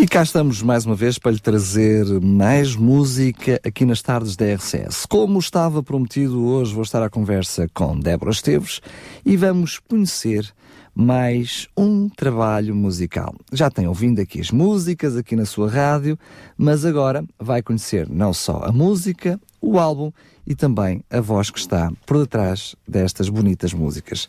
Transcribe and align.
E 0.00 0.06
cá 0.06 0.22
estamos 0.22 0.62
mais 0.62 0.86
uma 0.86 0.94
vez 0.94 1.18
para 1.18 1.32
lhe 1.32 1.40
trazer 1.40 2.06
mais 2.20 2.76
música 2.76 3.60
aqui 3.64 3.84
nas 3.84 4.00
tardes 4.00 4.36
da 4.36 4.46
RCS. 4.54 5.04
Como 5.06 5.40
estava 5.40 5.82
prometido, 5.82 6.44
hoje 6.44 6.72
vou 6.72 6.84
estar 6.84 7.02
à 7.02 7.10
conversa 7.10 7.68
com 7.74 7.98
Débora 7.98 8.30
Esteves 8.30 8.80
e 9.26 9.36
vamos 9.36 9.80
conhecer 9.80 10.54
mais 10.94 11.66
um 11.76 12.08
trabalho 12.08 12.76
musical. 12.76 13.34
Já 13.52 13.72
tem 13.72 13.88
ouvido 13.88 14.20
aqui 14.20 14.40
as 14.40 14.52
músicas 14.52 15.16
aqui 15.16 15.34
na 15.34 15.44
sua 15.44 15.68
rádio, 15.68 16.16
mas 16.56 16.84
agora 16.84 17.24
vai 17.36 17.60
conhecer 17.60 18.08
não 18.08 18.32
só 18.32 18.62
a 18.66 18.70
música, 18.70 19.40
o 19.60 19.80
álbum 19.80 20.12
e 20.46 20.54
também 20.54 21.02
a 21.10 21.20
voz 21.20 21.50
que 21.50 21.58
está 21.58 21.90
por 22.06 22.18
detrás 22.18 22.76
destas 22.86 23.28
bonitas 23.28 23.74
músicas. 23.74 24.28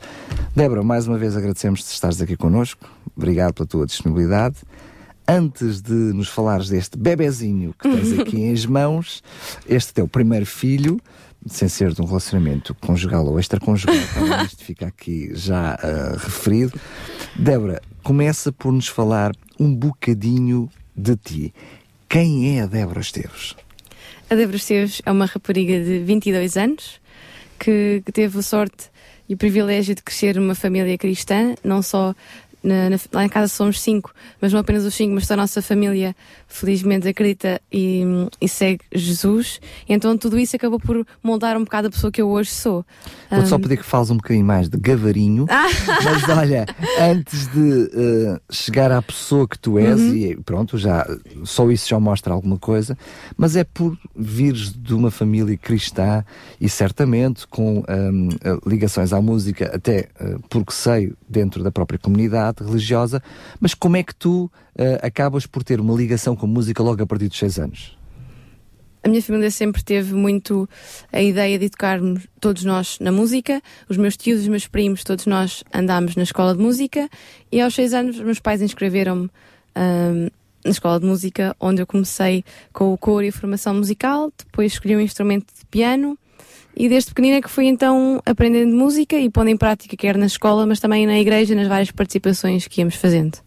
Débora, 0.56 0.82
mais 0.82 1.08
uma 1.08 1.20
vez 1.20 1.38
agradecemos 1.38 1.82
de 1.82 1.92
estares 1.92 2.20
aqui 2.20 2.36
connosco. 2.36 2.90
Obrigado 3.16 3.54
pela 3.54 3.68
tua 3.68 3.86
disponibilidade 3.86 4.58
antes 5.30 5.80
de 5.80 5.94
nos 5.94 6.28
falares 6.28 6.70
deste 6.70 6.98
bebezinho 6.98 7.76
que 7.80 7.88
tens 7.88 8.18
aqui 8.18 8.38
em 8.38 8.58
mãos, 8.68 9.22
este 9.68 9.94
teu 9.94 10.08
primeiro 10.08 10.46
filho, 10.46 11.00
sem 11.46 11.70
ser 11.70 11.94
de 11.94 12.02
um 12.02 12.06
relacionamento 12.06 12.74
conjugal 12.74 13.26
ou 13.28 13.40
extraconjugal, 13.40 13.96
tá 13.96 14.44
isto 14.44 14.64
fica 14.64 14.88
aqui 14.88 15.30
já 15.36 15.76
uh, 15.76 16.18
referido. 16.18 16.80
Débora, 17.36 17.80
começa 18.02 18.52
por 18.52 18.74
nos 18.74 18.88
falar 18.88 19.32
um 19.60 19.74
bocadinho 19.74 20.68
de 20.96 21.16
ti. 21.16 21.54
Quem 22.10 22.58
é 22.58 22.62
a 22.62 22.66
Débora 22.66 23.00
Esteves? 23.00 23.56
A 24.32 24.36
Débora 24.36 24.58
Esteves 24.58 25.00
é 25.06 25.12
uma 25.12 25.26
rapariga 25.26 25.80
de 25.84 26.00
22 26.00 26.58
anos 26.58 27.00
que, 27.60 28.02
que 28.04 28.12
teve 28.12 28.40
a 28.40 28.42
sorte 28.42 28.90
e 29.28 29.36
o 29.36 29.38
privilégio 29.38 29.94
de 29.94 30.02
crescer 30.02 30.38
numa 30.38 30.56
família 30.56 30.98
cristã, 30.98 31.54
não 31.64 31.84
só 31.84 32.16
na, 32.64 32.90
na, 32.90 32.98
lá 33.14 33.26
em 33.26 33.30
casa 33.30 33.48
somos 33.48 33.80
cinco, 33.80 34.14
mas 34.42 34.52
não 34.52 34.60
apenas 34.60 34.84
os 34.84 34.94
cinco, 34.94 35.16
mas 35.16 35.24
toda 35.28 35.42
a 35.42 35.44
nossa 35.44 35.62
família 35.62 36.16
felizmente 36.48 37.08
acredita 37.08 37.62
e, 37.72 38.04
e, 38.42 38.50
segue 38.50 38.82
Jesus. 38.94 39.62
Então 39.88 40.18
tudo 40.18 40.38
isso 40.38 40.56
acabou 40.56 40.80
por 40.80 41.06
moldar 41.24 41.56
um 41.56 41.64
bocado 41.64 41.88
a 41.88 41.92
pessoa 41.92 42.12
que 42.12 42.22
eu 42.22 42.28
hoje 42.30 42.52
sou. 42.52 42.86
Vou 43.30 43.40
um... 43.40 43.46
só 43.46 43.58
pedir 43.58 43.78
que 43.78 43.86
fales 43.86 44.10
um 44.10 44.18
bocadinho 44.18 44.46
mais 44.46 44.68
de 44.68 44.78
gavarinho, 44.78 45.46
mas 45.48 46.38
olha, 46.38 46.66
antes 47.00 47.48
de 47.48 47.60
uh, 47.60 48.42
chegar 48.52 48.92
à 48.92 49.02
pessoa 49.02 49.48
que 49.48 49.58
tu 49.58 49.78
és, 49.78 50.00
uhum. 50.00 50.16
e 50.16 50.36
pronto, 50.38 50.78
já 50.78 51.06
só 51.46 51.70
isso 51.72 51.88
já 51.88 52.00
mostra 52.00 52.34
alguma 52.34 52.58
coisa, 52.58 52.98
mas 53.38 53.56
é 53.56 53.64
por 53.64 53.98
vires 54.16 54.74
de 54.74 54.94
uma 54.94 55.12
família 55.12 55.58
cristã 55.58 56.26
e 56.60 56.68
certamente 56.68 57.48
com 57.48 57.80
um, 57.80 58.30
ligações 58.66 59.14
à 59.14 59.22
música, 59.22 59.72
até 59.74 60.10
uh, 60.20 60.40
porque 60.50 60.74
sei 60.74 61.14
dentro 61.28 61.64
da 61.64 61.72
própria 61.72 62.00
comunidade 62.00 62.49
religiosa, 62.58 63.22
mas 63.60 63.74
como 63.74 63.98
é 63.98 64.04
que 64.04 64.16
tu 64.16 64.46
uh, 64.46 64.52
acabas 65.02 65.46
por 65.46 65.64
ter 65.64 65.80
uma 65.80 65.94
ligação 65.96 66.36
com 66.36 66.48
música 66.48 66.82
logo 66.84 67.02
a 67.02 67.06
partir 67.06 67.28
dos 67.28 67.38
6 67.38 67.60
anos? 67.60 68.00
A 69.02 69.08
minha 69.08 69.22
família 69.22 69.50
sempre 69.50 69.82
teve 69.82 70.14
muito 70.14 70.68
a 71.12 71.22
ideia 71.22 71.58
de 71.58 71.66
educarmos 71.66 72.28
todos 72.40 72.66
nós 72.66 73.00
na 73.00 73.12
música. 73.12 73.62
Os 73.88 73.96
meus 73.96 74.18
tios, 74.18 74.42
os 74.42 74.48
meus 74.48 74.68
primos, 74.68 75.06
todos 75.06 75.26
nós 75.26 75.64
andámos 75.74 76.18
na 76.18 76.24
escola 76.24 76.54
de 76.54 76.62
música 76.62 77.10
e 77.50 77.62
aos 77.62 77.74
seis 77.74 77.94
anos 77.94 78.20
meus 78.20 78.40
pais 78.40 78.62
inscreveram-me 78.62 79.30
um, 79.78 80.28
na 80.66 80.72
escola 80.72 81.00
de 81.00 81.06
música, 81.06 81.56
onde 81.62 81.82
eu 81.82 81.88
comecei 81.88 82.44
com 82.74 82.92
o 82.92 82.98
coro 82.98 83.24
e 83.24 83.30
a 83.30 83.32
formação 83.32 83.74
musical, 83.74 84.32
depois 84.38 84.74
escolhi 84.74 84.98
um 84.98 85.00
instrumento 85.00 85.48
de 85.58 85.66
piano 85.68 86.18
e 86.80 86.88
desde 86.88 87.10
pequenina 87.10 87.42
que 87.42 87.50
fui 87.50 87.66
então 87.66 88.22
aprendendo 88.26 88.74
música 88.74 89.18
e 89.18 89.30
pondo 89.30 89.50
em 89.50 89.58
prática, 89.58 89.98
quer 89.98 90.18
na 90.18 90.28
escola, 90.28 90.66
mas 90.66 90.80
também 90.80 91.06
na 91.06 91.20
igreja, 91.20 91.54
nas 91.54 91.68
várias 91.68 91.92
participações 91.92 92.70
que 92.70 92.80
íamos 92.80 92.96
fazendo. 92.96 93.38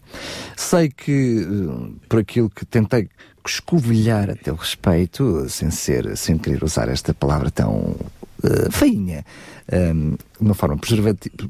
Sei 0.55 0.89
que, 0.89 1.41
eh, 1.41 1.91
por 2.07 2.19
aquilo 2.19 2.47
que 2.47 2.63
tentei 2.63 3.09
escovilhar 3.43 4.29
a 4.29 4.35
teu 4.35 4.53
respeito, 4.53 5.49
sem 5.49 5.71
ser, 5.71 6.15
sem 6.15 6.37
querer 6.37 6.63
usar 6.63 6.87
esta 6.89 7.11
palavra 7.11 7.49
tão 7.49 7.95
uh, 8.43 8.71
feinha, 8.71 9.25
um, 9.71 10.11
de 10.11 10.17
uma 10.39 10.53
forma 10.53 10.77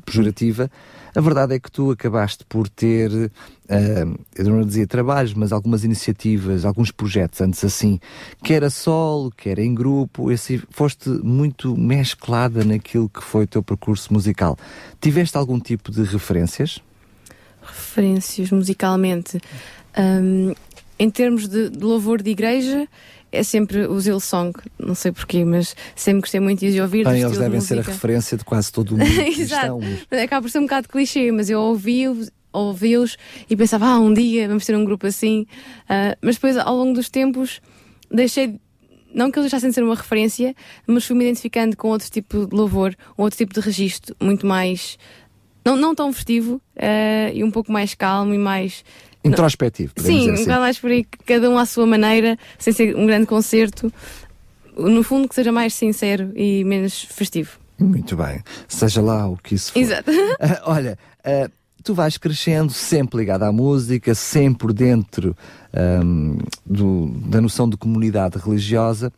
pejorativa, 0.05 0.71
a 1.16 1.22
verdade 1.22 1.56
é 1.56 1.59
que 1.59 1.72
tu 1.72 1.91
acabaste 1.91 2.44
por 2.46 2.68
ter, 2.68 3.12
uh, 3.12 4.19
eu 4.35 4.46
não 4.46 4.66
dizia 4.66 4.88
trabalhos, 4.88 5.34
mas 5.34 5.51
algumas 5.51 5.84
iniciativas, 5.84 6.66
alguns 6.66 6.91
projetos 6.91 7.40
antes 7.41 7.63
assim, 7.63 8.00
que 8.44 8.53
era 8.53 8.69
solo, 8.69 9.31
que 9.31 9.50
era 9.50 9.62
em 9.62 9.74
grupo, 9.74 10.31
esse, 10.31 10.62
foste 10.69 11.09
muito 11.09 11.78
mesclada 11.78 12.63
naquilo 12.63 13.07
que 13.07 13.24
foi 13.24 13.44
o 13.44 13.47
teu 13.47 13.62
percurso 13.62 14.12
musical. 14.12 14.57
Tiveste 15.00 15.38
algum 15.38 15.59
tipo 15.59 15.91
de 15.91 16.03
referências? 16.03 16.79
Referências 17.62 18.51
musicalmente. 18.51 19.40
Um, 19.97 20.53
em 20.97 21.09
termos 21.09 21.47
de, 21.47 21.69
de 21.69 21.84
louvor 21.84 22.22
de 22.22 22.31
igreja, 22.31 22.88
é 23.33 23.44
sempre 23.44 23.88
o 23.88 23.99
Zilsong, 23.99 24.53
não 24.77 24.94
sei 24.94 25.11
porquê, 25.11 25.44
mas 25.44 25.75
sempre 25.95 26.21
gostei 26.21 26.39
muito 26.39 26.59
de 26.59 26.79
ouvir. 26.79 27.03
Bem, 27.03 27.21
eles 27.21 27.38
devem 27.38 27.59
de 27.59 27.66
ser 27.66 27.79
a 27.79 27.81
referência 27.81 28.38
de 28.38 28.45
quase 28.45 28.71
todo 28.71 28.94
o 28.94 28.97
mundo. 28.99 29.21
Exato. 29.38 29.79
Acaba 30.11 30.44
por 30.44 30.49
ser 30.49 30.59
um 30.59 30.63
bocado 30.63 30.88
clichê, 30.88 31.31
mas 31.31 31.49
eu 31.49 31.59
ouvi-os 31.59 32.29
ouvi 32.53 32.94
e 33.49 33.57
pensava, 33.57 33.88
ah, 33.88 33.99
um 33.99 34.13
dia 34.13 34.47
vamos 34.47 34.66
ter 34.66 34.75
um 34.77 34.85
grupo 34.85 35.07
assim. 35.07 35.47
Uh, 35.85 36.16
mas 36.21 36.35
depois, 36.35 36.55
ao 36.55 36.75
longo 36.75 36.94
dos 36.94 37.09
tempos, 37.09 37.59
deixei. 38.11 38.59
Não 39.13 39.29
que 39.29 39.38
eles 39.38 39.51
deixassem 39.51 39.69
de 39.69 39.75
ser 39.75 39.83
uma 39.83 39.95
referência, 39.95 40.55
mas 40.88 41.05
fui-me 41.05 41.23
identificando 41.23 41.77
com 41.77 41.89
outro 41.89 42.09
tipo 42.09 42.47
de 42.47 42.55
louvor, 42.55 42.95
um 43.17 43.23
outro 43.23 43.38
tipo 43.38 43.53
de 43.53 43.59
registro, 43.59 44.15
muito 44.19 44.45
mais. 44.45 44.97
Não, 45.65 45.75
não 45.75 45.94
tão 45.94 46.11
festivo 46.11 46.55
uh, 46.55 47.31
e 47.33 47.44
um 47.44 47.51
pouco 47.51 47.71
mais 47.71 47.94
calmo 47.94 48.33
e 48.33 48.38
mais 48.38 48.83
Introspectivo, 49.23 49.94
Sim, 49.97 50.31
assim. 50.31 50.51
um 50.51 50.59
mais 50.59 50.78
por 50.78 50.91
aí, 50.91 51.06
cada 51.25 51.50
um 51.50 51.57
à 51.57 51.66
sua 51.66 51.85
maneira, 51.85 52.38
sem 52.59 52.73
ser 52.73 52.95
um 52.95 53.06
grande 53.06 53.25
concerto. 53.25 53.91
No 54.78 55.03
fundo, 55.03 55.29
que 55.29 55.35
seja 55.35 55.51
mais 55.51 55.73
sincero 55.73 56.31
e 56.35 56.63
menos 56.63 57.03
festivo. 57.03 57.51
Muito 57.79 58.16
bem. 58.16 58.41
Seja 58.67 59.01
lá 59.01 59.28
o 59.28 59.38
que 59.38 59.56
isso 59.56 59.72
for. 59.72 59.79
Exato. 59.79 60.12
Uh, 60.12 60.35
olha, 60.66 60.97
uh, 61.19 61.51
tu 61.83 61.94
vais 61.94 62.17
crescendo 62.17 62.72
sempre 62.72 63.19
ligado 63.19 63.44
à 63.44 63.51
música, 63.51 64.16
sempre 64.16 64.73
dentro 64.73 65.35
um, 66.03 66.38
do, 66.66 67.07
da 67.28 67.41
noção 67.41 67.69
de 67.69 67.75
comunidade 67.75 68.38
religiosa 68.38 69.12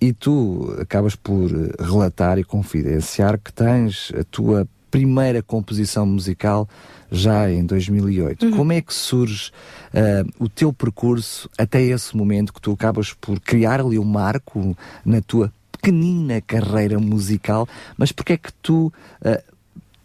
e 0.00 0.12
tu 0.12 0.74
acabas 0.80 1.14
por 1.14 1.50
relatar 1.78 2.38
e 2.38 2.44
confidenciar 2.44 3.38
que 3.38 3.52
tens 3.52 4.12
a 4.18 4.24
tua 4.24 4.66
primeira 4.90 5.42
composição 5.42 6.04
musical 6.04 6.68
já 7.10 7.50
em 7.50 7.64
2008. 7.64 8.46
Uhum. 8.46 8.56
Como 8.56 8.72
é 8.72 8.80
que 8.80 8.94
surge 8.94 9.50
uh, 9.94 10.28
o 10.38 10.48
teu 10.48 10.72
percurso 10.72 11.50
até 11.58 11.82
esse 11.82 12.16
momento 12.16 12.52
que 12.52 12.60
tu 12.60 12.72
acabas 12.72 13.12
por 13.12 13.40
criar 13.40 13.80
ali 13.80 13.98
um 13.98 14.04
marco 14.04 14.76
na 15.04 15.20
tua 15.20 15.52
pequenina 15.72 16.40
carreira 16.40 16.98
musical, 16.98 17.68
mas 17.96 18.12
porque 18.12 18.34
é 18.34 18.36
que 18.36 18.52
tu, 18.52 18.92
uh, 19.22 19.54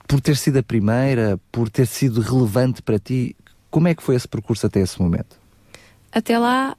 por 0.08 0.22
ter 0.22 0.38
sido 0.38 0.58
a 0.58 0.64
primeira, 0.64 1.40
por 1.52 1.70
ter 1.70 1.86
sido 1.86 2.22
relevante 2.22 2.82
para 2.82 2.98
ti, 2.98 3.36
como 3.70 3.88
é 3.88 3.96
que 3.96 4.02
foi 4.02 4.16
esse 4.16 4.28
percurso 4.28 4.66
até 4.66 4.80
esse 4.80 5.02
momento? 5.02 5.38
Até 6.12 6.40
lá, 6.40 6.76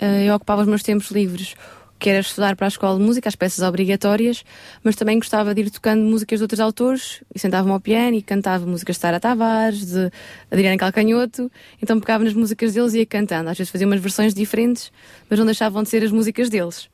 uh, 0.00 0.04
eu 0.04 0.34
ocupava 0.34 0.62
os 0.62 0.68
meus 0.68 0.82
tempos 0.82 1.10
livres 1.10 1.54
que 2.00 2.08
era 2.08 2.20
estudar 2.20 2.56
para 2.56 2.66
a 2.66 2.68
escola 2.68 2.98
de 2.98 3.04
música, 3.04 3.28
as 3.28 3.36
peças 3.36 3.62
obrigatórias, 3.62 4.42
mas 4.82 4.96
também 4.96 5.18
gostava 5.18 5.54
de 5.54 5.60
ir 5.60 5.70
tocando 5.70 6.02
músicas 6.02 6.38
de 6.38 6.44
outros 6.44 6.58
autores, 6.58 7.22
e 7.32 7.38
sentava-me 7.38 7.72
ao 7.72 7.78
piano 7.78 8.16
e 8.16 8.22
cantava 8.22 8.66
músicas 8.66 8.96
de 8.96 9.02
Sara 9.02 9.20
Tavares, 9.20 9.84
de 9.84 10.10
Adriana 10.50 10.78
Calcanhoto, 10.78 11.52
então 11.80 12.00
pegava 12.00 12.24
nas 12.24 12.32
músicas 12.32 12.72
deles 12.72 12.94
e 12.94 13.00
ia 13.00 13.06
cantando. 13.06 13.50
Às 13.50 13.58
vezes 13.58 13.70
fazia 13.70 13.86
umas 13.86 14.00
versões 14.00 14.34
diferentes, 14.34 14.90
mas 15.28 15.38
não 15.38 15.46
deixavam 15.46 15.82
de 15.82 15.90
ser 15.90 16.02
as 16.02 16.10
músicas 16.10 16.48
deles. 16.48 16.88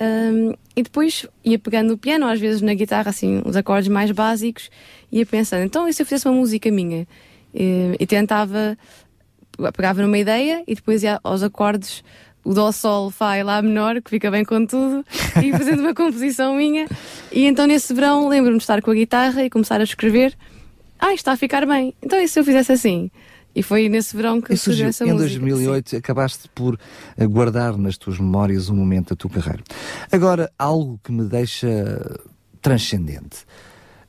Um, 0.00 0.52
e 0.76 0.82
depois 0.82 1.26
ia 1.42 1.58
pegando 1.58 1.94
o 1.94 1.98
piano, 1.98 2.26
às 2.26 2.38
vezes 2.38 2.60
na 2.60 2.74
guitarra, 2.74 3.10
assim, 3.10 3.40
os 3.46 3.56
acordes 3.56 3.88
mais 3.88 4.10
básicos, 4.10 4.68
ia 5.10 5.24
pensando, 5.24 5.64
então 5.64 5.88
e 5.88 5.92
se 5.92 6.02
eu 6.02 6.06
fizesse 6.06 6.28
uma 6.28 6.34
música 6.34 6.70
minha? 6.70 7.06
E, 7.54 7.96
e 7.98 8.06
tentava, 8.06 8.76
pegava 9.74 10.02
numa 10.02 10.18
ideia 10.18 10.64
e 10.66 10.74
depois 10.74 11.02
ia 11.02 11.18
aos 11.22 11.42
acordes 11.42 12.04
o 12.44 12.52
Dó 12.52 12.70
Sol 12.70 13.10
Fá 13.10 13.38
e 13.38 13.42
Lá 13.42 13.60
menor, 13.62 14.00
que 14.02 14.10
fica 14.10 14.30
bem 14.30 14.44
com 14.44 14.66
tudo, 14.66 15.04
e 15.42 15.50
fazendo 15.52 15.80
uma 15.80 15.94
composição 15.96 16.56
minha. 16.56 16.86
E 17.32 17.46
então 17.46 17.66
nesse 17.66 17.92
verão 17.94 18.28
lembro-me 18.28 18.58
de 18.58 18.62
estar 18.62 18.82
com 18.82 18.90
a 18.90 18.94
guitarra 18.94 19.44
e 19.44 19.50
começar 19.50 19.80
a 19.80 19.84
escrever. 19.84 20.36
Ah, 20.98 21.14
está 21.14 21.32
a 21.32 21.36
ficar 21.36 21.66
bem. 21.66 21.94
Então 22.02 22.20
e 22.20 22.28
se 22.28 22.38
eu 22.38 22.44
fizesse 22.44 22.72
assim? 22.72 23.10
E 23.54 23.62
foi 23.62 23.88
nesse 23.88 24.16
verão 24.16 24.40
que 24.40 24.56
surgiu 24.56 24.88
essa 24.88 25.04
em 25.04 25.12
música. 25.12 25.36
Em 25.36 25.40
2008 25.40 25.90
sim. 25.90 25.96
acabaste 25.96 26.48
por 26.54 26.78
eh, 27.16 27.26
guardar 27.26 27.78
nas 27.78 27.96
tuas 27.96 28.18
memórias 28.18 28.68
um 28.68 28.74
momento 28.74 29.10
da 29.10 29.16
tua 29.16 29.30
carreira. 29.30 29.62
Agora, 30.10 30.50
algo 30.58 30.98
que 31.02 31.12
me 31.12 31.24
deixa 31.24 32.18
transcendente. 32.60 33.44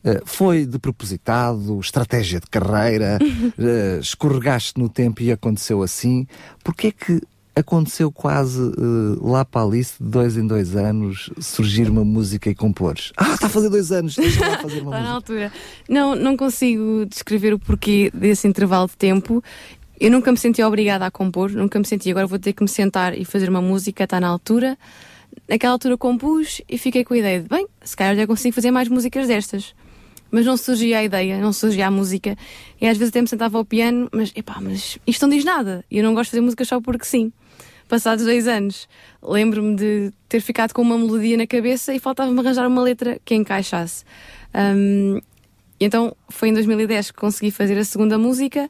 Uh, 0.03 0.21
foi 0.23 0.65
de 0.65 0.77
propositado, 0.77 1.79
estratégia 1.79 2.39
de 2.39 2.47
carreira, 2.47 3.17
uh, 3.21 3.99
escorregaste 4.01 4.79
no 4.79 4.87
tempo 4.87 5.21
e 5.21 5.31
aconteceu 5.31 5.81
assim. 5.83 6.27
Porquê 6.63 6.87
é 6.87 6.91
que 6.91 7.21
aconteceu 7.55 8.11
quase 8.11 8.61
uh, 8.61 9.25
lá 9.27 9.45
para 9.45 9.65
Alice, 9.65 9.93
de 10.01 10.09
dois 10.09 10.35
em 10.35 10.45
dois 10.45 10.75
anos, 10.75 11.29
surgir 11.39 11.89
uma 11.89 12.03
música 12.03 12.49
e 12.49 12.55
compor. 12.55 12.95
Ah, 13.15 13.33
está 13.33 13.47
a 13.47 13.49
fazer 13.49 13.69
dois 13.69 13.91
anos, 13.91 14.15
deixa 14.15 14.45
lá 14.45 14.57
fazer 14.57 14.81
uma 14.81 14.91
está 14.91 14.97
música. 14.97 15.01
na 15.01 15.11
altura. 15.11 15.53
Não, 15.87 16.15
não 16.15 16.35
consigo 16.35 17.05
descrever 17.05 17.53
o 17.53 17.59
porquê 17.59 18.11
desse 18.13 18.47
intervalo 18.47 18.87
de 18.87 18.97
tempo. 18.97 19.41
Eu 19.97 20.11
nunca 20.11 20.29
me 20.31 20.37
senti 20.37 20.61
obrigada 20.61 21.05
a 21.05 21.11
compor, 21.11 21.49
nunca 21.51 21.79
me 21.79 21.85
senti, 21.85 22.11
agora 22.11 22.27
vou 22.27 22.37
ter 22.37 22.51
que 22.51 22.61
me 22.61 22.67
sentar 22.67 23.17
e 23.17 23.23
fazer 23.23 23.49
uma 23.49 23.61
música, 23.61 24.03
está 24.03 24.19
na 24.19 24.27
altura. 24.27 24.77
Naquela 25.47 25.73
altura 25.73 25.97
compus 25.97 26.61
e 26.67 26.77
fiquei 26.77 27.05
com 27.05 27.13
a 27.13 27.17
ideia 27.17 27.41
de, 27.41 27.47
bem, 27.47 27.65
se 27.81 27.95
calhar 27.95 28.15
já 28.15 28.27
consigo 28.27 28.53
fazer 28.53 28.71
mais 28.71 28.89
músicas 28.89 29.27
destas 29.27 29.73
mas 30.31 30.45
não 30.45 30.57
surgia 30.57 30.97
a 30.97 31.03
ideia, 31.03 31.39
não 31.39 31.53
surgia 31.53 31.87
a 31.87 31.91
música. 31.91 32.35
E 32.81 32.85
às 32.85 32.97
vezes 32.97 33.09
até 33.09 33.21
me 33.21 33.27
sentava 33.27 33.57
ao 33.57 33.63
piano, 33.63 34.09
mas 34.11 34.33
epá, 34.35 34.59
mas 34.59 34.97
isto 35.07 35.21
não 35.21 35.29
diz 35.29 35.45
nada. 35.45 35.85
E 35.89 35.99
eu 35.99 36.03
não 36.03 36.13
gosto 36.13 36.25
de 36.25 36.31
fazer 36.31 36.41
música 36.41 36.65
só 36.65 36.81
porque 36.81 37.05
sim 37.05 37.31
passados 37.87 38.25
dois 38.25 38.47
anos, 38.47 38.87
lembro-me 39.21 39.75
de 39.75 40.11
ter 40.27 40.41
ficado 40.41 40.73
com 40.73 40.81
uma 40.81 40.97
melodia 40.97 41.37
na 41.37 41.47
cabeça 41.47 41.93
e 41.93 41.99
faltava-me 41.99 42.39
arranjar 42.39 42.67
uma 42.67 42.81
letra 42.81 43.19
que 43.23 43.35
encaixasse. 43.35 44.03
Um, 44.53 45.19
então 45.79 46.15
foi 46.29 46.49
em 46.49 46.53
2010 46.53 47.11
que 47.11 47.17
consegui 47.17 47.51
fazer 47.51 47.77
a 47.77 47.83
segunda 47.83 48.17
música 48.17 48.69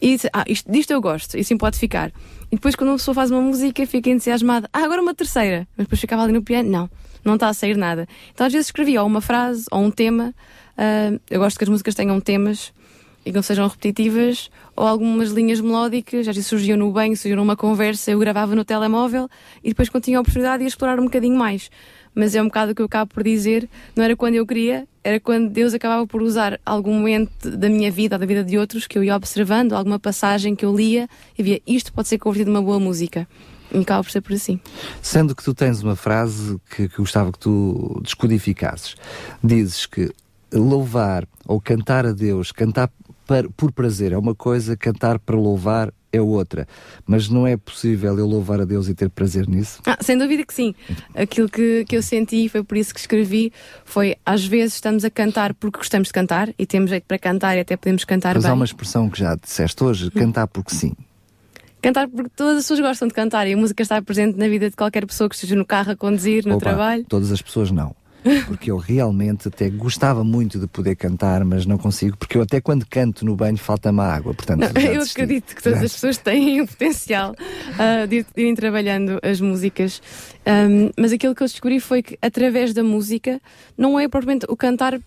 e 0.00 0.14
disse, 0.14 0.28
ah, 0.32 0.44
isto, 0.46 0.70
disto 0.70 0.90
eu 0.92 1.00
gosto, 1.00 1.36
e 1.36 1.40
assim 1.40 1.56
pode 1.56 1.78
ficar. 1.78 2.12
E 2.50 2.56
depois, 2.56 2.74
quando 2.74 2.90
uma 2.90 2.96
pessoa 2.96 3.14
faz 3.14 3.30
uma 3.30 3.40
música, 3.40 3.86
fica 3.86 4.10
entusiasmada, 4.10 4.68
ah, 4.72 4.80
agora 4.80 5.02
uma 5.02 5.14
terceira. 5.14 5.68
Mas 5.76 5.86
depois 5.86 6.00
ficava 6.00 6.22
ali 6.22 6.32
no 6.32 6.42
piano, 6.42 6.68
não, 6.68 6.90
não 7.24 7.34
está 7.34 7.48
a 7.48 7.54
sair 7.54 7.76
nada. 7.76 8.08
Então 8.32 8.46
às 8.46 8.52
vezes 8.52 8.68
escrevia 8.68 9.02
ou 9.02 9.06
uma 9.06 9.20
frase 9.20 9.64
ou 9.70 9.82
um 9.82 9.90
tema. 9.90 10.34
Uh, 10.76 11.20
eu 11.30 11.38
gosto 11.38 11.58
que 11.58 11.64
as 11.64 11.68
músicas 11.68 11.94
tenham 11.94 12.18
temas 12.20 12.72
e 13.24 13.30
que 13.30 13.36
não 13.36 13.42
sejam 13.42 13.66
repetitivas, 13.66 14.50
ou 14.74 14.86
algumas 14.86 15.30
linhas 15.30 15.60
melódicas, 15.60 16.26
às 16.26 16.34
vezes 16.34 16.46
surgiam 16.46 16.76
no 16.76 16.90
banho, 16.90 17.16
surgiam 17.16 17.36
numa 17.36 17.56
conversa, 17.56 18.10
eu 18.10 18.18
gravava 18.18 18.54
no 18.54 18.64
telemóvel 18.64 19.28
e 19.62 19.68
depois 19.68 19.88
quando 19.88 20.04
tinha 20.04 20.18
a 20.18 20.20
oportunidade 20.20 20.62
ia 20.62 20.68
explorar 20.68 20.98
um 20.98 21.04
bocadinho 21.04 21.36
mais. 21.36 21.70
Mas 22.14 22.34
é 22.34 22.42
um 22.42 22.46
bocado 22.46 22.72
o 22.72 22.74
que 22.74 22.82
eu 22.82 22.86
acabo 22.86 23.12
por 23.12 23.22
dizer, 23.22 23.68
não 23.94 24.02
era 24.02 24.16
quando 24.16 24.34
eu 24.34 24.46
queria, 24.46 24.86
era 25.04 25.20
quando 25.20 25.48
Deus 25.48 25.74
acabava 25.74 26.06
por 26.06 26.22
usar 26.22 26.58
algum 26.64 26.94
momento 26.94 27.50
da 27.50 27.68
minha 27.68 27.90
vida 27.90 28.16
ou 28.16 28.20
da 28.20 28.26
vida 28.26 28.42
de 28.42 28.58
outros 28.58 28.86
que 28.86 28.98
eu 28.98 29.04
ia 29.04 29.14
observando, 29.14 29.74
alguma 29.74 29.98
passagem 29.98 30.56
que 30.56 30.64
eu 30.64 30.74
lia 30.74 31.08
e 31.38 31.42
via 31.42 31.60
isto 31.66 31.92
pode 31.92 32.08
ser 32.08 32.18
convertido 32.18 32.50
numa 32.50 32.62
boa 32.62 32.80
música. 32.80 33.28
E 33.72 33.78
acaba 33.78 34.02
por 34.02 34.10
ser 34.10 34.20
por 34.20 34.32
assim. 34.32 34.58
Sendo 35.00 35.34
que 35.34 35.44
tu 35.44 35.54
tens 35.54 35.80
uma 35.80 35.94
frase 35.94 36.58
que, 36.74 36.88
que 36.88 36.96
gostava 36.96 37.30
que 37.30 37.38
tu 37.38 38.00
descodificasses, 38.02 38.96
dizes 39.44 39.86
que 39.86 40.10
louvar 40.52 41.26
ou 41.46 41.60
cantar 41.60 42.04
a 42.04 42.12
Deus, 42.12 42.50
cantar 42.50 42.90
por 43.56 43.72
prazer 43.72 44.12
é 44.12 44.18
uma 44.18 44.34
coisa, 44.34 44.76
cantar 44.76 45.18
para 45.18 45.36
louvar 45.36 45.92
é 46.12 46.20
outra. 46.20 46.66
Mas 47.06 47.28
não 47.28 47.46
é 47.46 47.56
possível 47.56 48.18
eu 48.18 48.26
louvar 48.26 48.60
a 48.60 48.64
Deus 48.64 48.88
e 48.88 48.94
ter 48.94 49.08
prazer 49.08 49.48
nisso? 49.48 49.80
Ah, 49.86 49.96
sem 50.00 50.18
dúvida 50.18 50.44
que 50.44 50.52
sim. 50.52 50.74
Aquilo 51.14 51.48
que, 51.48 51.84
que 51.84 51.96
eu 51.96 52.02
senti, 52.02 52.48
foi 52.48 52.62
por 52.62 52.76
isso 52.76 52.92
que 52.92 53.00
escrevi, 53.00 53.52
foi 53.84 54.16
às 54.26 54.44
vezes 54.44 54.74
estamos 54.74 55.04
a 55.04 55.10
cantar 55.10 55.54
porque 55.54 55.78
gostamos 55.78 56.08
de 56.08 56.12
cantar 56.12 56.52
e 56.58 56.66
temos 56.66 56.90
jeito 56.90 57.04
para 57.06 57.18
cantar 57.18 57.56
e 57.56 57.60
até 57.60 57.76
podemos 57.76 58.04
cantar 58.04 58.34
Mas 58.34 58.42
bem. 58.44 58.50
há 58.50 58.54
uma 58.54 58.64
expressão 58.64 59.08
que 59.08 59.18
já 59.18 59.34
disseste 59.36 59.82
hoje, 59.84 60.10
cantar 60.10 60.46
porque 60.48 60.74
sim. 60.74 60.92
Cantar 61.80 62.08
porque 62.08 62.30
todas 62.36 62.58
as 62.58 62.64
pessoas 62.64 62.80
gostam 62.80 63.08
de 63.08 63.14
cantar 63.14 63.46
e 63.46 63.54
a 63.54 63.56
música 63.56 63.82
está 63.82 64.02
presente 64.02 64.36
na 64.36 64.48
vida 64.48 64.68
de 64.68 64.76
qualquer 64.76 65.06
pessoa 65.06 65.28
que 65.28 65.34
esteja 65.34 65.54
no 65.56 65.64
carro 65.64 65.92
a 65.92 65.96
conduzir, 65.96 66.44
no 66.44 66.56
Opa, 66.56 66.64
trabalho. 66.64 67.04
Todas 67.08 67.32
as 67.32 67.40
pessoas 67.40 67.70
não 67.70 67.94
porque 68.46 68.70
eu 68.70 68.76
realmente 68.76 69.48
até 69.48 69.68
gostava 69.68 70.22
muito 70.24 70.58
de 70.58 70.66
poder 70.66 70.96
cantar, 70.96 71.44
mas 71.44 71.66
não 71.66 71.78
consigo, 71.78 72.16
porque 72.16 72.36
eu 72.36 72.42
até 72.42 72.60
quando 72.60 72.86
canto 72.86 73.24
no 73.24 73.34
banho 73.34 73.56
falta-me 73.56 74.00
água. 74.00 74.34
Portanto, 74.34 74.60
não, 74.60 74.82
eu 74.82 75.02
acredito 75.02 75.54
que 75.54 75.62
todas 75.62 75.82
as 75.82 75.92
pessoas 75.92 76.18
têm 76.18 76.60
o 76.60 76.66
potencial 76.66 77.32
uh, 77.32 78.06
de, 78.06 78.22
de, 78.22 78.28
irem 78.36 78.54
trabalhando 78.54 79.18
as 79.22 79.40
músicas, 79.40 80.02
um, 80.46 80.90
mas 80.98 81.12
aquilo 81.12 81.34
que 81.34 81.42
eu 81.42 81.46
descobri 81.46 81.80
foi 81.80 82.02
que 82.02 82.18
através 82.20 82.72
da 82.72 82.82
música 82.82 83.40
não 83.76 83.98
é 83.98 84.08
propriamente 84.08 84.46
o 84.48 84.56
cantar 84.56 85.00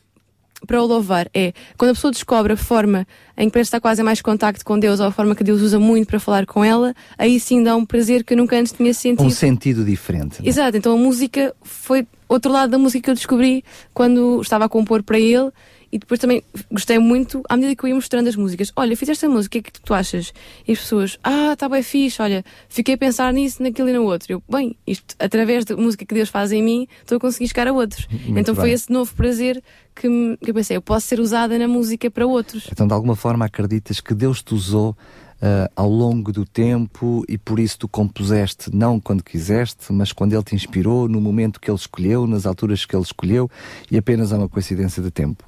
para 0.65 0.81
o 0.81 0.85
louvar 0.85 1.29
é 1.33 1.53
quando 1.77 1.91
a 1.91 1.93
pessoa 1.93 2.11
descobre 2.11 2.53
a 2.53 2.57
forma 2.57 3.07
em 3.37 3.47
que 3.47 3.53
parece 3.53 3.67
estar 3.67 3.81
quase 3.81 4.01
em 4.01 4.05
mais 4.05 4.21
contacto 4.21 4.63
com 4.63 4.77
Deus 4.77 4.99
ou 4.99 5.07
a 5.07 5.11
forma 5.11 5.35
que 5.35 5.43
Deus 5.43 5.61
usa 5.61 5.79
muito 5.79 6.07
para 6.07 6.19
falar 6.19 6.45
com 6.45 6.63
ela, 6.63 6.93
aí 7.17 7.39
sim 7.39 7.63
dá 7.63 7.75
um 7.75 7.85
prazer 7.85 8.23
que 8.23 8.33
eu 8.33 8.37
nunca 8.37 8.57
antes 8.57 8.71
tinha 8.71 8.93
sentido. 8.93 9.25
Um 9.25 9.29
sentido 9.29 9.83
diferente. 9.83 10.41
Né? 10.41 10.49
Exato, 10.49 10.77
então 10.77 10.93
a 10.93 10.97
música 10.97 11.55
foi 11.61 12.07
outro 12.27 12.51
lado 12.51 12.71
da 12.71 12.77
música 12.77 13.03
que 13.03 13.09
eu 13.09 13.15
descobri 13.15 13.63
quando 13.93 14.41
estava 14.41 14.65
a 14.65 14.69
compor 14.69 15.03
para 15.03 15.19
ele 15.19 15.51
e 15.93 15.99
depois 15.99 16.19
também 16.19 16.41
gostei 16.71 16.97
muito, 16.97 17.43
à 17.47 17.55
medida 17.55 17.75
que 17.75 17.83
eu 17.83 17.89
ia 17.89 17.93
mostrando 17.93 18.27
as 18.27 18.35
músicas, 18.35 18.73
olha, 18.75 18.97
fiz 18.97 19.09
esta 19.09 19.29
música, 19.29 19.59
o 19.59 19.61
que 19.61 19.69
é 19.69 19.71
que 19.71 19.79
tu 19.79 19.93
achas? 19.93 20.33
E 20.67 20.71
as 20.71 20.79
pessoas, 20.79 21.19
ah, 21.23 21.53
está 21.53 21.69
bem 21.69 21.83
fixe, 21.83 22.19
olha, 22.19 22.43
fiquei 22.67 22.95
a 22.95 22.97
pensar 22.97 23.31
nisso, 23.31 23.61
naquilo 23.61 23.89
e 23.89 23.93
no 23.93 24.01
outro. 24.01 24.33
Eu, 24.33 24.43
bem, 24.49 24.75
isto, 24.87 25.15
através 25.19 25.65
da 25.65 25.77
música 25.77 26.03
que 26.03 26.15
Deus 26.15 26.29
faz 26.29 26.51
em 26.51 26.63
mim, 26.63 26.87
estou 26.99 27.17
a 27.17 27.19
conseguir 27.19 27.47
chegar 27.47 27.67
a 27.67 27.71
outros. 27.71 28.07
Muito 28.07 28.39
então 28.39 28.55
bem. 28.55 28.63
foi 28.63 28.71
esse 28.71 28.91
novo 28.91 29.13
prazer 29.13 29.61
que, 29.93 30.09
me, 30.09 30.35
que 30.37 30.49
eu 30.49 30.55
pensei, 30.55 30.75
eu 30.75 30.81
posso 30.81 31.05
ser 31.05 31.19
usada 31.19 31.59
na 31.59 31.67
música 31.67 32.09
para 32.09 32.25
outros. 32.25 32.67
Então, 32.71 32.87
de 32.87 32.93
alguma 32.93 33.15
forma, 33.15 33.45
acreditas 33.45 34.01
que 34.01 34.15
Deus 34.15 34.41
te 34.41 34.55
usou 34.55 34.97
Uh, 35.43 35.67
ao 35.75 35.89
longo 35.89 36.31
do 36.31 36.45
tempo 36.45 37.25
e 37.27 37.37
por 37.37 37.59
isso 37.59 37.79
tu 37.79 37.85
compuseste 37.89 38.73
não 38.73 38.97
quando 38.97 39.21
quiseste, 39.21 39.91
mas 39.91 40.13
quando 40.13 40.31
ele 40.31 40.43
te 40.43 40.55
inspirou, 40.55 41.09
no 41.09 41.19
momento 41.19 41.59
que 41.59 41.69
ele 41.69 41.75
escolheu, 41.75 42.25
nas 42.25 42.45
alturas 42.45 42.85
que 42.85 42.95
ele 42.95 43.03
escolheu 43.03 43.51
e 43.91 43.97
apenas 43.97 44.31
é 44.31 44.37
uma 44.37 44.47
coincidência 44.47 45.03
de 45.03 45.11
tempo. 45.11 45.43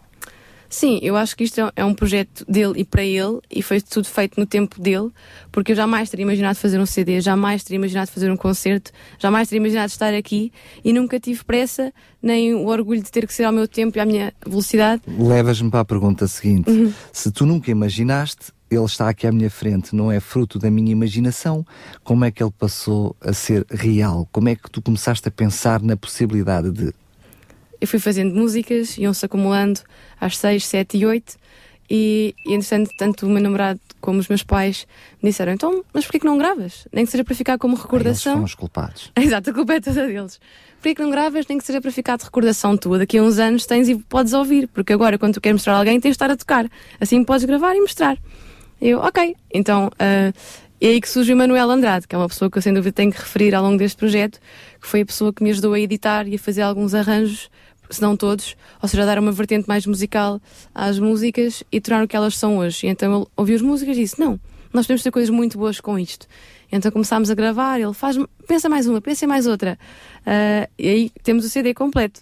Sim, 0.69 0.99
eu 1.01 1.15
acho 1.15 1.35
que 1.35 1.43
isto 1.43 1.61
é 1.75 1.85
um 1.85 1.93
projeto 1.93 2.45
dele 2.47 2.73
e 2.77 2.83
para 2.83 3.03
ele 3.03 3.39
e 3.49 3.61
foi 3.61 3.81
tudo 3.81 4.07
feito 4.07 4.39
no 4.39 4.45
tempo 4.45 4.81
dele, 4.81 5.09
porque 5.51 5.71
eu 5.71 5.75
jamais 5.75 6.09
teria 6.09 6.23
imaginado 6.23 6.57
fazer 6.57 6.79
um 6.79 6.85
CD, 6.85 7.21
jamais 7.21 7.63
teria 7.63 7.77
imaginado 7.77 8.11
fazer 8.11 8.31
um 8.31 8.37
concerto, 8.37 8.91
jamais 9.19 9.47
teria 9.47 9.59
imaginado 9.61 9.89
estar 9.89 10.13
aqui 10.13 10.51
e 10.83 10.91
nunca 10.91 11.19
tive 11.19 11.43
pressa 11.43 11.93
nem 12.21 12.53
o 12.53 12.67
orgulho 12.67 13.03
de 13.03 13.11
ter 13.11 13.27
que 13.27 13.33
ser 13.33 13.43
ao 13.43 13.53
meu 13.53 13.67
tempo 13.67 13.97
e 13.97 14.01
à 14.01 14.05
minha 14.05 14.33
velocidade. 14.45 15.01
Levas-me 15.07 15.69
para 15.69 15.81
a 15.81 15.85
pergunta 15.85 16.27
seguinte: 16.27 16.69
uhum. 16.69 16.91
se 17.11 17.31
tu 17.31 17.45
nunca 17.45 17.69
imaginaste, 17.69 18.51
ele 18.69 18.85
está 18.85 19.09
aqui 19.09 19.27
à 19.27 19.31
minha 19.31 19.49
frente, 19.49 19.95
não 19.95 20.11
é 20.11 20.19
fruto 20.19 20.57
da 20.57 20.71
minha 20.71 20.91
imaginação, 20.91 21.65
como 22.03 22.25
é 22.25 22.31
que 22.31 22.43
ele 22.43 22.53
passou 22.57 23.15
a 23.21 23.31
ser 23.31 23.65
real? 23.69 24.27
Como 24.31 24.49
é 24.49 24.55
que 24.55 24.69
tu 24.69 24.81
começaste 24.81 25.27
a 25.27 25.31
pensar 25.31 25.81
na 25.81 25.95
possibilidade 25.95 26.71
de 26.71 26.93
eu 27.85 27.87
fui 27.87 27.99
fazendo 27.99 28.35
músicas, 28.35 28.97
iam-se 28.97 29.23
acumulando 29.25 29.79
às 30.19 30.37
seis, 30.37 30.65
sete 30.65 30.97
e 30.97 31.05
oito. 31.05 31.37
E, 31.87 32.33
e 32.43 32.53
entretanto, 32.55 32.89
tanto 32.97 33.25
o 33.27 33.29
meu 33.29 33.41
namorado 33.43 33.79
como 34.01 34.19
os 34.19 34.27
meus 34.27 34.41
pais 34.41 34.87
me 35.21 35.29
disseram: 35.29 35.53
então, 35.53 35.83
mas 35.93 36.03
porquê 36.03 36.19
que 36.19 36.25
não 36.25 36.35
gravas? 36.35 36.87
Nem 36.91 37.05
que 37.05 37.11
seja 37.11 37.23
para 37.23 37.35
ficar 37.35 37.59
como 37.59 37.75
recordação. 37.75 38.33
Eles 38.33 38.33
foram 38.33 38.43
os 38.43 38.55
culpados. 38.55 39.11
Exato, 39.15 39.51
a 39.51 39.53
culpa 39.53 39.75
é 39.75 39.79
toda 39.79 40.07
deles. 40.07 40.39
Porquê 40.77 40.95
que 40.95 41.01
não 41.03 41.11
gravas? 41.11 41.45
Nem 41.47 41.59
que 41.59 41.63
seja 41.63 41.79
para 41.79 41.91
ficar 41.91 42.17
de 42.17 42.23
recordação 42.23 42.75
tua. 42.75 42.97
Daqui 42.97 43.19
a 43.19 43.23
uns 43.23 43.37
anos 43.37 43.67
tens 43.67 43.87
e 43.87 43.95
podes 43.95 44.33
ouvir, 44.33 44.67
porque 44.69 44.93
agora, 44.93 45.19
quando 45.19 45.35
tu 45.35 45.41
queres 45.41 45.57
mostrar 45.57 45.75
a 45.75 45.77
alguém, 45.77 45.99
tens 45.99 46.11
de 46.11 46.15
estar 46.15 46.31
a 46.31 46.35
tocar. 46.35 46.67
Assim 46.99 47.23
podes 47.23 47.45
gravar 47.45 47.75
e 47.75 47.81
mostrar. 47.81 48.17
Eu, 48.81 48.99
ok. 48.99 49.35
Então, 49.53 49.87
uh, 49.87 50.33
é 50.81 50.87
aí 50.87 50.99
que 50.99 51.07
surge 51.07 51.33
o 51.33 51.37
Manuel 51.37 51.69
Andrade, 51.69 52.07
que 52.07 52.15
é 52.15 52.17
uma 52.17 52.27
pessoa 52.27 52.51
que 52.51 52.57
eu 52.57 52.61
sem 52.61 52.73
dúvida 52.73 52.93
tenho 52.93 53.11
que 53.11 53.19
referir 53.19 53.55
ao 53.55 53.63
longo 53.63 53.77
deste 53.77 53.95
projeto, 53.97 54.39
que 54.81 54.87
foi 54.87 55.01
a 55.01 55.05
pessoa 55.05 55.31
que 55.31 55.43
me 55.43 55.49
ajudou 55.51 55.73
a 55.73 55.79
editar 55.79 56.27
e 56.27 56.35
a 56.35 56.39
fazer 56.39 56.63
alguns 56.63 56.93
arranjos 56.93 57.49
se 57.89 58.01
não 58.01 58.15
todos, 58.15 58.55
ou 58.81 58.87
seja, 58.89 59.05
dar 59.05 59.19
uma 59.19 59.31
vertente 59.31 59.67
mais 59.67 59.85
musical 59.85 60.41
às 60.73 60.99
músicas 60.99 61.63
e 61.71 61.79
tornar 61.79 62.03
o 62.03 62.07
que 62.07 62.15
elas 62.15 62.37
são 62.37 62.57
hoje. 62.57 62.87
E 62.87 62.89
então 62.89 63.15
ele 63.15 63.25
ouviu 63.35 63.55
as 63.55 63.61
músicas 63.61 63.97
e 63.97 64.01
disse: 64.01 64.19
Não, 64.19 64.39
nós 64.73 64.85
podemos 64.85 65.03
ter 65.03 65.11
coisas 65.11 65.29
muito 65.29 65.57
boas 65.57 65.79
com 65.79 65.97
isto. 65.97 66.27
Então 66.71 66.91
começámos 66.91 67.29
a 67.29 67.35
gravar, 67.35 67.79
ele 67.79 67.93
faz, 67.93 68.17
pensa 68.47 68.67
mais 68.67 68.87
uma, 68.87 68.99
pensa 68.99 69.27
mais 69.27 69.47
outra. 69.47 69.77
Uh, 70.21 70.69
e 70.77 70.89
aí 70.89 71.11
temos 71.23 71.45
o 71.45 71.49
CD 71.49 71.73
completo. 71.73 72.21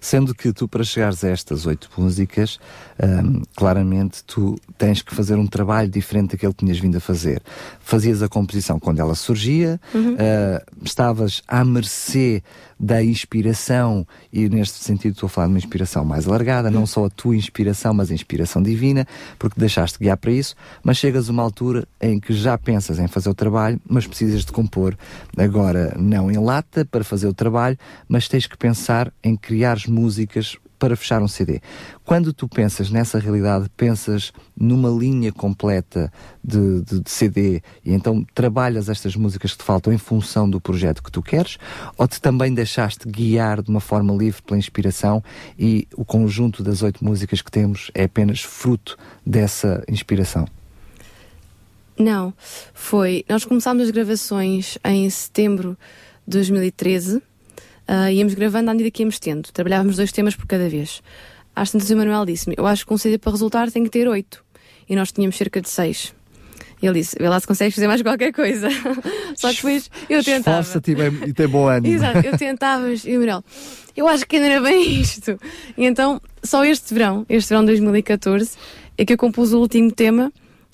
Sendo 0.00 0.34
que 0.34 0.52
tu, 0.52 0.68
para 0.68 0.84
chegares 0.84 1.22
a 1.24 1.28
estas 1.28 1.66
oito 1.66 1.88
músicas, 1.96 2.58
um, 3.02 3.42
claramente 3.56 4.22
tu 4.24 4.58
tens 4.76 5.00
que 5.00 5.14
fazer 5.14 5.36
um 5.36 5.46
trabalho 5.46 5.88
diferente 5.88 6.32
daquele 6.32 6.52
que 6.52 6.58
tinhas 6.58 6.78
vindo 6.78 6.96
a 6.96 7.00
fazer. 7.00 7.42
Fazias 7.80 8.22
a 8.22 8.28
composição 8.28 8.78
quando 8.78 8.98
ela 8.98 9.14
surgia, 9.14 9.80
uhum. 9.94 10.14
uh, 10.14 10.84
estavas 10.84 11.42
à 11.46 11.64
mercê 11.64 12.42
da 12.82 13.00
inspiração, 13.00 14.04
e 14.32 14.48
neste 14.48 14.82
sentido 14.82 15.12
estou 15.12 15.28
a 15.28 15.30
falar 15.30 15.46
de 15.46 15.52
uma 15.52 15.58
inspiração 15.58 16.04
mais 16.04 16.26
alargada, 16.26 16.68
não 16.68 16.84
só 16.84 17.06
a 17.06 17.10
tua 17.10 17.36
inspiração, 17.36 17.94
mas 17.94 18.10
a 18.10 18.14
inspiração 18.14 18.60
divina, 18.60 19.06
porque 19.38 19.60
deixaste 19.60 20.00
guiar 20.00 20.16
para 20.16 20.32
isso, 20.32 20.56
mas 20.82 20.96
chegas 20.96 21.28
a 21.28 21.32
uma 21.32 21.44
altura 21.44 21.86
em 22.00 22.18
que 22.18 22.32
já 22.32 22.58
pensas 22.58 22.98
em 22.98 23.06
fazer 23.06 23.30
o 23.30 23.34
trabalho, 23.34 23.80
mas 23.88 24.04
precisas 24.04 24.44
de 24.44 24.50
compor. 24.50 24.98
Agora 25.36 25.94
não 25.96 26.28
em 26.28 26.38
lata 26.38 26.84
para 26.84 27.04
fazer 27.04 27.28
o 27.28 27.34
trabalho, 27.34 27.78
mas 28.08 28.26
tens 28.26 28.48
que 28.48 28.58
pensar 28.58 29.12
em 29.22 29.36
criar 29.36 29.78
músicas 29.86 30.56
para 30.82 30.96
fechar 30.96 31.22
um 31.22 31.28
CD. 31.28 31.60
Quando 32.04 32.32
tu 32.32 32.48
pensas 32.48 32.90
nessa 32.90 33.16
realidade, 33.16 33.70
pensas 33.76 34.32
numa 34.56 34.90
linha 34.90 35.30
completa 35.30 36.12
de, 36.42 36.80
de, 36.80 36.98
de, 36.98 37.08
CD 37.08 37.62
e 37.84 37.92
então 37.92 38.26
trabalhas 38.34 38.88
estas 38.88 39.14
músicas 39.14 39.52
que 39.52 39.58
te 39.58 39.64
faltam 39.64 39.92
em 39.92 39.98
função 39.98 40.50
do 40.50 40.60
projeto 40.60 41.00
que 41.00 41.12
tu 41.12 41.22
queres 41.22 41.56
ou 41.96 42.08
te 42.08 42.20
também 42.20 42.52
deixaste 42.52 43.08
guiar 43.08 43.62
de 43.62 43.70
uma 43.70 43.78
forma 43.78 44.12
livre 44.12 44.42
pela 44.42 44.58
inspiração 44.58 45.22
e 45.56 45.86
o 45.96 46.04
conjunto 46.04 46.64
das 46.64 46.82
oito 46.82 47.04
músicas 47.04 47.40
que 47.40 47.50
temos 47.52 47.92
é 47.94 48.02
apenas 48.02 48.40
fruto 48.40 48.98
dessa 49.24 49.84
inspiração? 49.86 50.48
Não, 51.96 52.34
foi. 52.74 53.24
Nós 53.28 53.44
começámos 53.44 53.84
as 53.84 53.90
gravações 53.92 54.78
em 54.84 55.08
setembro 55.08 55.78
de 56.26 56.38
2013. 56.38 57.22
Uh, 57.88 58.10
íamos 58.10 58.34
gravando 58.34 58.70
à 58.70 58.74
medida 58.74 58.90
que 58.90 59.02
íamos 59.02 59.18
tendo. 59.18 59.50
Trabalhávamos 59.52 59.96
dois 59.96 60.12
temas 60.12 60.36
por 60.36 60.46
cada 60.46 60.68
vez. 60.68 61.02
Às 61.54 61.70
tantas 61.70 61.90
o 61.90 61.96
Manuel 61.96 62.24
disse-me: 62.24 62.54
Eu 62.56 62.66
acho 62.66 62.86
que 62.86 62.92
um 62.92 62.98
CD 62.98 63.18
para 63.18 63.32
resultar 63.32 63.70
tem 63.70 63.84
que 63.84 63.90
ter 63.90 64.08
oito. 64.08 64.44
E 64.88 64.96
nós 64.96 65.12
tínhamos 65.12 65.36
cerca 65.36 65.60
de 65.60 65.68
seis. 65.68 66.14
E 66.80 66.86
ele 66.86 67.00
disse: 67.00 67.16
Vê 67.18 67.28
lá 67.28 67.38
se 67.38 67.46
consegues 67.46 67.74
fazer 67.74 67.88
mais 67.88 68.02
qualquer 68.02 68.32
coisa. 68.32 68.68
Só 69.36 69.50
que 69.50 69.56
depois 69.56 69.90
eu 70.08 70.22
tentava. 70.22 70.60
Esforça-te 70.60 70.92
e 71.26 71.32
tem 71.32 71.48
bom 71.48 71.68
ânimo. 71.68 71.94
Exato, 71.94 72.26
eu 72.26 72.38
tentava. 72.38 72.88
E 72.92 73.16
o 73.16 73.20
Manuel: 73.20 73.44
Eu 73.96 74.08
acho 74.08 74.26
que 74.26 74.36
ainda 74.36 74.48
era 74.48 74.60
bem 74.60 75.00
isto. 75.00 75.38
E 75.76 75.84
então, 75.84 76.20
só 76.42 76.64
este 76.64 76.94
verão, 76.94 77.26
este 77.28 77.48
verão 77.48 77.62
de 77.62 77.72
2014, 77.72 78.56
é 78.96 79.04
que 79.04 79.12
eu 79.12 79.18
compus 79.18 79.52
o 79.52 79.58
último 79.58 79.90
tema 79.90 80.32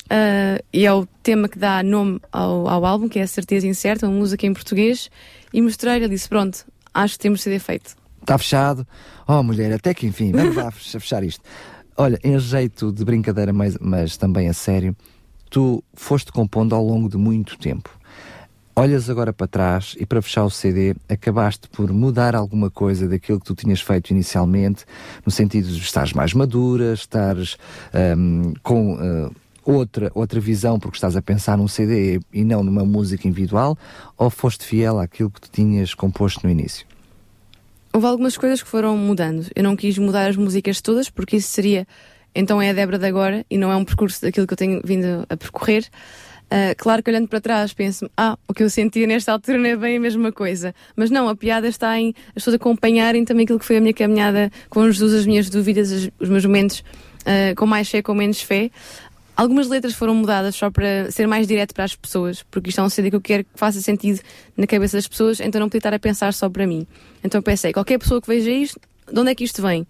Uh, 0.09 0.57
e 0.73 0.87
é 0.87 0.91
o 0.91 1.05
tema 1.21 1.47
que 1.47 1.59
dá 1.59 1.83
nome 1.83 2.19
ao, 2.31 2.67
ao 2.67 2.83
álbum, 2.83 3.07
que 3.07 3.19
é 3.19 3.21
a 3.21 3.27
Certeza 3.27 3.67
Incerta, 3.67 4.07
uma 4.07 4.17
música 4.17 4.47
em 4.47 4.53
português, 4.53 5.09
e 5.53 5.61
mostrei-lhe, 5.61 6.05
ele 6.05 6.15
disse, 6.15 6.27
pronto, 6.27 6.65
acho 7.03 7.13
que 7.13 7.19
temos 7.19 7.39
de 7.39 7.43
ser 7.43 7.59
feito. 7.59 7.95
Está 8.21 8.37
fechado. 8.37 8.85
Oh, 9.27 9.41
mulher, 9.41 9.73
até 9.73 9.93
que 9.93 10.05
enfim, 10.05 10.31
vamos 10.31 10.55
lá 10.55 10.69
fechar 10.71 11.23
isto. 11.23 11.43
Olha, 11.95 12.19
em 12.23 12.37
jeito 12.39 12.91
de 12.91 13.03
brincadeira, 13.03 13.51
mas, 13.51 13.77
mas 13.79 14.17
também 14.17 14.47
a 14.47 14.53
sério, 14.53 14.95
tu 15.49 15.83
foste 15.93 16.31
compondo 16.31 16.75
ao 16.75 16.83
longo 16.83 17.09
de 17.09 17.17
muito 17.17 17.57
tempo. 17.57 17.89
Olhas 18.75 19.09
agora 19.09 19.33
para 19.33 19.47
trás 19.47 19.95
e 19.99 20.05
para 20.05 20.21
fechar 20.21 20.45
o 20.45 20.49
CD, 20.49 20.95
acabaste 21.09 21.67
por 21.67 21.91
mudar 21.91 22.35
alguma 22.35 22.69
coisa 22.69 23.09
daquilo 23.09 23.39
que 23.39 23.45
tu 23.45 23.53
tinhas 23.53 23.81
feito 23.81 24.11
inicialmente, 24.11 24.85
no 25.25 25.31
sentido 25.31 25.67
de 25.67 25.77
estares 25.77 26.13
mais 26.13 26.33
madura, 26.33 26.93
estares 26.93 27.57
um, 28.17 28.53
com. 28.63 28.93
Uh, 28.93 29.35
outra, 29.65 30.11
outra 30.15 30.39
visão 30.39 30.79
porque 30.79 30.97
estás 30.97 31.15
a 31.15 31.21
pensar 31.21 31.57
num 31.57 31.67
CD 31.67 32.19
e 32.33 32.43
não 32.43 32.63
numa 32.63 32.85
música 32.85 33.27
individual, 33.27 33.77
ou 34.17 34.29
foste 34.29 34.65
fiel 34.65 34.99
àquilo 34.99 35.29
que 35.29 35.41
tu 35.41 35.49
tinhas 35.51 35.93
composto 35.93 36.41
no 36.45 36.49
início? 36.49 36.88
Houve 37.91 38.05
algumas 38.05 38.37
coisas 38.37 38.61
que 38.61 38.69
foram 38.69 38.95
mudando. 38.95 39.47
Eu 39.55 39.63
não 39.63 39.75
quis 39.75 39.97
mudar 39.97 40.29
as 40.29 40.35
músicas 40.35 40.79
todas, 40.81 41.09
porque 41.09 41.37
isso 41.37 41.49
seria. 41.49 41.87
Então 42.35 42.61
é 42.61 42.69
a 42.69 42.73
Débora 42.73 42.99
de 42.99 43.05
agora 43.07 43.45
e 43.49 43.57
não 43.57 43.71
é 43.71 43.75
um 43.75 43.83
percurso 43.83 44.21
daquilo 44.21 44.45
que 44.45 44.53
eu 44.53 44.57
tenho 44.57 44.81
vindo 44.83 45.25
a 45.27 45.35
percorrer. 45.35 45.89
Uh, 46.51 46.73
claro 46.77 47.03
que 47.03 47.11
olhando 47.11 47.27
para 47.27 47.39
trás 47.39 47.73
penso 47.73 48.09
ah, 48.17 48.35
o 48.47 48.55
que 48.55 48.63
eu 48.63 48.71
sentia 48.71 49.05
nesta 49.05 49.31
altura 49.31 49.59
não 49.59 49.67
é 49.67 49.75
bem 49.75 49.97
a 49.97 49.99
mesma 49.99 50.31
coisa. 50.31 50.73
Mas 50.95 51.11
não, 51.11 51.29
a 51.29 51.35
piada 51.35 51.67
está 51.67 51.99
em 51.99 52.13
as 52.29 52.35
pessoas 52.35 52.55
acompanharem 52.55 53.23
também 53.23 53.43
aquilo 53.43 53.59
que 53.59 53.65
foi 53.65 53.77
a 53.77 53.81
minha 53.81 53.93
caminhada 53.93 54.51
com 54.69 54.83
Jesus, 54.85 55.13
as 55.13 55.25
minhas 55.25 55.49
dúvidas, 55.49 56.11
os, 56.19 56.29
meus 56.29 56.45
momentos 56.45 56.83
uh, 57.21 57.55
com 57.55 57.65
mais 57.65 57.89
fé, 57.89 58.01
com 58.01 58.13
menos 58.13 58.41
fé. 58.41 58.71
Algumas 59.39 59.69
letras 59.69 59.93
foram 59.93 60.13
mudadas 60.15 60.53
só 60.53 60.69
para 60.69 61.09
ser 61.11 61.25
mais 61.25 61.47
direto 61.47 61.73
para 61.73 61.85
as 61.85 61.95
pessoas, 61.95 62.43
porque 62.51 62.71
isto 62.71 62.81
é 62.81 62.83
um 62.83 62.89
CD 62.89 63.09
que 63.09 63.15
eu 63.15 63.21
quero 63.21 63.45
que 63.45 63.51
faça 63.55 63.79
sentido 63.79 64.19
na 64.57 64.67
cabeça 64.67 64.97
das 64.97 65.07
pessoas, 65.07 65.39
então 65.39 65.61
não 65.61 65.69
podia 65.69 65.79
estar 65.79 65.93
a 65.93 65.97
pensar 65.97 66.33
só 66.33 66.49
para 66.49 66.67
mim. 66.67 66.85
Então 67.23 67.41
pensei, 67.41 67.71
qualquer 67.71 67.97
pessoa 67.99 68.21
que 68.21 68.27
veja 68.27 68.51
isto, 68.51 68.77
de 69.09 69.17
onde 69.17 69.31
é 69.31 69.35
que 69.35 69.45
isto 69.45 69.61
vem? 69.61 69.87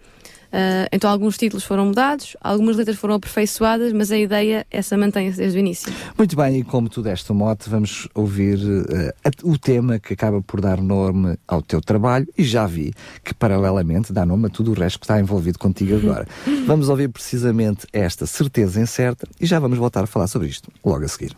Uh, 0.49 0.89
então 0.91 1.09
alguns 1.09 1.37
títulos 1.37 1.63
foram 1.63 1.85
mudados, 1.85 2.35
algumas 2.41 2.75
letras 2.75 2.97
foram 2.97 3.15
aperfeiçoadas, 3.15 3.93
mas 3.93 4.11
a 4.11 4.17
ideia 4.17 4.65
essa 4.71 4.97
mantém-se 4.97 5.37
desde 5.37 5.57
o 5.57 5.59
início. 5.59 5.93
Muito 6.17 6.35
bem, 6.35 6.59
e 6.59 6.63
como 6.63 6.89
tu 6.89 7.01
deste 7.01 7.31
o 7.31 7.35
mote, 7.35 7.69
vamos 7.69 8.07
ouvir 8.15 8.57
uh, 8.57 9.13
o 9.43 9.57
tema 9.57 9.99
que 9.99 10.13
acaba 10.13 10.41
por 10.41 10.59
dar 10.59 10.81
nome 10.81 11.37
ao 11.47 11.61
teu 11.61 11.79
trabalho 11.81 12.27
e 12.37 12.43
já 12.43 12.65
vi 12.65 12.93
que 13.23 13.33
paralelamente 13.33 14.11
dá 14.11 14.25
nome 14.25 14.47
a 14.47 14.49
tudo 14.49 14.71
o 14.71 14.73
resto 14.73 14.99
que 14.99 15.05
está 15.05 15.19
envolvido 15.19 15.59
contigo 15.59 15.95
agora. 16.01 16.27
vamos 16.65 16.89
ouvir 16.89 17.09
precisamente 17.09 17.85
esta 17.93 18.25
certeza 18.25 18.81
incerta 18.81 19.27
e 19.39 19.45
já 19.45 19.59
vamos 19.59 19.77
voltar 19.77 20.03
a 20.03 20.07
falar 20.07 20.27
sobre 20.27 20.47
isto 20.47 20.71
logo 20.83 21.05
a 21.05 21.07
seguir. 21.07 21.35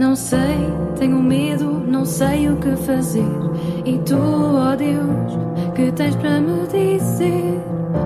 Não 0.00 0.16
sei, 0.16 0.56
tenho 0.98 1.22
medo, 1.22 1.66
não 1.86 2.06
sei 2.06 2.48
o 2.48 2.56
que 2.56 2.74
fazer. 2.74 3.22
E 3.84 3.98
tu, 3.98 4.16
ó 4.16 4.72
oh 4.72 4.74
Deus, 4.74 5.38
que 5.74 5.92
tens 5.92 6.16
para 6.16 6.40
me 6.40 6.66
dizer? 6.68 7.60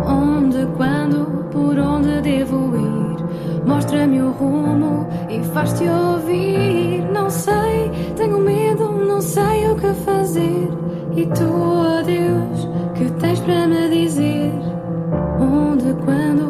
Onde, 0.04 0.66
quando, 0.76 1.48
por 1.52 1.78
onde 1.78 2.20
devo 2.20 2.74
ir? 2.76 3.64
Mostra-me 3.64 4.20
o 4.22 4.32
rumo 4.32 5.06
e 5.30 5.40
faz-te 5.54 5.84
ouvir. 5.84 7.04
Não 7.12 7.30
sei, 7.30 7.92
tenho 8.16 8.40
medo, 8.40 8.90
não 8.90 9.20
sei 9.20 9.70
o 9.70 9.76
que 9.76 9.94
fazer. 10.04 10.68
E 11.14 11.26
tu, 11.26 11.44
ó 11.44 12.00
oh 12.00 12.02
Deus, 12.02 12.68
que 12.96 13.08
tens 13.20 13.38
para 13.38 13.68
me 13.68 13.88
dizer? 13.88 14.50
Onde, 15.38 15.94
quando, 16.04 16.43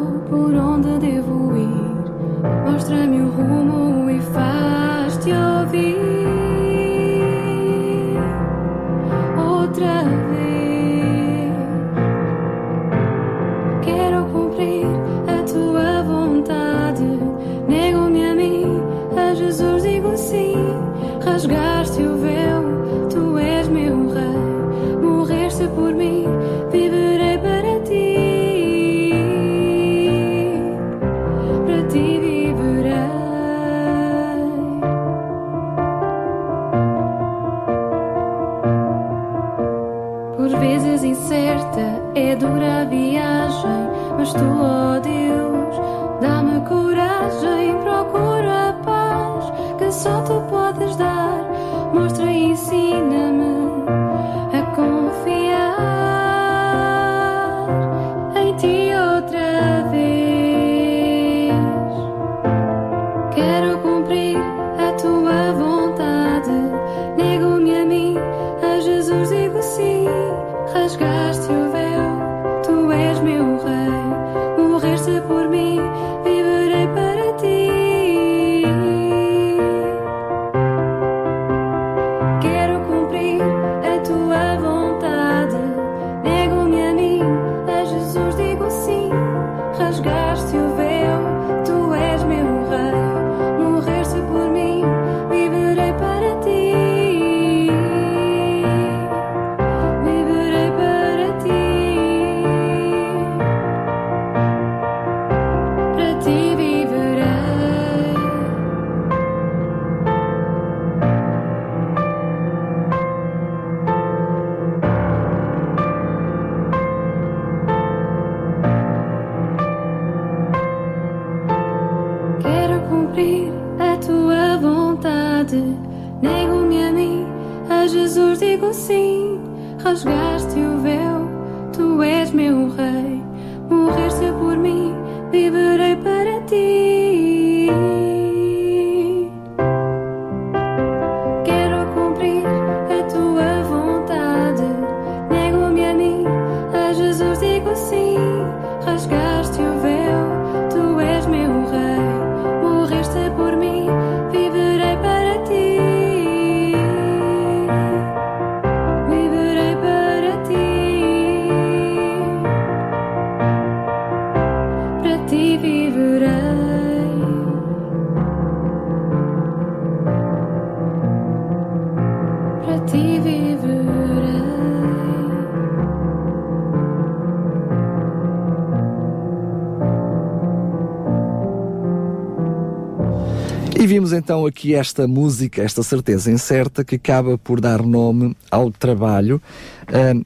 E 183.95 183.97
vimos 183.97 184.11
então 184.11 184.45
aqui 184.45 184.75
esta 184.75 185.07
música, 185.07 185.63
esta 185.63 185.81
certeza 185.81 186.29
incerta, 186.29 186.83
que 186.83 186.95
acaba 186.95 187.37
por 187.37 187.61
dar 187.61 187.81
nome 187.81 188.35
ao 188.51 188.69
trabalho. 188.69 189.41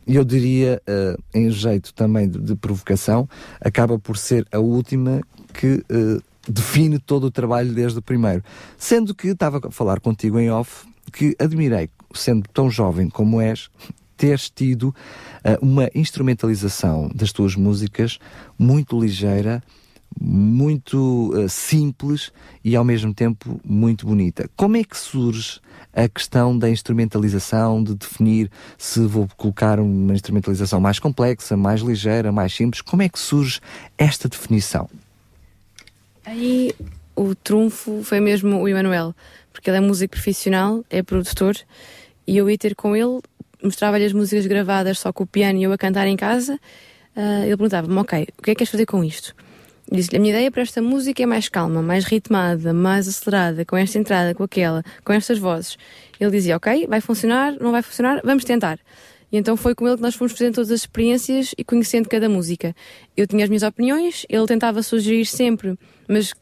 E 0.07 0.15
eu 0.15 0.25
diria, 0.25 0.81
ah, 0.88 1.15
em 1.31 1.51
jeito 1.51 1.93
também 1.93 2.27
de, 2.27 2.55
provocação, 2.55 3.29
acaba 3.61 3.99
por 3.99 4.17
ser 4.17 4.43
a 4.51 4.57
última 4.57 5.21
que 5.53 5.83
ah, 5.88 6.19
define 6.47 6.97
todo 6.97 7.25
o 7.25 7.31
trabalho 7.31 7.71
desde 7.71 7.99
o 7.99 8.01
primeiro. 8.01 8.43
Sendo 8.75 9.13
que 9.13 9.27
estava 9.27 9.61
a 9.63 9.69
falar 9.69 9.99
contigo 9.99 10.39
em 10.39 10.49
off, 10.49 10.88
que 11.13 11.35
admirei, 11.38 11.91
sendo 12.11 12.49
tão 12.51 12.71
jovem 12.71 13.07
como 13.07 13.39
és, 13.39 13.69
teres 14.17 14.49
tido 14.49 14.95
uma 15.61 15.88
instrumentalização 15.93 17.07
das 17.13 17.31
tuas 17.31 17.55
músicas 17.55 18.17
muito 18.57 18.99
ligeira, 18.99 19.61
muito 20.20 21.34
eh, 21.36 21.48
simples 21.48 22.32
e 22.63 22.75
ao 22.75 22.84
mesmo 22.84 23.13
tempo 23.13 23.60
muito 23.63 24.06
bonita. 24.06 24.50
Como 24.56 24.78
é 24.78 24.84
que 24.84 24.98
surge 24.98 25.60
a 25.94 26.08
questão 26.08 26.58
da 26.58 26.70
instrumentalização, 26.70 27.84
de 27.84 27.96
definir 27.96 28.50
se 28.78 29.00
vou 29.01 29.28
colocar 29.38 29.80
uma 29.80 30.13
instrumentalização 30.13 30.80
mais 30.80 31.00
complexa, 31.00 31.56
mais 31.58 31.82
ligeira, 31.82 32.32
mais 32.32 32.54
simples? 32.54 32.82
Como 32.82 33.01
é 33.01 33.10
que 33.10 33.20
surge 33.20 33.60
esta 33.98 34.28
definição? 34.28 34.89
Aí 36.25 36.74
o 37.16 37.34
trunfo 37.34 38.01
foi 38.04 38.20
mesmo 38.20 38.62
o 38.62 38.68
Emanuel, 38.68 39.16
porque 39.51 39.70
ele 39.70 39.78
é 39.78 39.82
músico 39.82 40.12
profissional, 40.12 40.84
é 40.89 41.01
produtor, 41.01 41.56
e 42.28 42.38
eu 42.38 42.50
ia 42.50 42.58
ter 42.58 42.75
com 42.75 42.96
ele, 42.96 43.20
mostrava-lhe 43.63 44.06
as 44.06 44.13
músicas 44.13 44.46
gravadas 44.46 45.00
só 45.00 45.12
com 45.12 45.24
o 45.24 45.28
piano 45.28 45.60
e 45.60 45.63
eu 45.63 45.74
a 45.74 45.78
cantar 45.78 46.08
em 46.08 46.16
casa. 46.16 46.60
ah, 47.16 47.42
ele 47.42 47.58
perguntava-me, 47.58 47.98
ok, 47.98 48.28
o 48.38 48.42
que 48.42 48.51
é 48.51 48.54
que 48.54 48.60
queres 48.60 48.72
fazer 48.72 48.86
com 48.86 49.04
isto? 49.04 49.36
Disse-lhe, 49.91 50.17
a 50.17 50.19
minha 50.19 50.34
ideia 50.34 50.51
para 50.51 50.62
esta 50.62 50.81
música 50.81 51.24
é 51.24 51.25
mais 51.25 51.50
calma, 51.50 51.81
mais 51.81 52.05
ritmada, 52.05 52.74
mais 52.74 53.08
acelerada, 53.08 53.65
com 53.65 53.75
esta 53.75 53.98
entrada, 53.98 54.36
com 54.36 54.43
aquela, 54.43 54.84
com 55.03 55.12
estas 55.12 55.39
vozes. 55.39 55.77
Ele 56.19 56.29
dizia, 56.29 56.58
ok, 56.58 56.86
vai 56.88 57.01
funcionar, 57.01 57.55
não 57.60 57.72
vai 57.72 57.81
funcionar, 57.81 58.22
vamos 58.24 58.43
tentar. 58.43 58.79
E 59.31 59.38
então 59.38 59.58
foi 59.58 59.74
com 59.74 59.88
ele 59.88 59.96
que 59.96 60.01
nós 60.01 60.15
fomos 60.15 60.34
fazendo 60.34 60.55
todas 60.55 60.72
as 60.72 60.81
experiências 60.81 61.53
e 61.58 61.63
conhecendo 61.63 62.08
cada 62.08 62.29
música. 62.29 62.75
Eu 63.17 63.25
tinha 63.25 63.43
as 63.43 63.50
minhas 63.50 63.63
opiniões, 63.63 64.25
ele 64.29 64.46
tentava 64.46 64.84
sugerir 64.84 65.25
sempre, 65.25 65.77
mas 66.08 66.34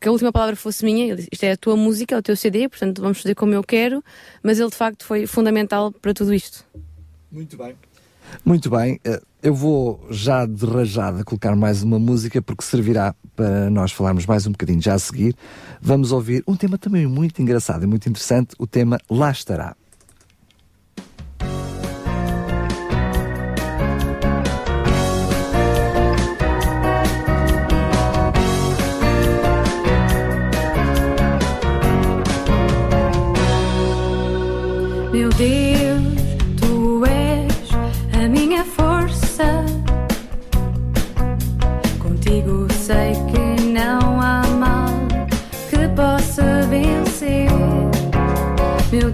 que 0.00 0.08
a 0.08 0.12
última 0.12 0.32
palavra 0.32 0.56
fosse 0.56 0.84
minha. 0.84 1.06
Ele 1.06 1.16
disse, 1.16 1.28
isto 1.32 1.44
é 1.44 1.52
a 1.52 1.56
tua 1.56 1.76
música, 1.76 2.14
é 2.14 2.18
o 2.18 2.22
teu 2.22 2.36
CD, 2.36 2.68
portanto 2.68 3.00
vamos 3.02 3.20
fazer 3.20 3.34
como 3.34 3.54
eu 3.54 3.62
quero. 3.62 4.02
Mas 4.42 4.58
ele 4.58 4.70
de 4.70 4.76
facto 4.76 5.04
foi 5.04 5.26
fundamental 5.26 5.92
para 5.92 6.14
tudo 6.14 6.32
isto. 6.32 6.64
Muito 7.30 7.56
bem. 7.56 7.74
Muito 8.44 8.70
bem, 8.70 9.00
eh, 9.04 9.20
eu 9.42 9.54
vou 9.54 10.06
já 10.10 10.46
de 10.46 10.64
rajada 10.64 11.24
colocar 11.24 11.54
mais 11.54 11.82
uma 11.82 11.98
música 11.98 12.40
porque 12.40 12.64
servirá 12.64 13.14
para 13.36 13.68
nós 13.70 13.92
falarmos 13.92 14.26
mais 14.26 14.46
um 14.46 14.52
bocadinho 14.52 14.80
já 14.80 14.94
a 14.94 14.98
seguir. 14.98 15.34
Vamos 15.80 16.12
ouvir 16.12 16.42
um 16.46 16.56
tema 16.56 16.78
também 16.78 17.06
muito 17.06 17.40
engraçado 17.42 17.84
e 17.84 17.86
muito 17.86 18.08
interessante, 18.08 18.54
o 18.58 18.66
tema 18.66 18.98
Lá 19.10 19.30
Estará. 19.30 19.76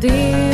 Meu 0.02 0.49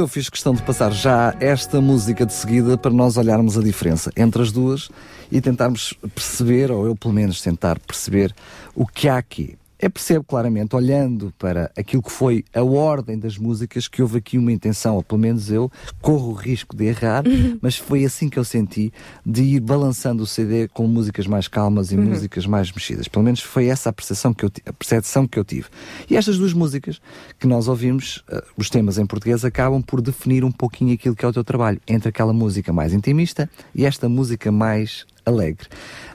eu 0.00 0.08
fiz 0.08 0.28
questão 0.30 0.54
de 0.54 0.62
passar 0.62 0.92
já 0.92 1.34
esta 1.40 1.80
música 1.80 2.24
de 2.24 2.32
seguida 2.32 2.78
para 2.78 2.90
nós 2.90 3.16
olharmos 3.16 3.58
a 3.58 3.62
diferença 3.62 4.10
entre 4.16 4.42
as 4.42 4.52
duas 4.52 4.88
e 5.30 5.40
tentarmos 5.40 5.94
perceber, 6.14 6.70
ou 6.70 6.86
eu 6.86 6.96
pelo 6.96 7.14
menos 7.14 7.40
tentar 7.40 7.78
perceber, 7.80 8.34
o 8.74 8.86
que 8.86 9.08
há 9.08 9.18
aqui 9.18 9.56
é 9.82 9.88
percebo 9.88 10.24
claramente, 10.24 10.76
olhando 10.76 11.34
para 11.36 11.68
aquilo 11.76 12.00
que 12.00 12.12
foi 12.12 12.44
a 12.54 12.62
ordem 12.62 13.18
das 13.18 13.36
músicas, 13.36 13.88
que 13.88 14.00
houve 14.00 14.18
aqui 14.18 14.38
uma 14.38 14.52
intenção, 14.52 14.94
ou 14.94 15.02
pelo 15.02 15.20
menos 15.20 15.50
eu 15.50 15.68
corro 16.00 16.30
o 16.30 16.34
risco 16.34 16.76
de 16.76 16.84
errar, 16.84 17.26
uhum. 17.26 17.58
mas 17.60 17.76
foi 17.76 18.04
assim 18.04 18.28
que 18.28 18.38
eu 18.38 18.44
senti 18.44 18.92
de 19.26 19.42
ir 19.42 19.60
balançando 19.60 20.22
o 20.22 20.26
CD 20.26 20.68
com 20.68 20.86
músicas 20.86 21.26
mais 21.26 21.48
calmas 21.48 21.90
e 21.90 21.96
uhum. 21.96 22.04
músicas 22.04 22.46
mais 22.46 22.70
mexidas. 22.70 23.08
Pelo 23.08 23.24
menos 23.24 23.40
foi 23.40 23.66
essa 23.66 23.90
a 23.90 23.92
percepção 23.92 24.32
que 24.32 24.44
eu, 24.44 24.52
a 24.66 24.72
percepção 24.72 25.26
que 25.26 25.36
eu 25.36 25.44
tive. 25.44 25.66
E 26.08 26.16
estas 26.16 26.38
duas 26.38 26.52
músicas 26.52 27.00
que 27.40 27.48
nós 27.48 27.66
ouvimos, 27.66 28.18
uh, 28.30 28.40
os 28.56 28.70
temas 28.70 28.98
em 28.98 29.04
português, 29.04 29.44
acabam 29.44 29.82
por 29.82 30.00
definir 30.00 30.44
um 30.44 30.52
pouquinho 30.52 30.94
aquilo 30.94 31.16
que 31.16 31.24
é 31.24 31.28
o 31.28 31.32
teu 31.32 31.42
trabalho, 31.42 31.80
entre 31.88 32.08
aquela 32.08 32.32
música 32.32 32.72
mais 32.72 32.92
intimista 32.92 33.50
e 33.74 33.84
esta 33.84 34.08
música 34.08 34.52
mais 34.52 35.04
alegre. 35.26 35.66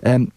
Um, 0.05 0.36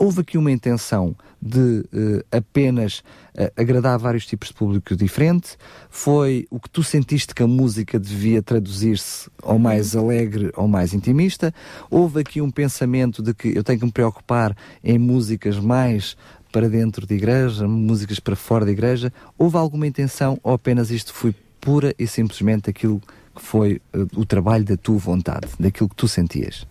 houve 0.00 0.22
aqui 0.22 0.38
uma 0.38 0.50
intenção 0.50 1.14
de 1.40 1.84
uh, 1.92 2.24
apenas 2.32 3.00
uh, 3.34 3.52
agradar 3.54 3.98
vários 3.98 4.24
tipos 4.24 4.48
de 4.48 4.54
público 4.54 4.96
diferente? 4.96 5.58
Foi 5.90 6.46
o 6.50 6.58
que 6.58 6.70
tu 6.70 6.82
sentiste 6.82 7.34
que 7.34 7.42
a 7.42 7.46
música 7.46 8.00
devia 8.00 8.42
traduzir-se 8.42 9.30
ao 9.42 9.58
mais 9.58 9.94
alegre 9.94 10.50
ou 10.56 10.66
mais 10.66 10.94
intimista? 10.94 11.52
Houve 11.90 12.20
aqui 12.20 12.40
um 12.40 12.50
pensamento 12.50 13.22
de 13.22 13.34
que 13.34 13.54
eu 13.54 13.62
tenho 13.62 13.78
que 13.78 13.84
me 13.84 13.92
preocupar 13.92 14.56
em 14.82 14.98
músicas 14.98 15.58
mais 15.58 16.16
para 16.50 16.66
dentro 16.66 17.06
de 17.06 17.14
igreja, 17.14 17.68
músicas 17.68 18.18
para 18.18 18.34
fora 18.34 18.64
da 18.64 18.72
igreja? 18.72 19.12
Houve 19.36 19.58
alguma 19.58 19.86
intenção 19.86 20.40
ou 20.42 20.54
apenas 20.54 20.90
isto 20.90 21.12
foi 21.12 21.34
pura 21.60 21.94
e 21.98 22.06
simplesmente 22.06 22.70
aquilo 22.70 23.02
que 23.34 23.42
foi 23.42 23.82
uh, 23.94 24.18
o 24.18 24.24
trabalho 24.24 24.64
da 24.64 24.78
tua 24.78 24.96
vontade, 24.96 25.48
daquilo 25.58 25.90
que 25.90 25.96
tu 25.96 26.08
sentias? 26.08 26.66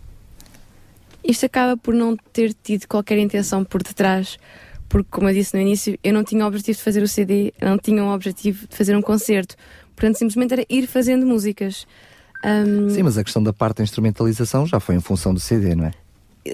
Isto 1.24 1.46
acaba 1.46 1.78
por 1.78 1.94
não 1.94 2.16
ter 2.16 2.54
tido 2.54 2.88
qualquer 2.88 3.18
intenção 3.18 3.64
por 3.64 3.84
detrás, 3.84 4.38
porque, 4.88 5.08
como 5.12 5.30
eu 5.30 5.34
disse 5.34 5.56
no 5.56 5.62
início, 5.62 5.98
eu 6.04 6.14
não 6.14 6.24
tinha 6.24 6.44
o 6.44 6.48
objetivo 6.48 6.78
de 6.78 6.84
fazer 6.84 7.04
o 7.04 7.08
CD, 7.08 7.54
não 7.62 7.78
tinha 7.78 8.04
o 8.04 8.14
objetivo 8.14 8.68
de 8.68 8.76
fazer 8.76 8.96
um 8.96 9.02
concerto. 9.02 9.56
Portanto, 9.96 10.18
simplesmente 10.18 10.54
era 10.54 10.66
ir 10.70 10.88
fazendo 10.88 11.26
músicas. 11.26 11.86
Um... 12.44 12.90
Sim, 12.90 13.04
mas 13.04 13.18
a 13.18 13.24
questão 13.24 13.44
da 13.44 13.54
parte 13.54 13.78
da 13.78 13.84
instrumentalização 13.84 14.66
já 14.66 14.80
foi 14.80 14.96
em 14.96 15.00
função 15.00 15.34
do 15.34 15.40
CD, 15.40 15.76
não 15.76 15.86
é? 15.86 15.92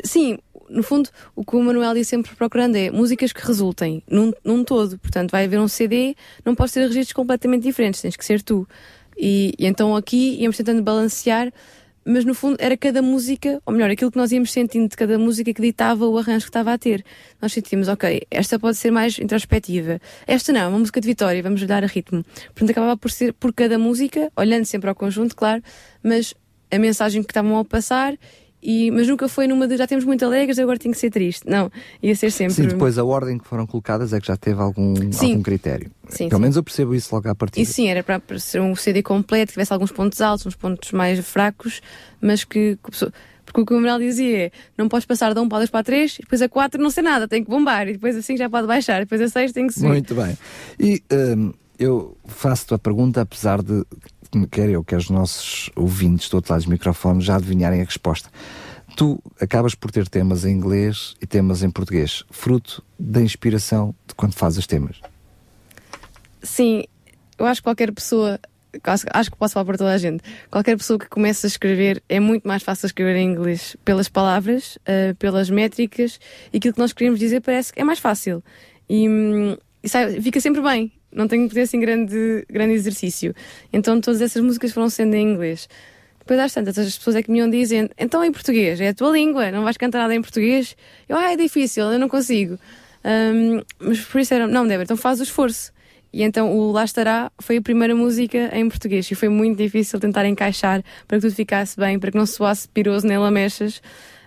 Sim, 0.04 0.40
no 0.70 0.84
fundo, 0.84 1.10
o 1.36 1.46
que 1.46 1.56
o 1.56 1.62
Manuel 1.62 1.94
diz 1.94 2.08
sempre 2.08 2.36
procurando 2.36 2.76
é 2.76 2.90
músicas 2.90 3.32
que 3.32 3.46
resultem 3.46 4.02
num, 4.10 4.34
num 4.44 4.64
todo. 4.64 4.98
Portanto, 4.98 5.32
vai 5.32 5.46
haver 5.46 5.60
um 5.60 5.68
CD, 5.68 6.16
não 6.44 6.56
pode 6.56 6.74
ter 6.74 6.82
registros 6.82 7.14
completamente 7.14 7.64
diferentes, 7.64 8.02
tens 8.02 8.16
que 8.16 8.26
ser 8.26 8.42
tu. 8.42 8.68
E, 9.18 9.54
e 9.58 9.66
então 9.66 9.96
aqui 9.96 10.38
íamos 10.42 10.58
tentando 10.58 10.82
balancear 10.82 11.54
mas 12.06 12.24
no 12.24 12.36
fundo 12.36 12.56
era 12.60 12.78
cada 12.78 13.02
música, 13.02 13.60
ou 13.66 13.74
melhor, 13.74 13.90
aquilo 13.90 14.12
que 14.12 14.18
nós 14.18 14.32
íamos 14.32 14.52
sentindo 14.52 14.88
de 14.88 14.96
cada 14.96 15.18
música 15.18 15.52
que 15.52 15.62
ditava 15.62 16.06
o 16.06 16.18
arranjo 16.18 16.46
que 16.46 16.50
estava 16.50 16.72
a 16.72 16.78
ter. 16.78 17.04
Nós 17.42 17.52
sentíamos, 17.52 17.88
ok, 17.88 18.22
esta 18.30 18.60
pode 18.60 18.78
ser 18.78 18.92
mais 18.92 19.18
introspectiva, 19.18 20.00
esta 20.28 20.54
não, 20.54 20.62
é 20.62 20.68
uma 20.68 20.80
música 20.80 21.02
de 21.02 21.08
vitória, 21.08 21.42
vamos 21.42 21.66
dar 21.66 21.84
a 21.84 21.88
ritmo. 21.88 22.24
Portanto, 22.54 22.70
acabava 22.70 22.96
por 22.96 23.10
ser 23.10 23.34
por 23.34 23.52
cada 23.52 23.80
música, 23.80 24.32
olhando 24.38 24.66
sempre 24.66 24.88
ao 24.88 24.96
conjunto, 24.96 25.36
claro, 25.36 25.64
mas 26.04 26.36
a 26.70 26.78
mensagem 26.78 27.24
que 27.24 27.32
estavam 27.32 27.58
a 27.58 27.66
passar 27.66 28.16
e, 28.66 28.90
mas 28.90 29.08
nunca 29.08 29.30
foi 29.30 29.46
numa 29.46 29.68
de 29.68 29.78
já 29.78 29.86
temos 29.86 30.04
muito 30.04 30.26
alegres, 30.26 30.58
agora 30.58 30.80
tem 30.80 30.92
que 30.92 30.98
ser 30.98 31.12
triste. 31.12 31.44
Não, 31.46 31.72
ia 32.02 32.16
ser 32.16 32.32
sempre. 32.32 32.56
Sim, 32.56 32.68
depois 32.68 32.98
a 32.98 33.04
ordem 33.04 33.38
que 33.38 33.48
foram 33.48 33.68
colocadas 33.68 34.12
é 34.12 34.20
que 34.20 34.26
já 34.26 34.36
teve 34.36 34.60
algum, 34.60 34.96
algum 34.96 35.42
critério. 35.44 35.92
Sim, 36.10 36.30
Pelo 36.30 36.40
sim. 36.40 36.42
menos 36.42 36.56
eu 36.56 36.64
percebo 36.64 36.96
isso 36.96 37.14
logo 37.14 37.30
à 37.30 37.36
partida. 37.36 37.62
E 37.62 37.66
sim, 37.66 37.88
era 37.88 38.02
para 38.04 38.40
ser 38.40 38.62
um 38.62 38.76
CD 38.76 39.04
completo, 39.04 39.48
que 39.48 39.54
tivesse 39.54 39.72
alguns 39.72 39.92
pontos 39.92 40.20
altos, 40.20 40.48
uns 40.48 40.56
pontos 40.56 40.92
mais 40.92 41.20
fracos, 41.20 41.80
mas 42.20 42.44
que. 42.44 42.80
Porque 43.46 43.62
o 43.62 43.66
que 43.66 43.74
o 43.74 43.76
Manuel 43.76 44.00
dizia 44.00 44.46
é: 44.46 44.52
não 44.76 44.90
podes 44.90 45.06
passar 45.06 45.32
de 45.32 45.40
um 45.40 45.48
para 45.48 45.60
dois 45.60 45.70
para 45.70 45.84
três, 45.84 46.16
e 46.16 46.24
depois 46.24 46.42
a 46.42 46.50
quatro 46.50 46.82
não 46.82 46.90
sei 46.90 47.04
nada, 47.04 47.28
tem 47.28 47.44
que 47.44 47.50
bombar, 47.50 47.88
e 47.88 47.94
depois 47.94 48.16
assim 48.16 48.36
já 48.36 48.50
pode 48.50 48.66
baixar, 48.66 48.98
e 48.98 49.06
depois 49.06 49.22
a 49.22 49.30
seis 49.30 49.52
tem 49.52 49.68
que 49.68 49.74
subir. 49.74 49.90
Muito 49.90 50.16
bem. 50.16 50.36
E 50.80 51.04
hum, 51.38 51.54
eu 51.78 52.18
faço-te 52.26 52.74
a 52.74 52.80
pergunta, 52.80 53.22
apesar 53.22 53.62
de 53.62 53.86
quer 54.44 54.70
eu, 54.70 54.84
quer 54.84 54.98
os 54.98 55.10
nossos 55.10 55.70
ouvintes 55.76 56.30
do 56.30 56.36
outro 56.36 56.52
lado 56.52 56.62
dos 56.62 56.70
microfones 56.70 57.24
já 57.24 57.36
adivinharem 57.36 57.82
a 57.82 57.86
resposta 57.86 58.30
tu 58.96 59.22
acabas 59.40 59.76
por 59.76 59.92
ter 59.92 60.08
temas 60.08 60.46
em 60.46 60.52
inglês 60.52 61.16
e 61.22 61.28
temas 61.28 61.62
em 61.62 61.70
português, 61.70 62.24
fruto 62.32 62.84
da 62.98 63.22
inspiração 63.22 63.94
de 64.08 64.16
quando 64.16 64.34
fazes 64.34 64.66
temas. 64.66 65.00
Sim, 66.42 66.84
eu 67.38 67.46
acho 67.46 67.62
que 67.62 67.66
qualquer 67.66 67.92
pessoa, 67.92 68.40
acho, 68.84 69.06
acho 69.12 69.32
que 69.32 69.38
posso 69.38 69.54
falar 69.54 69.66
para 69.66 69.78
toda 69.78 69.92
a 69.92 69.98
gente, 69.98 70.24
qualquer 70.50 70.78
pessoa 70.78 70.98
que 70.98 71.08
comece 71.08 71.46
a 71.46 71.50
escrever 71.50 72.02
é 72.08 72.20
muito 72.20 72.48
mais 72.48 72.64
fácil 72.64 72.86
escrever 72.86 73.18
em 73.18 73.28
inglês 73.28 73.76
pelas 73.84 74.08
palavras, 74.08 74.78
uh, 74.78 75.16
pelas 75.16 75.50
métricas 75.50 76.20
e 76.54 76.58
aquilo 76.58 76.74
que 76.74 76.80
nós 76.80 76.94
queremos 76.94 77.20
dizer 77.20 77.42
parece 77.42 77.74
que 77.74 77.82
é 77.82 77.84
mais 77.84 78.00
fácil. 78.00 78.44
E, 78.88 79.10
hum, 79.10 79.58
e 79.84 79.90
sai, 79.90 80.22
fica 80.22 80.40
sempre 80.40 80.62
bem, 80.62 80.92
não 81.16 81.28
tenho 81.28 81.48
que 81.48 81.56
ter 81.56 81.62
assim 81.62 81.80
grande, 81.80 82.46
grande 82.50 82.74
exercício. 82.74 83.34
Então 83.72 84.00
todas 84.02 84.22
essas 84.22 84.42
músicas 84.44 84.72
foram 84.72 84.90
sendo 84.90 85.16
em 85.16 85.34
inglês. 85.34 85.68
Depois 86.20 86.40
às 86.40 86.54
tantas 86.54 86.78
as 86.78 86.98
pessoas 86.98 87.16
é 87.16 87.24
que 87.24 87.32
me 87.32 87.40
iam 87.40 87.50
dizendo, 87.50 87.92
então 87.98 88.24
em 88.24 88.32
português, 88.32 88.82
é 88.82 88.90
a 88.90 88.94
tua 88.94 89.12
língua, 89.12 89.52
não 89.52 89.64
vais 89.64 89.78
cantar 89.78 90.00
nada 90.00 90.16
em 90.16 90.22
português? 90.22 90.76
Eu, 91.08 91.18
ah, 91.18 91.32
é 91.32 91.38
difícil, 91.38 91.86
eu 91.86 92.00
não 92.00 92.10
consigo. 92.10 92.58
Um, 93.06 93.62
mas 93.80 94.00
por 94.02 94.20
isso 94.20 94.34
era, 94.34 94.48
não, 94.48 94.68
Débora, 94.68 94.84
então 94.84 94.98
faz 94.98 95.20
o 95.20 95.24
esforço. 95.24 95.72
E 96.12 96.24
então 96.24 96.58
o 96.58 96.72
Lá 96.72 96.84
Estará 96.84 97.32
foi 97.40 97.58
a 97.58 97.62
primeira 97.62 97.94
música 97.94 98.50
em 98.58 98.68
português 98.70 99.12
e 99.12 99.16
foi 99.16 99.30
muito 99.30 99.58
difícil 99.58 100.00
tentar 100.00 100.26
encaixar 100.26 100.82
para 101.08 101.18
que 101.18 101.28
tudo 101.28 101.36
ficasse 101.36 101.78
bem, 101.78 102.00
para 102.00 102.10
que 102.10 102.18
não 102.18 102.26
soasse 102.26 102.68
piroso 102.70 103.06
nem 103.06 103.18
lamechas. 103.18 103.82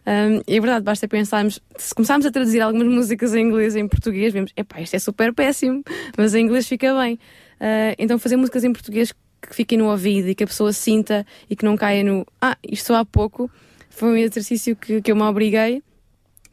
Um, 0.09 0.41
e 0.49 0.57
é 0.57 0.61
verdade, 0.61 0.83
basta 0.83 1.07
pensarmos, 1.07 1.61
se 1.77 1.95
começarmos 1.95 2.25
a 2.25 2.31
traduzir 2.31 2.63
algumas 2.63 2.89
músicas 2.89 3.35
em 3.35 3.43
inglês 3.43 3.77
em 3.77 3.87
português, 3.87 4.33
vemos, 4.33 4.53
epá, 4.57 4.81
isto 4.81 4.97
é 4.97 4.99
super 4.99 5.35
péssimo, 5.35 5.83
mas 6.17 6.35
em 6.35 6.43
inglês 6.45 6.67
fica 6.67 6.99
bem. 6.99 7.17
Uh, 7.61 7.93
então 7.99 8.19
fazer 8.19 8.37
músicas 8.37 8.65
em 8.65 8.73
português 8.73 9.13
que 9.13 9.55
fiquem 9.55 9.77
no 9.77 9.91
ouvido 9.91 10.29
e 10.29 10.35
que 10.35 10.45
a 10.45 10.47
pessoa 10.47 10.73
sinta 10.73 11.27
e 11.51 11.55
que 11.55 11.63
não 11.63 11.77
caia 11.77 12.03
no 12.03 12.27
ah, 12.41 12.57
isto 12.63 12.95
há 12.95 13.05
pouco. 13.05 13.51
Foi 13.91 14.09
um 14.09 14.17
exercício 14.17 14.75
que, 14.75 15.03
que 15.03 15.13
eu 15.13 15.17
me 15.17 15.23
obriguei. 15.23 15.83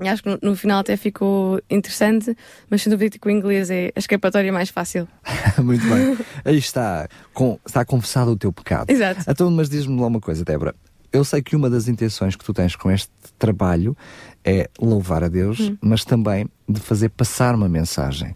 E 0.02 0.10
acho 0.10 0.22
que 0.22 0.30
no, 0.30 0.38
no, 0.42 0.56
final 0.58 0.80
até 0.80 0.98
ficou 0.98 1.62
interessante, 1.70 2.36
mas 2.70 2.82
sem 2.82 2.92
dúvida 2.92 3.18
que 3.18 3.26
o 3.26 3.32
inglês 3.32 3.70
é 3.70 3.94
a 3.96 4.00
escapatória 4.00 4.52
mais 4.52 4.70
fácil. 4.70 5.08
Muito 5.64 5.86
bem. 5.88 6.18
Aí 6.44 6.58
está, 6.58 7.08
com, 7.34 7.58
está 7.66 7.86
confessado 7.86 8.32
o 8.32 8.36
teu 8.36 8.52
pecado. 8.52 8.90
Exato. 8.90 9.24
Então, 9.26 9.50
mas 9.50 9.70
diz-me 9.70 9.98
lá 9.98 10.08
uma 10.08 10.20
coisa, 10.20 10.44
Débora. 10.44 10.76
Eu 11.16 11.24
sei 11.24 11.42
que 11.42 11.56
uma 11.56 11.70
das 11.70 11.88
intenções 11.88 12.36
que 12.36 12.44
tu 12.44 12.54
tens 12.54 12.76
com 12.76 12.92
este 12.92 13.10
trabalho 13.40 13.96
é 14.44 14.70
louvar 14.78 15.24
a 15.24 15.30
Deus, 15.30 15.62
hum. 15.62 15.78
mas 15.82 16.04
também 16.04 16.46
de 16.68 16.80
fazer 16.80 17.10
passar 17.10 17.56
uma 17.56 17.70
mensagem. 17.70 18.36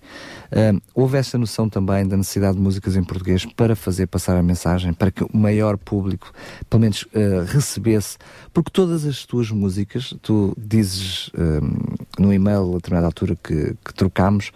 Uh, 0.49 0.81
houve 0.93 1.17
essa 1.17 1.37
noção 1.37 1.67
também 1.67 2.07
da 2.07 2.15
necessidade 2.15 2.55
de 2.55 2.61
músicas 2.61 2.95
em 2.95 3.03
português 3.03 3.45
para 3.45 3.75
fazer 3.75 4.07
passar 4.07 4.37
a 4.37 4.41
mensagem, 4.41 4.93
para 4.93 5.11
que 5.11 5.23
o 5.25 5.29
maior 5.33 5.77
público, 5.77 6.31
pelo 6.69 6.81
menos, 6.81 7.03
uh, 7.03 7.43
recebesse, 7.47 8.17
porque 8.53 8.71
todas 8.71 9.05
as 9.05 9.25
tuas 9.25 9.51
músicas, 9.51 10.15
tu 10.21 10.55
dizes 10.57 11.27
uh, 11.29 12.17
no 12.17 12.33
e-mail 12.33 12.71
a 12.71 12.75
determinada 12.75 13.07
altura 13.07 13.35
que, 13.35 13.75
que 13.83 13.93
trocámos, 13.93 14.51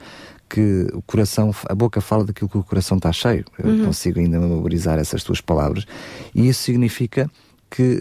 que 0.49 0.88
o 0.93 1.01
coração, 1.01 1.53
a 1.67 1.75
boca 1.75 1.99
fala 1.99 2.23
daquilo 2.23 2.49
que 2.49 2.57
o 2.57 2.63
coração 2.63 2.97
está 2.97 3.12
cheio. 3.12 3.43
Eu 3.59 3.69
uhum. 3.69 3.86
consigo 3.88 4.19
ainda 4.19 4.39
memorizar 4.39 4.97
essas 4.97 5.23
tuas 5.23 5.41
palavras, 5.41 5.86
e 6.33 6.47
isso 6.47 6.63
significa 6.63 7.29
que 7.73 7.97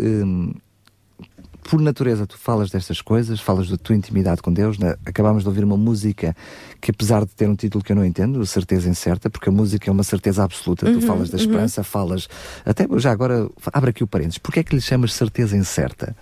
por 1.62 1.80
natureza 1.80 2.26
tu 2.26 2.36
falas 2.36 2.70
destas 2.70 3.00
coisas, 3.00 3.40
falas 3.40 3.70
da 3.70 3.78
tua 3.78 3.96
intimidade 3.96 4.42
com 4.42 4.52
Deus. 4.52 4.78
Né? 4.78 4.94
Acabámos 5.06 5.42
de 5.42 5.48
ouvir 5.48 5.64
uma 5.64 5.76
música 5.76 6.36
que, 6.80 6.90
apesar 6.90 7.24
de 7.24 7.34
ter 7.34 7.48
um 7.48 7.56
título 7.56 7.82
que 7.82 7.92
eu 7.92 7.96
não 7.96 8.04
entendo, 8.04 8.44
certeza 8.44 8.88
incerta, 8.88 9.30
porque 9.30 9.48
a 9.48 9.52
música 9.52 9.88
é 9.88 9.92
uma 9.92 10.02
certeza 10.02 10.44
absoluta. 10.44 10.86
Uhum, 10.86 11.00
tu 11.00 11.06
falas 11.06 11.30
da 11.30 11.38
uhum. 11.38 11.44
esperança, 11.44 11.80
uhum. 11.80 11.84
falas. 11.84 12.28
Até 12.64 12.86
já 12.98 13.10
agora, 13.10 13.48
abre 13.72 13.90
aqui 13.90 14.04
o 14.04 14.06
parênteses. 14.06 14.38
Porquê 14.38 14.60
é 14.60 14.62
que 14.62 14.74
lhe 14.74 14.82
chamas 14.82 15.14
certeza 15.14 15.56
incerta? 15.56 16.14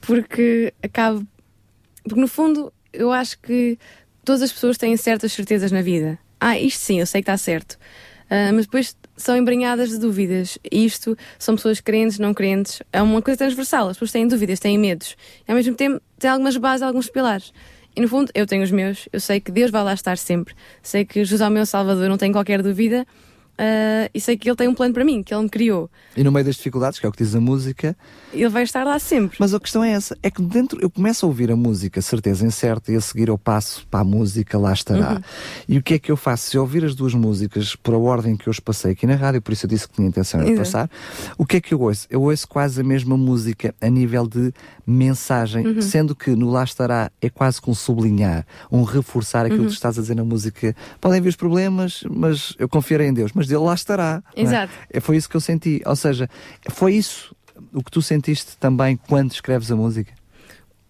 Porque 0.00 0.72
acaba. 0.82 1.22
Porque 2.04 2.20
no 2.20 2.28
fundo, 2.28 2.72
eu 2.92 3.12
acho 3.12 3.38
que 3.40 3.78
todas 4.24 4.42
as 4.42 4.52
pessoas 4.52 4.78
têm 4.78 4.96
certas 4.96 5.32
certezas 5.32 5.70
na 5.72 5.82
vida. 5.82 6.18
Ah, 6.40 6.58
isto 6.58 6.80
sim, 6.80 7.00
eu 7.00 7.06
sei 7.06 7.20
que 7.20 7.30
está 7.30 7.36
certo. 7.36 7.76
Uh, 8.26 8.52
mas 8.54 8.66
depois 8.66 8.96
são 9.16 9.36
embranhadas 9.36 9.90
de 9.90 9.98
dúvidas. 9.98 10.58
Isto 10.70 11.16
são 11.38 11.54
pessoas 11.56 11.80
crentes, 11.80 12.18
não 12.18 12.34
crentes. 12.34 12.82
É 12.92 13.00
uma 13.00 13.22
coisa 13.22 13.38
transversal. 13.38 13.88
As 13.88 13.96
pessoas 13.96 14.12
têm 14.12 14.26
dúvidas, 14.26 14.58
têm 14.58 14.78
medos. 14.78 15.16
E 15.46 15.50
ao 15.50 15.56
mesmo 15.56 15.74
tempo 15.74 16.00
têm 16.18 16.30
algumas 16.30 16.56
bases, 16.56 16.82
alguns 16.82 17.08
pilares. 17.08 17.52
E 17.94 18.00
no 18.00 18.08
fundo, 18.08 18.30
eu 18.34 18.46
tenho 18.46 18.62
os 18.62 18.70
meus. 18.70 19.08
Eu 19.12 19.20
sei 19.20 19.40
que 19.40 19.50
Deus 19.50 19.70
vai 19.70 19.82
lá 19.82 19.94
estar 19.94 20.18
sempre. 20.18 20.54
Sei 20.82 21.04
que 21.04 21.14
Jesus 21.24 21.40
é 21.40 21.48
o 21.48 21.50
meu 21.50 21.64
Salvador, 21.64 22.08
não 22.08 22.18
tenho 22.18 22.32
qualquer 22.32 22.62
dúvida. 22.62 23.06
Uh, 23.60 24.10
e 24.12 24.20
sei 24.20 24.36
que 24.36 24.48
Ele 24.48 24.56
tem 24.56 24.68
um 24.68 24.74
plano 24.74 24.94
para 24.94 25.04
mim, 25.04 25.22
que 25.22 25.34
Ele 25.34 25.42
me 25.42 25.48
criou. 25.48 25.90
E 26.16 26.22
no 26.22 26.32
meio 26.32 26.44
das 26.44 26.56
dificuldades, 26.56 26.98
que 26.98 27.06
é 27.06 27.08
o 27.08 27.12
que 27.12 27.22
diz 27.22 27.34
a 27.34 27.40
música. 27.40 27.96
Ele 28.32 28.48
vai 28.48 28.62
estar 28.62 28.84
lá 28.84 28.98
sempre. 28.98 29.36
Mas 29.40 29.54
a 29.54 29.60
questão 29.60 29.82
é 29.82 29.92
essa: 29.92 30.16
é 30.22 30.30
que 30.30 30.42
dentro 30.42 30.78
eu 30.80 30.90
começo 30.90 31.24
a 31.24 31.28
ouvir 31.28 31.50
a 31.50 31.56
música, 31.56 32.00
certeza 32.02 32.46
incerta, 32.46 32.92
e 32.92 32.96
a 32.96 33.00
seguir 33.00 33.28
eu 33.28 33.38
passo 33.38 33.86
para 33.88 34.00
a 34.00 34.04
música, 34.04 34.58
lá 34.58 34.72
estará. 34.72 35.12
Uhum. 35.12 35.20
E 35.68 35.78
o 35.78 35.82
que 35.82 35.94
é 35.94 35.98
que 35.98 36.10
eu 36.10 36.16
faço? 36.16 36.50
Se 36.50 36.56
eu 36.56 36.62
ouvir 36.62 36.84
as 36.84 36.94
duas 36.94 37.14
músicas 37.14 37.74
por 37.76 37.94
a 37.94 37.98
ordem 37.98 38.36
que 38.36 38.48
eu 38.48 38.50
os 38.50 38.60
passei 38.60 38.92
aqui 38.92 39.06
na 39.06 39.14
rádio, 39.14 39.42
por 39.42 39.52
isso 39.52 39.66
eu 39.66 39.70
disse 39.70 39.88
que 39.88 39.94
tinha 39.94 40.08
intenção 40.08 40.44
de 40.44 40.54
passar, 40.54 40.90
o 41.36 41.44
que 41.44 41.56
é 41.56 41.60
que 41.60 41.74
eu 41.74 41.80
ouço? 41.80 42.06
Eu 42.10 42.22
ouço 42.22 42.46
quase 42.48 42.80
a 42.80 42.84
mesma 42.84 43.16
música 43.16 43.74
a 43.80 43.88
nível 43.88 44.26
de 44.26 44.52
mensagem, 44.86 45.66
uhum. 45.66 45.82
sendo 45.82 46.14
que 46.14 46.30
no 46.30 46.50
Lá 46.50 46.64
Estará 46.64 47.10
é 47.20 47.28
quase 47.28 47.60
com 47.60 47.72
um 47.72 47.74
sublinhar, 47.74 48.46
um 48.70 48.82
reforçar 48.82 49.46
aquilo 49.46 49.62
uhum. 49.62 49.66
que 49.66 49.74
estás 49.74 49.98
a 49.98 50.00
dizer 50.00 50.14
na 50.14 50.24
música. 50.24 50.74
Podem 51.00 51.20
vir 51.20 51.30
os 51.30 51.36
problemas, 51.36 52.04
mas 52.08 52.54
eu 52.58 52.68
confiarei 52.68 53.08
em 53.08 53.14
Deus, 53.14 53.32
mas 53.34 53.45
Ele 53.50 53.60
lá 53.60 53.74
estará. 53.74 54.22
É? 54.34 54.42
Exato. 54.42 54.72
É? 54.90 55.00
Foi 55.00 55.16
isso 55.16 55.28
que 55.28 55.36
eu 55.36 55.40
senti. 55.40 55.82
Ou 55.84 55.96
seja, 55.96 56.28
foi 56.70 56.94
isso 56.94 57.34
o 57.72 57.82
que 57.82 57.90
tu 57.90 58.02
sentiste 58.02 58.56
também 58.58 58.96
quando 58.96 59.32
escreves 59.32 59.70
a 59.70 59.76
música? 59.76 60.12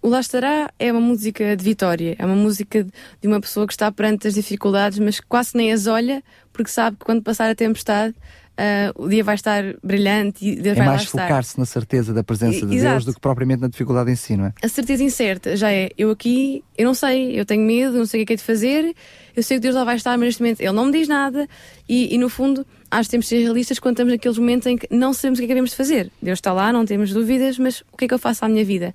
O 0.03 0.09
Lá 0.09 0.21
Estará 0.21 0.71
é 0.79 0.93
uma 0.93 1.01
música 1.01 1.57
de 1.57 1.65
vitória, 1.65 2.15
é 2.17 2.25
uma 2.25 2.37
música 2.37 2.85
de 2.85 3.27
uma 3.27 3.41
pessoa 3.41 3.67
que 3.67 3.73
está 3.73 3.91
perante 3.91 4.29
as 4.29 4.35
dificuldades, 4.35 5.01
mas 5.01 5.19
quase 5.19 5.57
nem 5.57 5.73
as 5.73 5.89
olha, 5.89 6.23
porque 6.53 6.71
sabe 6.71 6.97
que 6.97 7.05
quando 7.05 7.23
passar 7.23 7.51
a 7.51 7.55
tempestade 7.57 8.15
uh, 8.57 9.05
o 9.05 9.09
dia 9.09 9.23
vai 9.23 9.35
estar 9.35 9.63
brilhante 9.83 10.47
e 10.47 10.57
Deus 10.57 10.77
é 10.77 10.81
vai 10.81 10.87
mais 10.89 11.05
focar-se 11.05 11.59
na 11.59 11.67
certeza 11.67 12.13
da 12.13 12.25
presença 12.25 12.67
de 12.67 12.81
Deus 12.81 13.05
do 13.05 13.15
que 13.15 13.21
propriamente 13.21 13.61
na 13.61 13.69
dificuldade 13.69 14.11
em 14.11 14.17
si, 14.17 14.37
não 14.37 14.47
é? 14.47 14.53
A 14.63 14.69
certeza 14.69 15.03
incerta 15.03 15.57
já 15.57 15.71
é, 15.71 15.91
eu 15.97 16.11
aqui, 16.11 16.65
eu 16.77 16.87
não 16.87 16.95
sei, 16.95 17.39
eu 17.39 17.45
tenho 17.45 17.63
medo, 17.63 17.99
não 17.99 18.07
sei 18.07 18.23
o 18.23 18.27
que 18.27 18.33
é, 18.33 18.37
que 18.37 18.41
é 18.41 18.43
de 18.43 18.43
fazer, 18.43 18.95
eu 19.35 19.43
sei 19.43 19.59
que 19.59 19.63
Deus 19.63 19.75
lá 19.75 19.85
vai 19.85 19.97
estar, 19.97 20.17
mas 20.17 20.27
neste 20.27 20.43
momento 20.43 20.61
Ele 20.61 20.73
não 20.73 20.87
me 20.87 20.93
diz 20.93 21.09
nada 21.09 21.49
e, 21.89 22.15
e 22.15 22.19
no 22.19 22.29
fundo 22.29 22.67
acho 22.91 23.09
que 23.09 23.11
temos 23.11 23.27
de 23.27 23.31
ser 23.31 23.43
realistas 23.43 23.79
quando 23.79 23.95
estamos 23.95 24.13
naqueles 24.13 24.39
momentos 24.39 24.67
em 24.67 24.77
que 24.77 24.87
não 24.91 25.13
sabemos 25.13 25.39
o 25.39 25.41
que 25.41 25.45
é 25.45 25.49
que 25.49 25.55
devemos 25.55 25.71
de 25.71 25.77
fazer. 25.77 26.11
Deus 26.23 26.39
está 26.39 26.53
lá, 26.53 26.73
não 26.73 26.85
temos 26.85 27.13
dúvidas, 27.13 27.59
mas 27.59 27.83
o 27.93 27.97
que 27.97 28.05
é 28.05 28.09
que 28.09 28.15
eu 28.15 28.19
faço 28.19 28.45
à 28.45 28.49
minha 28.49 28.65
vida? 28.65 28.95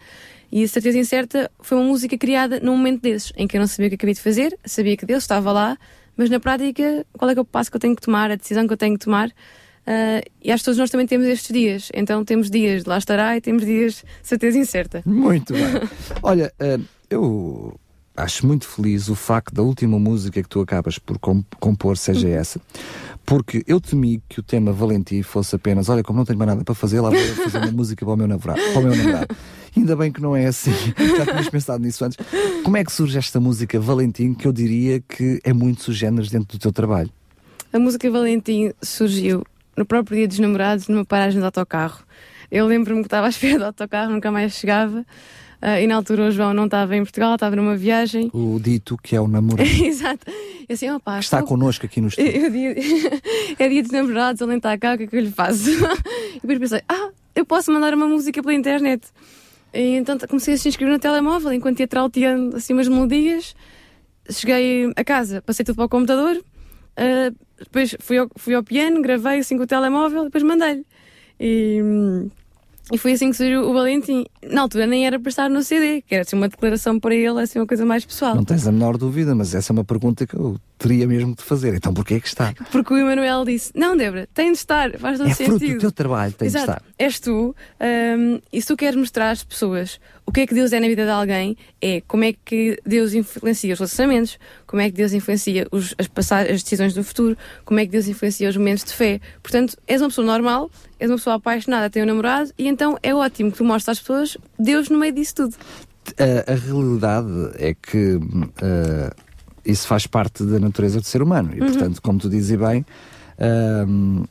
E 0.52 0.64
a 0.64 0.68
certeza 0.68 0.98
incerta 0.98 1.50
foi 1.62 1.78
uma 1.78 1.88
música 1.88 2.18
criada 2.18 2.60
num 2.60 2.76
momento 2.76 3.02
desses, 3.02 3.32
em 3.38 3.48
que 3.48 3.56
eu 3.56 3.62
não 3.62 3.68
sabia 3.68 3.88
o 3.88 3.90
que 3.90 3.96
acabei 3.96 4.14
de 4.14 4.20
fazer, 4.20 4.58
sabia 4.66 4.98
que 4.98 5.06
Deus 5.06 5.24
estava 5.24 5.52
lá, 5.52 5.78
mas 6.16 6.30
na 6.30 6.40
prática, 6.40 7.06
qual 7.14 7.30
é 7.30 7.34
que 7.34 7.40
é 7.40 7.42
o 7.42 7.46
passo 7.46 7.70
que 7.70 7.78
eu 7.78 7.82
tenho 7.82 7.96
que 7.96 8.02
tomar, 8.02 8.32
a 8.32 8.36
decisão 8.36 8.68
que 8.68 8.74
eu 8.74 8.78
tenho 8.78 8.98
que 8.98 9.06
tomar? 9.06 9.30
Uh, 9.30 10.22
e 10.44 10.52
acho 10.52 10.62
que 10.62 10.66
todos 10.66 10.78
nós 10.78 10.90
também 10.90 11.08
temos 11.08 11.26
estes 11.28 11.52
dias. 11.52 11.90
Então 11.94 12.24
temos 12.24 12.50
dias 12.50 12.84
de 12.84 12.90
lá 12.90 12.98
estará 12.98 13.36
e 13.36 13.42
temos 13.42 13.66
dias 13.66 14.04
de 14.22 14.28
certeza 14.28 14.58
incerta. 14.58 15.02
Muito 15.06 15.54
bem. 15.54 15.64
Olha, 16.22 16.52
uh, 16.62 16.84
eu 17.10 17.80
acho 18.16 18.46
muito 18.46 18.68
feliz 18.68 19.10
o 19.10 19.16
facto 19.16 19.54
da 19.54 19.62
última 19.62 19.98
música 19.98 20.42
que 20.42 20.50
tu 20.50 20.62
acabas 20.62 21.00
por 21.00 21.18
compor 21.20 21.98
seja 21.98 22.28
uhum. 22.28 22.34
essa, 22.34 22.62
porque 23.26 23.64
eu 23.68 23.80
temi 23.80 24.22
que 24.28 24.40
o 24.40 24.44
tema 24.44 24.72
Valentim 24.72 25.22
fosse 25.22 25.56
apenas: 25.56 25.90
olha, 25.90 26.04
como 26.04 26.20
não 26.20 26.26
tenho 26.26 26.38
mais 26.38 26.50
nada 26.50 26.64
para 26.64 26.76
fazer, 26.76 27.00
lá 27.02 27.10
vou 27.10 27.20
fazer 27.20 27.58
uma 27.60 27.72
música 27.72 28.06
para 28.06 28.14
o 28.14 28.18
meu 28.18 28.28
namorado. 28.28 28.62
Para 28.74 28.80
o 28.80 28.84
meu 28.84 28.96
namorado. 28.96 29.36
Ainda 29.76 29.96
bem 29.96 30.12
que 30.12 30.22
não 30.22 30.36
é 30.36 30.48
assim. 30.48 30.72
Já 31.18 31.26
tinhas 31.26 31.50
pensado 31.50 31.84
nisso 31.84 32.04
antes. 32.04 32.18
Como 32.64 32.76
é 32.78 32.84
que 32.84 32.92
surge 32.92 33.18
esta 33.18 33.40
música 33.40 33.80
Valentim, 33.80 34.34
que 34.34 34.48
eu 34.48 34.52
diria 34.52 35.00
que 35.00 35.40
é 35.44 35.54
muito 35.54 35.84
sugêneres 35.84 36.30
dentro 36.30 36.58
do 36.58 36.60
teu 36.60 36.72
trabalho? 36.72 37.10
A 37.72 37.80
música 37.80 38.10
Valentim 38.12 38.74
surgiu 38.82 39.46
no 39.78 39.86
próprio 39.86 40.18
dia 40.18 40.28
dos 40.28 40.40
namorados, 40.40 40.88
numa 40.88 41.06
paragem 41.06 41.40
de 41.40 41.46
autocarro. 41.46 42.04
Eu 42.52 42.68
lembro-me 42.68 43.02
que 43.02 43.08
estava 43.08 43.28
à 43.28 43.30
espera 43.30 43.60
do 43.60 43.66
autocarro, 43.66 44.12
nunca 44.12 44.30
mais 44.30 44.54
chegava. 44.54 45.06
Uh, 45.62 45.78
e 45.80 45.86
na 45.86 45.96
altura 45.96 46.28
o 46.28 46.32
João 46.32 46.56
não 46.56 46.66
estava 46.66 46.96
em 46.96 47.04
Portugal, 47.04 47.36
estava 47.36 47.56
numa 47.56 47.76
viagem. 47.76 48.32
O 48.34 48.60
dito 48.60 48.98
que 48.98 49.16
é 49.16 49.22
o 49.22 49.28
namorado. 49.28 49.70
Exato. 49.70 50.26
Eu 50.68 50.74
assim, 50.74 50.90
opa, 50.90 51.20
está 51.20 51.38
estou... 51.38 51.50
connosco 51.50 51.86
aqui 51.86 52.02
no 52.02 52.08
estúdio. 52.08 52.32
é 53.60 53.70
dia 53.70 53.84
dos 53.84 53.92
namorados, 53.92 54.42
ele 54.42 54.56
está 54.56 54.76
cá, 54.76 54.96
o 54.96 54.98
que 54.98 55.04
é 55.04 55.08
que 55.08 55.16
eu 55.16 55.22
lhe 55.22 55.32
faço? 55.32 55.70
e 56.36 56.40
depois 56.42 56.58
pensei, 56.58 56.82
ah, 56.90 57.10
eu 57.36 57.46
posso 57.46 57.72
mandar 57.72 57.94
uma 57.94 58.08
música 58.08 58.42
pela 58.42 58.56
internet. 58.56 59.08
E 59.72 59.98
então 59.98 60.18
comecei 60.28 60.56
a 60.56 60.58
se 60.58 60.68
inscrever 60.68 60.94
no 60.94 61.00
telemóvel, 61.00 61.54
enquanto 61.54 61.80
ia 61.80 61.88
trauteando 61.88 62.58
assim 62.58 62.74
umas 62.74 62.88
melodias. 62.88 63.56
Cheguei 64.30 64.92
a 64.96 65.04
casa, 65.04 65.44
passei 65.44 65.64
tudo 65.64 65.76
para 65.76 65.86
o 65.86 65.90
computador, 65.90 66.38
uh, 66.38 67.36
depois 67.60 67.96
fui 68.00 68.18
ao, 68.18 68.28
fui 68.36 68.56
ao 68.56 68.64
piano, 68.64 69.02
gravei 69.02 69.40
assim 69.40 69.58
com 69.58 69.64
o 69.64 69.68
telemóvel, 69.68 70.24
depois 70.24 70.44
mandei-lhe. 70.44 70.86
E, 71.40 71.82
e 72.92 72.98
foi 72.98 73.14
assim 73.14 73.30
que 73.30 73.38
surgiu 73.38 73.70
o 73.70 73.74
Valentim. 73.74 74.26
Na 74.50 74.62
altura 74.62 74.88
nem 74.88 75.06
era 75.06 75.20
para 75.20 75.30
estar 75.30 75.50
no 75.50 75.62
CD, 75.64 76.02
que 76.02 76.16
era 76.16 76.24
assim 76.24 76.36
uma 76.36 76.50
declaração 76.50 77.00
para 77.00 77.14
ele, 77.14 77.28
assim 77.40 77.60
uma 77.60 77.68
coisa 77.68 77.86
mais 77.86 78.06
pessoal. 78.06 78.36
Não 78.36 78.44
tens 78.44 78.68
a 78.68 78.72
menor 78.72 78.98
dúvida, 78.98 79.36
mas 79.36 79.54
essa 79.54 79.72
é 79.72 79.74
uma 79.74 79.84
pergunta 79.84 80.26
que 80.26 80.36
eu 80.36 80.58
teria 80.82 81.08
mesmo 81.08 81.36
de 81.36 81.44
fazer. 81.44 81.76
Então 81.76 81.94
porquê 81.94 82.16
é 82.16 82.20
que 82.20 82.28
está? 82.28 82.54
Porque 82.72 82.94
o 82.94 82.98
Emanuel 82.98 83.46
disse: 83.46 83.72
Não, 83.76 83.96
Débora, 83.96 84.28
tem 84.34 84.52
de 84.52 84.58
estar, 84.58 84.98
faz 84.98 85.18
todo 85.18 85.30
é 85.30 85.34
sentido. 85.34 85.56
É 85.56 85.60
fruto 85.60 85.74
do 85.76 85.80
teu 85.80 85.92
trabalho, 85.92 86.34
tem 86.34 86.48
Exato. 86.48 86.66
de 86.66 86.72
estar. 86.72 86.84
És 86.98 87.20
tu, 87.20 87.56
um, 87.80 88.42
e 88.52 88.62
se 88.62 88.68
tu 88.68 88.76
queres 88.76 88.96
mostrar 88.96 89.32
às 89.32 89.44
pessoas 89.44 90.00
o 90.26 90.32
que 90.32 90.42
é 90.42 90.48
que 90.48 90.54
Deus 90.54 90.74
é 90.74 90.80
na 90.80 90.88
vida 90.88 91.04
de 91.04 91.12
alguém, 91.12 91.58
é 91.82 92.02
como 92.08 92.24
é 92.24 92.34
que 92.34 92.80
Deus 92.86 93.14
influencia 93.14 93.74
os 93.74 93.80
relacionamentos, 93.80 94.40
como 94.66 94.82
é 94.82 94.90
que 94.90 94.96
Deus 94.96 95.14
influencia 95.14 95.68
os, 95.72 95.94
as, 95.98 96.32
as 96.32 96.64
decisões 96.64 96.94
do 96.94 97.04
futuro, 97.04 97.38
como 97.64 97.80
é 97.80 97.86
que 97.86 97.92
Deus 97.92 98.08
influencia 98.08 98.50
os 98.50 98.58
momentos 98.58 98.84
de 98.84 98.94
fé. 98.94 99.20
Portanto, 99.44 99.78
és 99.88 100.02
uma 100.02 100.10
pessoa 100.10 100.26
normal, 100.26 100.72
és 101.00 101.10
uma 101.10 101.18
pessoa 101.18 101.36
apaixonada, 101.36 101.90
tem 101.90 102.04
um 102.04 102.06
namorado, 102.06 102.52
e 102.58 102.68
então 102.68 102.98
é 103.04 103.14
ótimo 103.14 103.52
que 103.52 103.58
tu 103.58 103.64
mostres 103.64 103.98
às 103.98 104.00
pessoas 104.00 104.38
Deus 104.58 104.90
no 104.90 104.98
meio 104.98 105.14
disso 105.14 105.36
tudo. 105.36 105.56
A, 106.18 106.52
a 106.52 106.56
realidade 106.56 107.52
é 107.58 107.76
que. 107.76 108.16
Uh 108.16 109.31
isso 109.66 109.88
faz 109.88 110.08
parte 110.08 110.44
da 110.44 110.60
natureza 110.60 111.00
do 111.00 111.06
ser 111.06 111.22
humano. 111.22 111.52
E, 111.54 111.60
uhum. 111.62 111.68
portanto, 111.68 112.02
como 112.02 112.20
tu 112.20 112.30
dizes 112.30 112.58
bem, 112.58 112.86
um, 113.88 114.24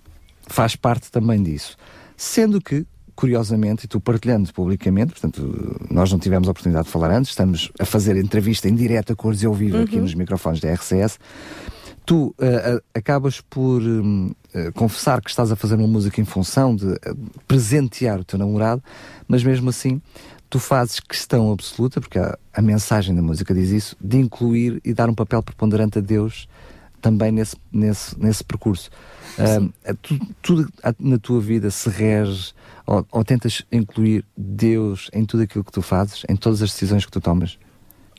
faz 0.46 0.76
parte 0.76 1.10
também 1.10 1.42
disso. 1.42 1.76
Sendo 2.16 2.60
que, 2.60 2.86
curiosamente, 3.14 3.84
e 3.84 3.88
tu 3.88 4.00
partilhando 4.00 4.52
publicamente, 4.52 5.12
portanto, 5.12 5.78
nós 5.90 6.10
não 6.10 6.18
tivemos 6.18 6.48
a 6.48 6.50
oportunidade 6.50 6.86
de 6.86 6.92
falar 6.92 7.10
antes, 7.10 7.30
estamos 7.30 7.70
a 7.78 7.84
fazer 7.84 8.16
entrevista 8.16 8.68
em 8.68 8.74
direto 8.74 9.12
a 9.12 9.16
cores 9.16 9.42
e 9.42 9.46
ao 9.46 9.54
vivo 9.54 9.76
uhum. 9.76 9.84
aqui 9.84 9.96
nos 9.96 10.14
microfones 10.14 10.60
da 10.60 10.72
RCS. 10.72 11.18
Tu 12.04 12.26
uh, 12.26 12.34
acabas 12.94 13.40
por 13.40 13.80
uh, 13.82 14.72
confessar 14.74 15.20
que 15.20 15.30
estás 15.30 15.52
a 15.52 15.56
fazer 15.56 15.76
uma 15.76 15.86
música 15.86 16.20
em 16.20 16.24
função 16.24 16.74
de 16.74 16.86
uh, 16.86 16.98
presentear 17.46 18.20
o 18.20 18.24
teu 18.24 18.38
namorado, 18.38 18.82
mas 19.28 19.44
mesmo 19.44 19.70
assim 19.70 20.00
tu 20.50 20.58
fazes 20.58 20.98
questão 20.98 21.52
absoluta, 21.52 22.00
porque 22.00 22.18
a, 22.18 22.36
a, 22.52 22.60
mensagem 22.60 23.14
da 23.14 23.22
música 23.22 23.54
diz 23.54 23.70
isso, 23.70 23.96
de 24.00 24.18
incluir 24.18 24.80
e 24.84 24.92
dar 24.92 25.08
um 25.08 25.14
papel 25.14 25.42
preponderante 25.42 25.98
a 25.98 26.00
Deus 26.02 26.48
também 27.00 27.30
nesse, 27.30 27.56
nesse, 27.72 28.18
nesse 28.20 28.44
percurso. 28.44 28.90
Uh, 29.38 29.72
tu, 30.02 30.18
tudo 30.42 30.68
na 30.98 31.18
tua 31.18 31.40
vida 31.40 31.70
se 31.70 31.88
rege 31.88 32.52
ou, 32.84 33.06
ou, 33.12 33.24
tentas 33.24 33.64
incluir 33.70 34.24
Deus 34.36 35.08
em 35.14 35.24
tudo 35.24 35.44
aquilo 35.44 35.64
que 35.64 35.72
tu 35.72 35.80
fazes, 35.80 36.24
em 36.28 36.34
todas 36.34 36.60
as 36.60 36.72
decisões 36.72 37.06
que 37.06 37.12
tu 37.12 37.20
tomas? 37.20 37.56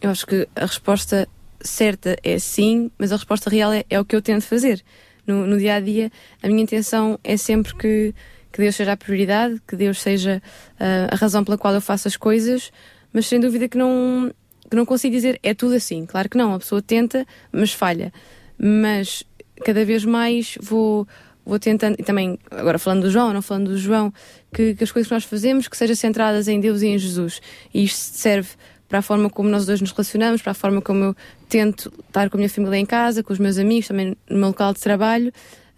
Eu 0.02 0.10
acho 0.10 0.26
que 0.26 0.48
a 0.56 0.66
resposta 0.66 1.28
certa 1.60 2.18
é 2.24 2.40
sim, 2.40 2.90
mas 2.98 3.12
a 3.12 3.18
resposta 3.18 3.50
real 3.50 3.72
é, 3.72 3.84
é 3.90 4.00
o 4.00 4.06
que 4.06 4.16
eu 4.16 4.22
tento 4.22 4.44
fazer. 4.44 4.82
No, 5.28 5.46
no 5.46 5.60
dia 5.60 5.76
a 5.76 5.80
dia, 5.80 6.10
a 6.42 6.48
minha 6.48 6.64
intenção 6.64 7.20
é 7.24 7.38
sempre 7.38 7.76
que 7.76 8.16
que 8.52 8.62
Deus 8.62 8.76
seja 8.76 8.94
a 8.94 8.98
prioridade, 8.98 9.62
que 9.68 9.76
Deus 9.76 10.02
seja 10.02 10.42
uh, 10.74 11.14
a 11.14 11.16
razão 11.16 11.44
pela 11.44 11.58
qual 11.58 11.74
eu 11.74 11.82
faço 11.82 12.08
as 12.08 12.18
coisas, 12.18 12.72
mas 13.14 13.28
sem 13.28 13.40
dúvida 13.40 13.68
que 13.68 13.78
não, 13.78 14.32
que 14.70 14.76
não 14.76 14.86
consigo 14.86 15.16
dizer 15.16 15.40
é 15.42 15.54
tudo 15.54 15.76
assim. 15.76 16.06
Claro 16.06 16.30
que 16.30 16.38
não, 16.38 16.54
a 16.54 16.60
pessoa 16.60 16.82
tenta, 16.82 17.26
mas 17.52 17.74
falha. 17.74 18.12
Mas 18.58 19.24
cada 19.64 19.86
vez 19.86 20.04
mais 20.06 20.58
vou, 20.62 21.08
vou 21.46 21.60
tentando, 21.60 21.96
e 22.00 22.04
também 22.04 22.38
agora 22.50 22.78
falando 22.78 23.04
do 23.04 23.12
João, 23.12 23.34
não 23.34 23.42
falando 23.42 23.72
do 23.72 23.78
João, 23.78 24.14
que, 24.54 24.76
que 24.76 24.84
as 24.84 24.92
coisas 24.92 25.08
que 25.08 25.14
nós 25.14 25.24
fazemos 25.24 25.68
que 25.68 25.78
sejam 25.78 25.96
centradas 25.96 26.48
em 26.48 26.60
Deus 26.60 26.82
e 26.82 26.88
em 26.88 26.98
Jesus. 26.98 27.42
E 27.74 27.84
isto 27.84 27.98
serve 27.98 28.50
para 28.92 29.00
a 29.00 29.02
forma 29.02 29.30
como 29.30 29.48
nós 29.48 29.66
dois 29.66 29.80
nos 29.80 29.92
relacionamos, 29.92 30.42
para 30.42 30.52
a 30.52 30.54
forma 30.54 30.82
como 30.82 31.04
eu 31.06 31.16
tento 31.48 31.92
estar 32.06 32.30
com 32.30 32.36
a 32.36 32.40
minha 32.40 32.50
família 32.50 32.78
em 32.78 32.86
casa, 32.86 33.24
com 33.24 33.32
os 33.32 33.40
meus 33.40 33.58
amigos, 33.58 33.88
também 33.88 34.18
no 34.30 34.38
meu 34.38 34.50
local 34.50 34.74
de 34.74 34.82
trabalho, 34.82 35.32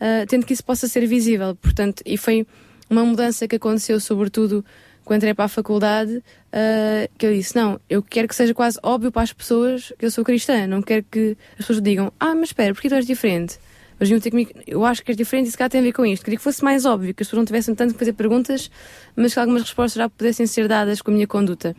uh, 0.03 0.27
tento 0.27 0.45
que 0.45 0.53
isso 0.53 0.63
possa 0.63 0.87
ser 0.87 1.07
visível. 1.07 1.55
Portanto, 1.55 2.03
e 2.05 2.17
foi 2.17 2.45
uma 2.89 3.05
mudança 3.05 3.47
que 3.47 3.55
aconteceu, 3.55 3.99
sobretudo 3.99 4.63
quando 5.05 5.17
entrei 5.17 5.33
para 5.33 5.45
a 5.45 5.49
faculdade, 5.49 6.17
uh, 6.17 7.09
que 7.17 7.25
eu 7.25 7.33
disse: 7.33 7.55
Não, 7.55 7.79
eu 7.89 8.03
quero 8.03 8.27
que 8.27 8.35
seja 8.35 8.53
quase 8.53 8.77
óbvio 8.83 9.11
para 9.11 9.21
as 9.21 9.33
pessoas 9.33 9.93
que 9.97 10.05
eu 10.05 10.11
sou 10.11 10.23
cristã. 10.23 10.67
Não 10.67 10.81
quero 10.81 11.03
que 11.09 11.37
as 11.53 11.65
pessoas 11.65 11.81
digam: 11.81 12.11
Ah, 12.19 12.35
mas 12.35 12.49
espera, 12.49 12.73
porque 12.73 12.89
tu 12.89 12.95
és 12.95 13.05
diferente? 13.05 13.57
Mas 13.99 14.09
ter 14.21 14.31
comigo, 14.31 14.51
eu 14.67 14.83
acho 14.83 15.03
que 15.03 15.11
és 15.11 15.17
diferente 15.17 15.47
e 15.47 15.51
se 15.51 15.57
calhar 15.57 15.69
tem 15.69 15.79
a 15.79 15.83
ver 15.83 15.93
com 15.93 16.05
isto. 16.05 16.23
Queria 16.23 16.37
que 16.37 16.43
fosse 16.43 16.63
mais 16.63 16.83
óbvio, 16.83 17.13
que 17.13 17.23
as 17.23 17.27
pessoas 17.27 17.39
não 17.39 17.45
tivessem 17.45 17.73
tanto 17.73 17.93
que 17.93 17.99
fazer 17.99 18.13
perguntas, 18.13 18.69
mas 19.15 19.33
que 19.33 19.39
algumas 19.39 19.61
respostas 19.61 19.97
já 19.97 20.09
pudessem 20.09 20.45
ser 20.45 20.67
dadas 20.67 21.01
com 21.01 21.11
a 21.11 21.13
minha 21.13 21.27
conduta. 21.27 21.75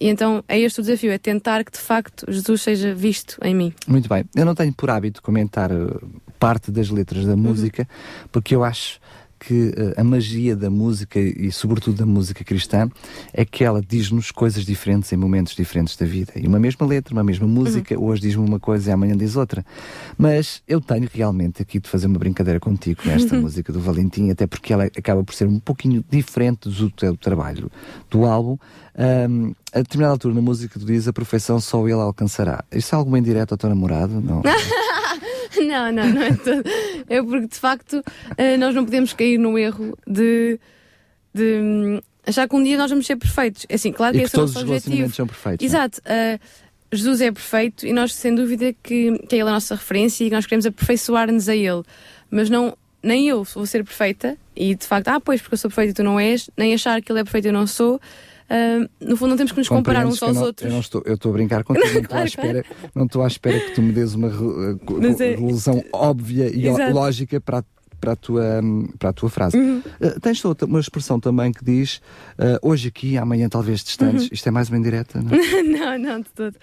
E 0.00 0.08
então 0.08 0.44
é 0.48 0.58
este 0.58 0.80
o 0.80 0.82
desafio, 0.82 1.10
é 1.10 1.18
tentar 1.18 1.64
que 1.64 1.72
de 1.72 1.78
facto 1.78 2.30
Jesus 2.30 2.62
seja 2.62 2.94
visto 2.94 3.38
em 3.42 3.54
mim. 3.54 3.74
Muito 3.86 4.08
bem. 4.08 4.24
Eu 4.34 4.44
não 4.44 4.54
tenho 4.54 4.72
por 4.72 4.90
hábito 4.90 5.22
comentar 5.22 5.72
uh, 5.72 6.00
parte 6.38 6.70
das 6.70 6.90
letras 6.90 7.24
da 7.24 7.32
uhum. 7.32 7.38
música, 7.38 7.88
porque 8.30 8.54
eu 8.54 8.64
acho 8.64 9.00
que 9.38 9.68
uh, 9.68 10.00
a 10.00 10.04
magia 10.04 10.56
da 10.56 10.70
música 10.70 11.18
e, 11.20 11.50
sobretudo, 11.52 11.98
da 11.98 12.06
música 12.06 12.42
cristã 12.44 12.88
é 13.32 13.44
que 13.44 13.64
ela 13.64 13.82
diz-nos 13.86 14.30
coisas 14.30 14.64
diferentes 14.64 15.12
em 15.12 15.16
momentos 15.16 15.54
diferentes 15.54 15.96
da 15.96 16.06
vida. 16.06 16.32
E 16.36 16.46
uma 16.46 16.58
mesma 16.58 16.86
letra, 16.86 17.12
uma 17.12 17.24
mesma 17.24 17.46
música, 17.46 17.98
uhum. 17.98 18.06
hoje 18.06 18.22
diz-me 18.22 18.44
uma 18.44 18.58
coisa 18.58 18.90
e 18.90 18.92
amanhã 18.92 19.16
diz 19.16 19.36
outra. 19.36 19.64
Mas 20.16 20.62
eu 20.66 20.80
tenho 20.80 21.08
realmente 21.12 21.62
aqui 21.62 21.78
de 21.78 21.88
fazer 21.88 22.06
uma 22.06 22.18
brincadeira 22.18 22.58
contigo 22.58 23.02
com 23.02 23.10
esta 23.10 23.36
música 23.38 23.72
do 23.72 23.80
Valentim, 23.80 24.30
até 24.30 24.46
porque 24.46 24.72
ela 24.72 24.84
acaba 24.84 25.22
por 25.22 25.34
ser 25.34 25.46
um 25.46 25.58
pouquinho 25.58 26.04
diferente 26.10 26.68
do 26.68 26.90
teu 26.90 27.16
trabalho, 27.16 27.70
do 28.10 28.24
álbum. 28.24 28.56
Um, 28.98 29.54
a 29.74 29.78
determinada 29.78 30.14
altura 30.14 30.34
na 30.34 30.40
música 30.40 30.80
tu 30.80 30.86
dizes 30.86 31.06
a 31.06 31.12
perfeição 31.12 31.60
só 31.60 31.86
ele 31.86 32.00
alcançará. 32.00 32.64
Isso 32.72 32.94
é 32.94 32.98
alguma 32.98 33.18
indireta 33.18 33.54
ao 33.54 33.58
teu 33.58 33.68
namorado? 33.68 34.20
Não. 34.20 34.42
não, 35.66 35.92
não, 35.92 36.08
não 36.08 36.22
é 36.22 36.32
todo. 36.34 36.62
É 37.08 37.22
porque 37.22 37.46
de 37.46 37.56
facto 37.56 38.02
eh, 38.36 38.56
nós 38.56 38.74
não 38.74 38.84
podemos 38.84 39.12
cair 39.12 39.38
no 39.38 39.58
erro 39.58 39.96
de, 40.06 40.58
de 41.34 41.60
hum, 41.60 42.00
achar 42.26 42.48
que 42.48 42.56
um 42.56 42.62
dia 42.62 42.76
nós 42.76 42.90
vamos 42.90 43.06
ser 43.06 43.16
perfeitos. 43.16 43.66
É 43.68 43.74
assim, 43.74 43.92
claro 43.92 44.14
que, 44.14 44.20
e 44.20 44.22
esse 44.24 44.32
que 44.32 44.38
todos 44.38 44.54
é 44.54 44.58
o 44.58 44.62
os 44.62 44.68
nosso 44.68 44.88
objetivo. 44.88 45.14
são 45.14 45.26
perfeitos. 45.26 45.64
É? 45.64 45.66
Exato. 45.66 46.00
Uh, 46.00 46.66
Jesus 46.92 47.20
é 47.20 47.32
perfeito 47.32 47.86
e 47.86 47.92
nós, 47.92 48.14
sem 48.14 48.34
dúvida, 48.34 48.74
que, 48.82 49.18
que 49.28 49.36
é 49.36 49.38
Ele 49.38 49.48
a 49.48 49.52
nossa 49.52 49.74
referência 49.74 50.24
e 50.24 50.28
que 50.28 50.34
nós 50.34 50.46
queremos 50.46 50.66
aperfeiçoar-nos 50.66 51.48
a 51.48 51.56
Ele. 51.56 51.82
Mas 52.30 52.48
não, 52.50 52.76
nem 53.02 53.28
eu 53.28 53.44
vou 53.44 53.66
ser 53.66 53.84
perfeita 53.84 54.36
e 54.54 54.74
de 54.74 54.86
facto, 54.86 55.08
ah, 55.08 55.20
pois, 55.20 55.40
porque 55.40 55.54
eu 55.54 55.58
sou 55.58 55.70
perfeita 55.70 55.90
e 55.90 55.94
tu 55.94 56.02
não 56.02 56.18
és, 56.18 56.48
nem 56.56 56.74
achar 56.74 57.00
que 57.02 57.10
Ele 57.10 57.20
é 57.20 57.24
perfeito 57.24 57.46
e 57.46 57.48
eu 57.48 57.52
não 57.52 57.66
sou. 57.66 58.00
Uh, 58.48 58.88
no 59.00 59.16
fundo, 59.16 59.30
não 59.30 59.36
temos 59.36 59.52
que 59.52 59.58
nos 59.58 59.68
comparar 59.68 60.06
uns 60.06 60.22
aos 60.22 60.36
não, 60.36 60.42
outros. 60.44 60.66
Eu 60.66 60.72
não 60.72 60.80
estou, 60.80 61.02
eu 61.04 61.14
estou 61.14 61.30
a 61.30 61.32
brincar 61.32 61.64
contigo, 61.64 61.86
não, 61.94 62.00
estou, 62.00 62.08
claro, 62.08 62.22
à 62.22 62.26
espera, 62.26 62.64
não 62.94 63.04
estou 63.06 63.22
à 63.22 63.26
espera 63.26 63.60
que 63.60 63.74
tu 63.74 63.82
me 63.82 63.92
des 63.92 64.14
uma 64.14 64.28
resolução 64.28 65.78
é... 65.78 65.88
óbvia 65.92 66.48
e 66.54 66.68
Exato. 66.68 66.92
lógica 66.92 67.40
para 67.40 67.58
a 67.58 67.64
para 68.00 68.12
a 68.12 68.16
tua, 68.16 68.60
para 68.98 69.10
a 69.10 69.12
tua 69.12 69.30
frase. 69.30 69.56
Uhum. 69.56 69.82
Uh, 70.00 70.20
tens 70.20 70.44
outra, 70.44 70.66
uma 70.66 70.80
expressão 70.80 71.18
também 71.18 71.52
que 71.52 71.64
diz 71.64 71.96
uh, 72.38 72.58
hoje 72.62 72.88
aqui, 72.88 73.16
amanhã 73.16 73.48
talvez 73.48 73.82
distantes. 73.82 74.24
Uhum. 74.24 74.30
Isto 74.32 74.48
é 74.48 74.50
mais 74.50 74.68
uma 74.68 74.78
indireta, 74.78 75.20
não 75.20 75.30
é? 75.36 75.62
não, 75.62 75.98
não, 75.98 76.20
de 76.20 76.30
todo. 76.30 76.56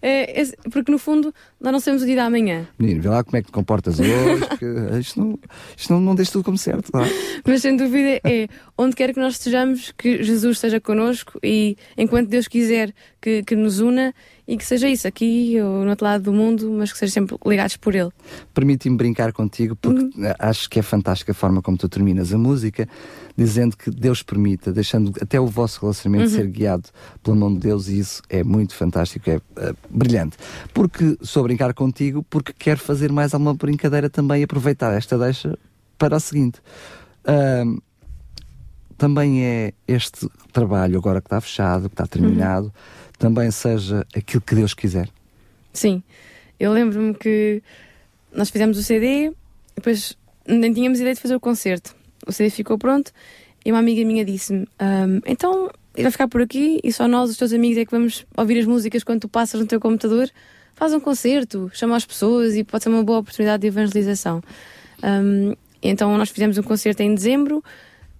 É, 0.00 0.42
é, 0.42 0.44
porque 0.70 0.90
no 0.90 0.98
fundo 0.98 1.34
nós 1.60 1.72
não 1.72 1.80
sabemos 1.80 2.02
o 2.02 2.06
dia 2.06 2.16
da 2.16 2.24
amanhã. 2.24 2.68
Menino, 2.78 3.02
vê 3.02 3.08
lá 3.08 3.24
como 3.24 3.36
é 3.36 3.40
que 3.40 3.46
te 3.46 3.52
comportas 3.52 3.98
hoje, 3.98 4.46
porque 4.48 4.66
isto 5.00 5.20
não, 5.20 5.38
isto 5.76 5.92
não, 5.92 6.00
não 6.00 6.14
deixa 6.14 6.32
tudo 6.32 6.44
como 6.44 6.58
certo. 6.58 6.90
Não? 6.92 7.02
Mas 7.44 7.62
sem 7.62 7.76
dúvida 7.76 8.20
é 8.24 8.48
onde 8.76 8.94
quer 8.94 9.12
que 9.12 9.20
nós 9.20 9.34
estejamos, 9.34 9.92
que 9.92 10.22
Jesus 10.22 10.56
esteja 10.56 10.80
connosco 10.80 11.38
e 11.42 11.76
enquanto 11.96 12.28
Deus 12.28 12.48
quiser 12.48 12.94
que, 13.20 13.42
que 13.42 13.56
nos 13.56 13.80
una 13.80 14.14
e 14.48 14.56
que 14.56 14.64
seja 14.64 14.88
isso 14.88 15.08
aqui 15.08 15.60
ou 15.60 15.82
no 15.82 15.90
outro 15.90 16.04
lado 16.04 16.22
do 16.22 16.32
mundo, 16.32 16.70
mas 16.70 16.92
que 16.92 16.98
sejam 16.98 17.12
sempre 17.12 17.36
ligados 17.44 17.76
por 17.76 17.94
Ele. 17.94 18.10
Permite-me 18.54 18.96
brincar 18.96 19.32
contigo, 19.32 19.74
porque 19.74 20.04
uhum. 20.04 20.32
acho 20.38 20.70
que 20.70 20.78
é 20.78 20.82
fantástica 20.82 21.32
a 21.32 21.34
forma 21.34 21.60
como 21.60 21.76
tu 21.76 21.88
terminas 21.88 22.32
a 22.32 22.38
música, 22.38 22.88
dizendo 23.36 23.76
que 23.76 23.90
Deus 23.90 24.22
permita, 24.22 24.72
deixando 24.72 25.12
até 25.20 25.40
o 25.40 25.46
vosso 25.46 25.80
relacionamento 25.80 26.30
uhum. 26.30 26.36
ser 26.36 26.46
guiado 26.46 26.88
pela 27.22 27.36
mão 27.36 27.52
de 27.52 27.58
Deus, 27.58 27.88
e 27.88 27.98
isso 27.98 28.22
é 28.30 28.44
muito 28.44 28.74
fantástico, 28.74 29.28
é 29.28 29.36
uh, 29.36 29.76
brilhante. 29.90 30.36
Porque 30.72 31.18
sou 31.22 31.40
a 31.40 31.44
brincar 31.44 31.74
contigo, 31.74 32.24
porque 32.30 32.52
quero 32.56 32.78
fazer 32.78 33.10
mais 33.10 33.34
alguma 33.34 33.54
brincadeira 33.54 34.08
também 34.08 34.42
e 34.42 34.44
aproveitar 34.44 34.92
esta 34.92 35.18
deixa 35.18 35.58
para 35.98 36.16
a 36.16 36.20
seguinte. 36.20 36.60
Uh, 37.24 37.82
também 38.96 39.44
é 39.44 39.74
este 39.86 40.26
trabalho 40.52 40.96
agora 40.98 41.20
que 41.20 41.26
está 41.26 41.40
fechado, 41.40 41.88
que 41.88 41.94
está 41.94 42.06
terminado. 42.06 42.66
Uhum 42.66 43.05
também 43.18 43.50
seja 43.50 44.06
aquilo 44.14 44.42
que 44.42 44.54
Deus 44.54 44.74
quiser. 44.74 45.08
Sim, 45.72 46.02
eu 46.58 46.72
lembro-me 46.72 47.14
que 47.14 47.62
nós 48.32 48.50
fizemos 48.50 48.78
o 48.78 48.82
CD, 48.82 49.32
depois 49.74 50.16
nem 50.46 50.72
tínhamos 50.72 51.00
ideia 51.00 51.14
de 51.14 51.20
fazer 51.20 51.34
o 51.34 51.40
concerto. 51.40 51.94
O 52.26 52.32
CD 52.32 52.50
ficou 52.50 52.78
pronto 52.78 53.12
e 53.64 53.70
uma 53.70 53.78
amiga 53.78 54.04
minha 54.04 54.24
disse-me: 54.24 54.66
um, 54.80 55.20
Então, 55.26 55.70
vai 55.94 56.10
ficar 56.10 56.28
por 56.28 56.40
aqui 56.40 56.80
e 56.82 56.92
só 56.92 57.08
nós, 57.08 57.30
os 57.30 57.36
teus 57.36 57.52
amigos, 57.52 57.78
é 57.78 57.84
que 57.84 57.90
vamos 57.90 58.26
ouvir 58.36 58.58
as 58.58 58.66
músicas 58.66 59.02
quando 59.02 59.22
tu 59.22 59.28
passas 59.28 59.60
no 59.60 59.66
teu 59.66 59.80
computador. 59.80 60.30
Faz 60.74 60.92
um 60.92 61.00
concerto, 61.00 61.70
chama 61.72 61.96
as 61.96 62.04
pessoas 62.04 62.54
e 62.54 62.62
pode 62.62 62.84
ser 62.84 62.90
uma 62.90 63.02
boa 63.02 63.20
oportunidade 63.20 63.62
de 63.62 63.68
evangelização. 63.68 64.42
Um, 65.02 65.54
então, 65.82 66.16
nós 66.18 66.30
fizemos 66.30 66.58
um 66.58 66.62
concerto 66.62 67.02
em 67.02 67.14
dezembro 67.14 67.62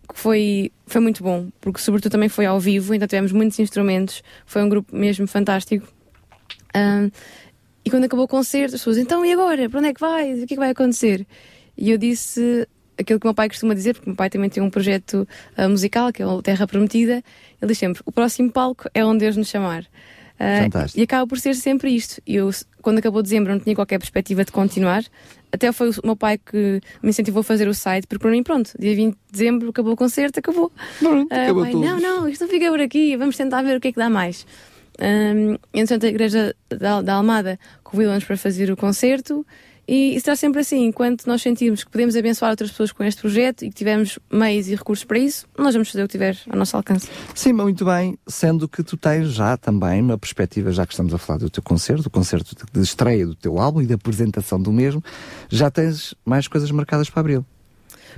que 0.06 0.18
foi, 0.18 0.72
foi 0.86 1.00
muito 1.00 1.22
bom, 1.22 1.48
porque 1.60 1.80
sobretudo 1.80 2.12
também 2.12 2.28
foi 2.28 2.46
ao 2.46 2.60
vivo, 2.60 2.94
então 2.94 3.06
tivemos 3.06 3.32
muitos 3.32 3.58
instrumentos, 3.58 4.22
foi 4.44 4.62
um 4.62 4.68
grupo 4.68 4.94
mesmo 4.94 5.26
fantástico. 5.26 5.86
Um, 6.74 7.10
e 7.84 7.90
quando 7.90 8.04
acabou 8.04 8.24
o 8.24 8.28
concerto, 8.28 8.74
as 8.74 8.80
pessoas, 8.80 8.98
então 8.98 9.24
e 9.24 9.32
agora? 9.32 9.70
Para 9.70 9.78
onde 9.78 9.88
é 9.88 9.94
que 9.94 10.00
vai? 10.00 10.32
O 10.34 10.36
que 10.38 10.54
é 10.54 10.56
que 10.56 10.56
vai 10.56 10.70
acontecer? 10.70 11.26
E 11.76 11.90
eu 11.90 11.98
disse 11.98 12.66
aquilo 12.98 13.20
que 13.20 13.26
o 13.26 13.28
meu 13.28 13.34
pai 13.34 13.48
costuma 13.48 13.74
dizer, 13.74 13.94
porque 13.94 14.08
o 14.08 14.10
meu 14.10 14.16
pai 14.16 14.30
também 14.30 14.50
tem 14.50 14.62
um 14.62 14.70
projeto 14.70 15.26
uh, 15.56 15.68
musical, 15.68 16.12
que 16.12 16.22
é 16.22 16.26
o 16.26 16.42
Terra 16.42 16.66
Prometida. 16.66 17.22
Ele 17.60 17.68
diz 17.68 17.78
sempre: 17.78 18.02
o 18.04 18.12
próximo 18.12 18.50
palco 18.50 18.88
é 18.94 19.04
onde 19.04 19.20
Deus 19.20 19.36
nos 19.36 19.48
chamar. 19.48 19.82
Uh, 20.38 20.68
e 20.94 21.02
acaba 21.02 21.26
por 21.26 21.38
ser 21.38 21.54
sempre 21.54 21.94
isto. 21.94 22.20
Eu, 22.26 22.50
quando 22.82 22.98
acabou 22.98 23.22
dezembro, 23.22 23.52
não 23.52 23.60
tinha 23.60 23.74
qualquer 23.74 23.98
perspectiva 23.98 24.44
de 24.44 24.52
continuar. 24.52 25.02
Até 25.52 25.72
foi 25.72 25.90
o 25.90 25.92
meu 26.04 26.16
pai 26.16 26.38
que 26.38 26.80
me 27.02 27.10
incentivou 27.10 27.40
a 27.40 27.44
fazer 27.44 27.68
o 27.68 27.74
site, 27.74 28.06
porque 28.06 28.22
para 28.22 28.30
mim, 28.30 28.42
pronto, 28.42 28.72
dia 28.78 28.94
20 28.94 29.14
de 29.14 29.18
dezembro 29.30 29.70
acabou 29.70 29.92
o 29.92 29.96
concerto, 29.96 30.38
acabou. 30.38 30.70
Pronto, 30.98 31.32
uh, 31.32 31.34
acabou 31.34 31.62
pai, 31.62 31.72
não, 31.72 31.98
não, 31.98 32.28
isto 32.28 32.42
não 32.42 32.48
fica 32.50 32.70
por 32.70 32.80
aqui, 32.80 33.16
vamos 33.16 33.36
tentar 33.36 33.62
ver 33.62 33.76
o 33.76 33.80
que 33.80 33.88
é 33.88 33.92
que 33.92 33.98
dá 33.98 34.10
mais. 34.10 34.46
Um, 35.00 35.56
entretanto, 35.74 36.06
a 36.06 36.08
Igreja 36.08 36.54
da, 36.68 37.02
da 37.02 37.14
Almada 37.14 37.58
convidou-nos 37.82 38.24
para 38.24 38.36
fazer 38.36 38.70
o 38.70 38.76
concerto 38.76 39.46
e 39.88 40.20
será 40.20 40.34
sempre 40.34 40.60
assim, 40.60 40.84
enquanto 40.84 41.26
nós 41.26 41.42
sentirmos 41.42 41.84
que 41.84 41.90
podemos 41.90 42.16
abençoar 42.16 42.50
outras 42.50 42.70
pessoas 42.70 42.92
com 42.92 43.04
este 43.04 43.20
projeto 43.20 43.64
e 43.64 43.68
que 43.68 43.74
tivermos 43.74 44.18
meios 44.32 44.68
e 44.68 44.74
recursos 44.74 45.04
para 45.04 45.18
isso, 45.18 45.46
nós 45.56 45.74
vamos 45.74 45.90
fazer 45.90 46.02
o 46.02 46.08
que 46.08 46.12
tiver 46.12 46.36
ao 46.50 46.58
nosso 46.58 46.76
alcance. 46.76 47.08
Sim, 47.34 47.52
muito 47.52 47.84
bem, 47.84 48.18
sendo 48.26 48.68
que 48.68 48.82
tu 48.82 48.96
tens 48.96 49.32
já 49.32 49.56
também 49.56 50.00
uma 50.00 50.18
perspectiva, 50.18 50.72
já 50.72 50.86
que 50.86 50.92
estamos 50.92 51.14
a 51.14 51.18
falar 51.18 51.38
do 51.38 51.50
teu 51.50 51.62
concerto, 51.62 52.02
do 52.02 52.10
concerto 52.10 52.56
de 52.72 52.80
estreia 52.80 53.26
do 53.26 53.34
teu 53.34 53.58
álbum 53.58 53.80
e 53.82 53.86
da 53.86 53.94
apresentação 53.94 54.60
do 54.60 54.72
mesmo, 54.72 55.02
já 55.48 55.70
tens 55.70 56.14
mais 56.24 56.48
coisas 56.48 56.70
marcadas 56.70 57.08
para 57.08 57.20
abril. 57.20 57.46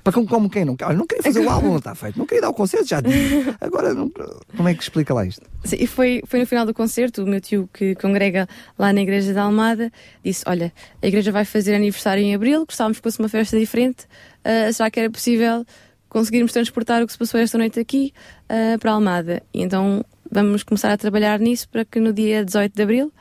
Para 0.03 0.13
como, 0.13 0.27
como 0.27 0.51
quem 0.51 0.65
não 0.65 0.77
quer. 0.77 0.87
Olha, 0.87 0.97
não 0.97 1.07
queria 1.07 1.23
fazer 1.23 1.41
o 1.41 1.49
álbum, 1.51 1.69
não 1.69 1.79
está 1.79 1.95
feito. 1.95 2.19
Não 2.19 2.27
queria 2.27 2.43
dar 2.43 2.51
o 2.51 2.55
concerto, 2.55 2.87
já 2.87 3.01
disse. 3.01 3.55
Agora, 3.61 3.95
não, 3.95 4.11
como 4.57 4.69
é 4.69 4.75
que 4.75 4.83
explica 4.83 5.13
lá 5.15 5.25
isto? 5.25 5.43
Sim, 5.65 5.87
foi, 5.87 6.23
foi 6.27 6.41
no 6.41 6.47
final 6.47 6.65
do 6.65 6.75
concerto, 6.75 7.23
o 7.23 7.27
meu 7.27 7.41
tio 7.41 7.69
que 7.73 7.95
congrega 7.97 8.49
lá 8.79 8.93
na 8.93 9.01
Igreja 9.01 9.33
da 9.35 9.43
Almada 9.43 9.91
disse: 10.25 10.45
Olha, 10.47 10.73
a 11.03 11.07
igreja 11.07 11.33
vai 11.33 11.45
fazer 11.45 11.75
aniversário 11.75 12.23
em 12.23 12.35
abril, 12.35 12.65
gostávamos 12.67 12.99
que 12.99 13.03
fosse 13.03 13.19
uma 13.19 13.29
festa 13.29 13.59
diferente. 13.59 14.05
Uh, 14.45 14.73
será 14.73 14.91
que 14.91 15.01
era 15.01 15.11
possível 15.11 15.65
conseguirmos 16.09 16.53
transportar 16.53 17.03
o 17.03 17.07
que 17.07 17.13
se 17.13 17.19
passou 17.19 17.41
esta 17.41 17.59
noite 17.59 17.79
aqui 17.79 18.13
uh, 18.45 18.79
para 18.79 18.91
a 18.91 18.95
Almada? 18.95 19.43
E 19.53 19.63
então 19.63 20.05
vamos 20.31 20.63
começar 20.63 20.93
a 20.93 20.97
trabalhar 20.97 21.39
nisso 21.39 21.69
para 21.69 21.85
que 21.85 22.01
no 22.01 22.13
dia 22.13 22.45
18 22.45 22.75
de 22.75 22.83
abril 22.83 23.13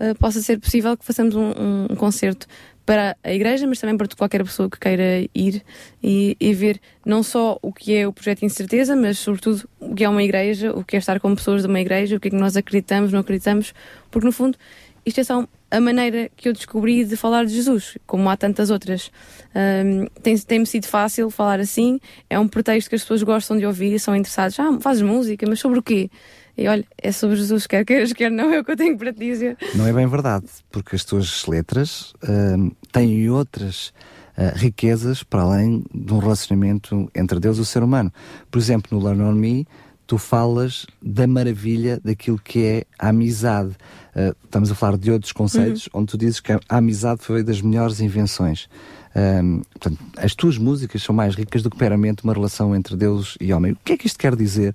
uh, 0.00 0.14
possa 0.18 0.40
ser 0.40 0.58
possível 0.58 0.96
que 0.96 1.04
façamos 1.04 1.34
um, 1.34 1.50
um, 1.50 1.86
um 1.90 1.96
concerto 1.96 2.46
para 2.84 3.16
a 3.22 3.32
Igreja, 3.32 3.66
mas 3.66 3.78
também 3.78 3.96
para 3.96 4.08
qualquer 4.16 4.42
pessoa 4.44 4.68
que 4.68 4.78
queira 4.78 5.26
ir 5.34 5.62
e, 6.02 6.36
e, 6.40 6.52
ver 6.54 6.80
não 7.04 7.22
só 7.22 7.58
o 7.62 7.72
que 7.72 7.94
é 7.94 8.06
o 8.06 8.12
projeto 8.12 8.44
Incerteza, 8.44 8.96
mas 8.96 9.18
sobretudo 9.18 9.68
o 9.80 9.94
que 9.94 10.04
é 10.04 10.08
uma 10.08 10.22
igreja, 10.22 10.72
o 10.72 10.84
que 10.84 10.96
é 10.96 10.98
estar 10.98 11.20
com 11.20 11.34
pessoas 11.34 11.62
de 11.62 11.68
uma 11.68 11.80
igreja, 11.80 12.16
o 12.16 12.20
que 12.20 12.28
é 12.28 12.30
que 12.30 12.36
nós 12.36 12.56
acreditamos, 12.56 13.12
não 13.12 13.20
acreditamos, 13.20 13.72
porque 14.10 14.26
no 14.26 14.32
fundo 14.32 14.58
isto 15.04 15.20
é 15.20 15.24
só 15.24 15.46
a 15.70 15.80
maneira 15.80 16.30
que 16.36 16.48
eu 16.48 16.52
descobri 16.52 17.04
de 17.04 17.16
falar 17.16 17.44
de 17.44 17.52
Jesus, 17.54 17.98
como 18.06 18.28
há 18.28 18.36
tantas 18.36 18.70
outras. 18.70 19.10
Um, 19.54 20.06
tem-me 20.22 20.40
tem 20.40 20.64
sido 20.64 20.86
fácil 20.86 21.28
falar 21.30 21.58
assim, 21.60 21.98
é 22.30 22.38
um 22.38 22.46
pretexto 22.46 22.88
que 22.88 22.94
as 22.94 23.02
pessoas 23.02 23.22
gostam 23.22 23.58
de 23.58 23.66
ouvir 23.66 23.92
e 23.92 23.98
são 23.98 24.14
interessados. 24.14 24.60
Ah, 24.60 24.78
fazes 24.80 25.02
música, 25.02 25.46
mas 25.48 25.58
sobre 25.58 25.78
o 25.78 25.82
quê? 25.82 26.10
E 26.56 26.68
olha, 26.68 26.84
é 26.98 27.10
sobre 27.12 27.36
Jesus, 27.36 27.66
quer 27.66 27.84
queiras, 27.84 28.12
quer 28.12 28.30
não, 28.30 28.52
é 28.52 28.60
o 28.60 28.64
que 28.64 28.72
eu 28.72 28.76
tenho 28.76 28.96
para 28.96 29.12
te 29.12 29.20
dizer. 29.20 29.56
Não 29.74 29.86
é 29.86 29.92
bem 29.92 30.06
verdade, 30.06 30.46
porque 30.70 30.94
as 30.94 31.04
tuas 31.04 31.46
letras 31.46 32.12
uh, 32.22 32.74
têm 32.92 33.30
outras 33.30 33.92
uh, 34.36 34.52
riquezas 34.54 35.22
para 35.22 35.42
além 35.42 35.84
de 35.94 36.12
um 36.12 36.18
relacionamento 36.18 37.10
entre 37.14 37.40
Deus 37.40 37.58
e 37.58 37.62
o 37.62 37.64
ser 37.64 37.82
humano. 37.82 38.12
Por 38.50 38.58
exemplo, 38.58 38.96
no 38.96 39.04
Learn 39.04 39.22
On 39.22 39.32
Me, 39.32 39.66
tu 40.06 40.18
falas 40.18 40.84
da 41.00 41.26
maravilha 41.26 41.98
daquilo 42.04 42.38
que 42.38 42.64
é 42.64 42.84
a 42.98 43.08
amizade. 43.08 43.70
Uh, 44.14 44.36
estamos 44.44 44.70
a 44.70 44.74
falar 44.74 44.98
de 44.98 45.10
outros 45.10 45.32
conceitos 45.32 45.86
uhum. 45.86 46.00
onde 46.00 46.10
tu 46.10 46.18
dizes 46.18 46.38
que 46.38 46.52
a 46.52 46.60
amizade 46.68 47.22
foi 47.22 47.42
das 47.42 47.62
melhores 47.62 47.98
invenções. 47.98 48.68
Um, 49.14 49.62
portanto, 49.72 49.98
as 50.18 50.34
tuas 50.34 50.58
músicas 50.58 51.02
são 51.02 51.14
mais 51.14 51.34
ricas 51.34 51.62
do 51.62 51.70
que 51.70 51.78
meramente 51.78 52.24
uma 52.24 52.32
relação 52.32 52.74
entre 52.74 52.96
Deus 52.96 53.36
e 53.40 53.52
homem. 53.52 53.72
O 53.72 53.78
que 53.82 53.94
é 53.94 53.96
que 53.96 54.06
isto 54.06 54.18
quer 54.18 54.36
dizer 54.36 54.74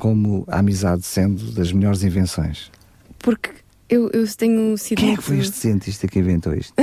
como 0.00 0.44
a 0.48 0.58
amizade 0.58 1.02
sendo 1.02 1.52
das 1.52 1.70
melhores 1.70 2.02
invenções? 2.02 2.72
Porque 3.18 3.50
eu, 3.88 4.10
eu 4.12 4.26
tenho 4.36 4.76
sido. 4.76 4.98
Quem 4.98 5.12
é 5.12 5.16
que 5.16 5.22
foi 5.22 5.38
este 5.38 5.56
cientista 5.56 6.08
que 6.08 6.18
inventou 6.18 6.54
isto? 6.54 6.74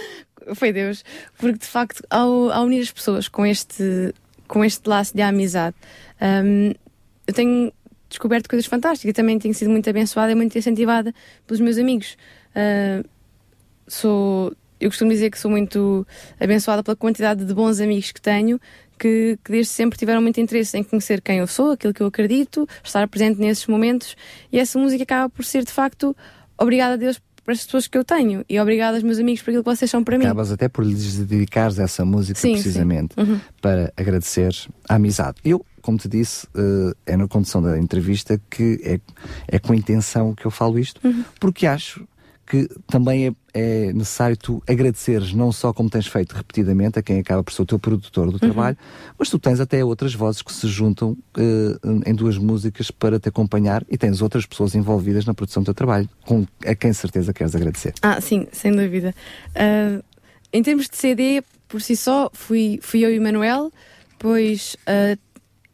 foi 0.54 0.72
Deus. 0.72 1.04
Porque 1.36 1.58
de 1.58 1.66
facto, 1.66 2.02
ao, 2.08 2.50
ao, 2.50 2.64
unir 2.64 2.80
as 2.80 2.90
pessoas 2.90 3.28
com 3.28 3.44
este, 3.44 4.14
com 4.46 4.64
este 4.64 4.88
laço 4.88 5.14
de 5.14 5.20
amizade, 5.20 5.76
um, 6.22 6.72
eu 7.26 7.34
tenho 7.34 7.72
descoberto 8.08 8.48
coisas 8.48 8.66
fantásticas. 8.66 9.14
Também 9.14 9.38
tenho 9.38 9.52
sido 9.54 9.70
muito 9.70 9.90
abençoada 9.90 10.32
e 10.32 10.34
muito 10.34 10.56
incentivada 10.56 11.12
pelos 11.46 11.60
meus 11.60 11.76
amigos. 11.76 12.16
Uh, 12.54 13.06
sou 13.88 14.54
eu 14.80 14.88
costumo 14.88 15.10
dizer 15.10 15.30
que 15.30 15.38
sou 15.38 15.50
muito 15.50 16.06
abençoada 16.38 16.82
pela 16.82 16.96
quantidade 16.96 17.44
de 17.44 17.52
bons 17.52 17.80
amigos 17.80 18.12
que 18.12 18.20
tenho, 18.20 18.60
que, 18.98 19.38
que, 19.44 19.52
desde 19.52 19.72
sempre 19.72 19.98
tiveram 19.98 20.20
muito 20.20 20.40
interesse 20.40 20.76
em 20.76 20.82
conhecer 20.82 21.20
quem 21.20 21.38
eu 21.38 21.46
sou, 21.46 21.72
aquilo 21.72 21.92
que 21.92 22.02
eu 22.02 22.06
acredito, 22.06 22.68
estar 22.82 23.06
presente 23.08 23.38
nesses 23.40 23.66
momentos, 23.66 24.16
e 24.52 24.58
essa 24.58 24.78
música 24.78 25.02
acaba 25.02 25.28
por 25.28 25.44
ser, 25.44 25.64
de 25.64 25.72
facto, 25.72 26.16
obrigada 26.58 26.94
a 26.94 26.96
Deus 26.96 27.20
para 27.44 27.54
as 27.54 27.64
pessoas 27.64 27.88
que 27.88 27.96
eu 27.96 28.04
tenho 28.04 28.44
e 28.48 28.60
obrigada 28.60 28.96
aos 28.96 29.02
meus 29.02 29.18
amigos 29.18 29.42
por 29.42 29.50
aquilo 29.50 29.64
que 29.64 29.70
vocês 29.70 29.90
são 29.90 30.04
para 30.04 30.18
mim. 30.18 30.24
Acabas 30.24 30.52
até 30.52 30.68
por 30.68 30.84
lhes 30.84 31.16
dedicares 31.16 31.78
essa 31.78 32.04
música 32.04 32.38
sim, 32.38 32.52
precisamente 32.52 33.14
sim. 33.14 33.22
Uhum. 33.22 33.40
para 33.60 33.92
agradecer 33.96 34.54
a 34.88 34.96
amizade. 34.96 35.38
Eu, 35.44 35.64
como 35.80 35.98
te 35.98 36.08
disse, 36.08 36.46
uh, 36.48 36.94
é 37.06 37.16
na 37.16 37.26
condução 37.26 37.62
da 37.62 37.78
entrevista 37.78 38.40
que 38.50 38.80
é, 38.84 39.00
é 39.48 39.58
com 39.58 39.72
a 39.72 39.76
intenção 39.76 40.34
que 40.34 40.46
eu 40.46 40.50
falo 40.50 40.78
isto, 40.78 41.00
uhum. 41.02 41.24
porque 41.40 41.66
acho 41.66 42.06
que 42.50 42.68
também 42.88 43.28
é, 43.28 43.32
é, 43.54 43.92
necessário 43.92 44.36
tu 44.36 44.60
agradeceres, 44.68 45.32
não 45.32 45.52
só 45.52 45.72
como 45.72 45.88
tens 45.88 46.08
feito 46.08 46.32
repetidamente 46.32 46.98
a 46.98 47.02
quem 47.02 47.20
acaba 47.20 47.44
por 47.44 47.52
ser 47.52 47.62
o 47.62 47.66
teu 47.66 47.78
produtor 47.78 48.26
do 48.26 48.32
uhum. 48.32 48.38
trabalho, 48.40 48.76
mas 49.16 49.30
tu 49.30 49.38
tens 49.38 49.60
até 49.60 49.84
outras 49.84 50.14
vozes 50.14 50.42
que 50.42 50.52
se 50.52 50.66
juntam 50.66 51.10
uh, 51.12 52.02
em 52.04 52.12
duas 52.12 52.36
músicas 52.36 52.90
para 52.90 53.20
te 53.20 53.28
acompanhar 53.28 53.84
e 53.88 53.96
tens 53.96 54.20
outras 54.20 54.46
pessoas 54.46 54.74
envolvidas 54.74 55.24
na 55.24 55.32
produção 55.32 55.62
do 55.62 55.66
teu 55.66 55.74
trabalho, 55.74 56.08
com 56.26 56.44
a 56.66 56.74
quem 56.74 56.92
certeza 56.92 57.32
queres 57.32 57.54
agradecer. 57.54 57.94
Ah, 58.02 58.20
sim, 58.20 58.48
sem 58.50 58.72
dúvida. 58.72 59.14
Uh, 59.50 60.02
em 60.52 60.60
termos 60.60 60.88
de 60.88 60.96
CD, 60.96 61.44
por 61.68 61.80
si 61.80 61.94
só, 61.94 62.28
fui, 62.32 62.80
fui 62.82 63.04
eu 63.04 63.14
e 63.14 63.18
o 63.20 63.22
Manuel, 63.22 63.70
pois 64.18 64.76
uh, 64.88 65.16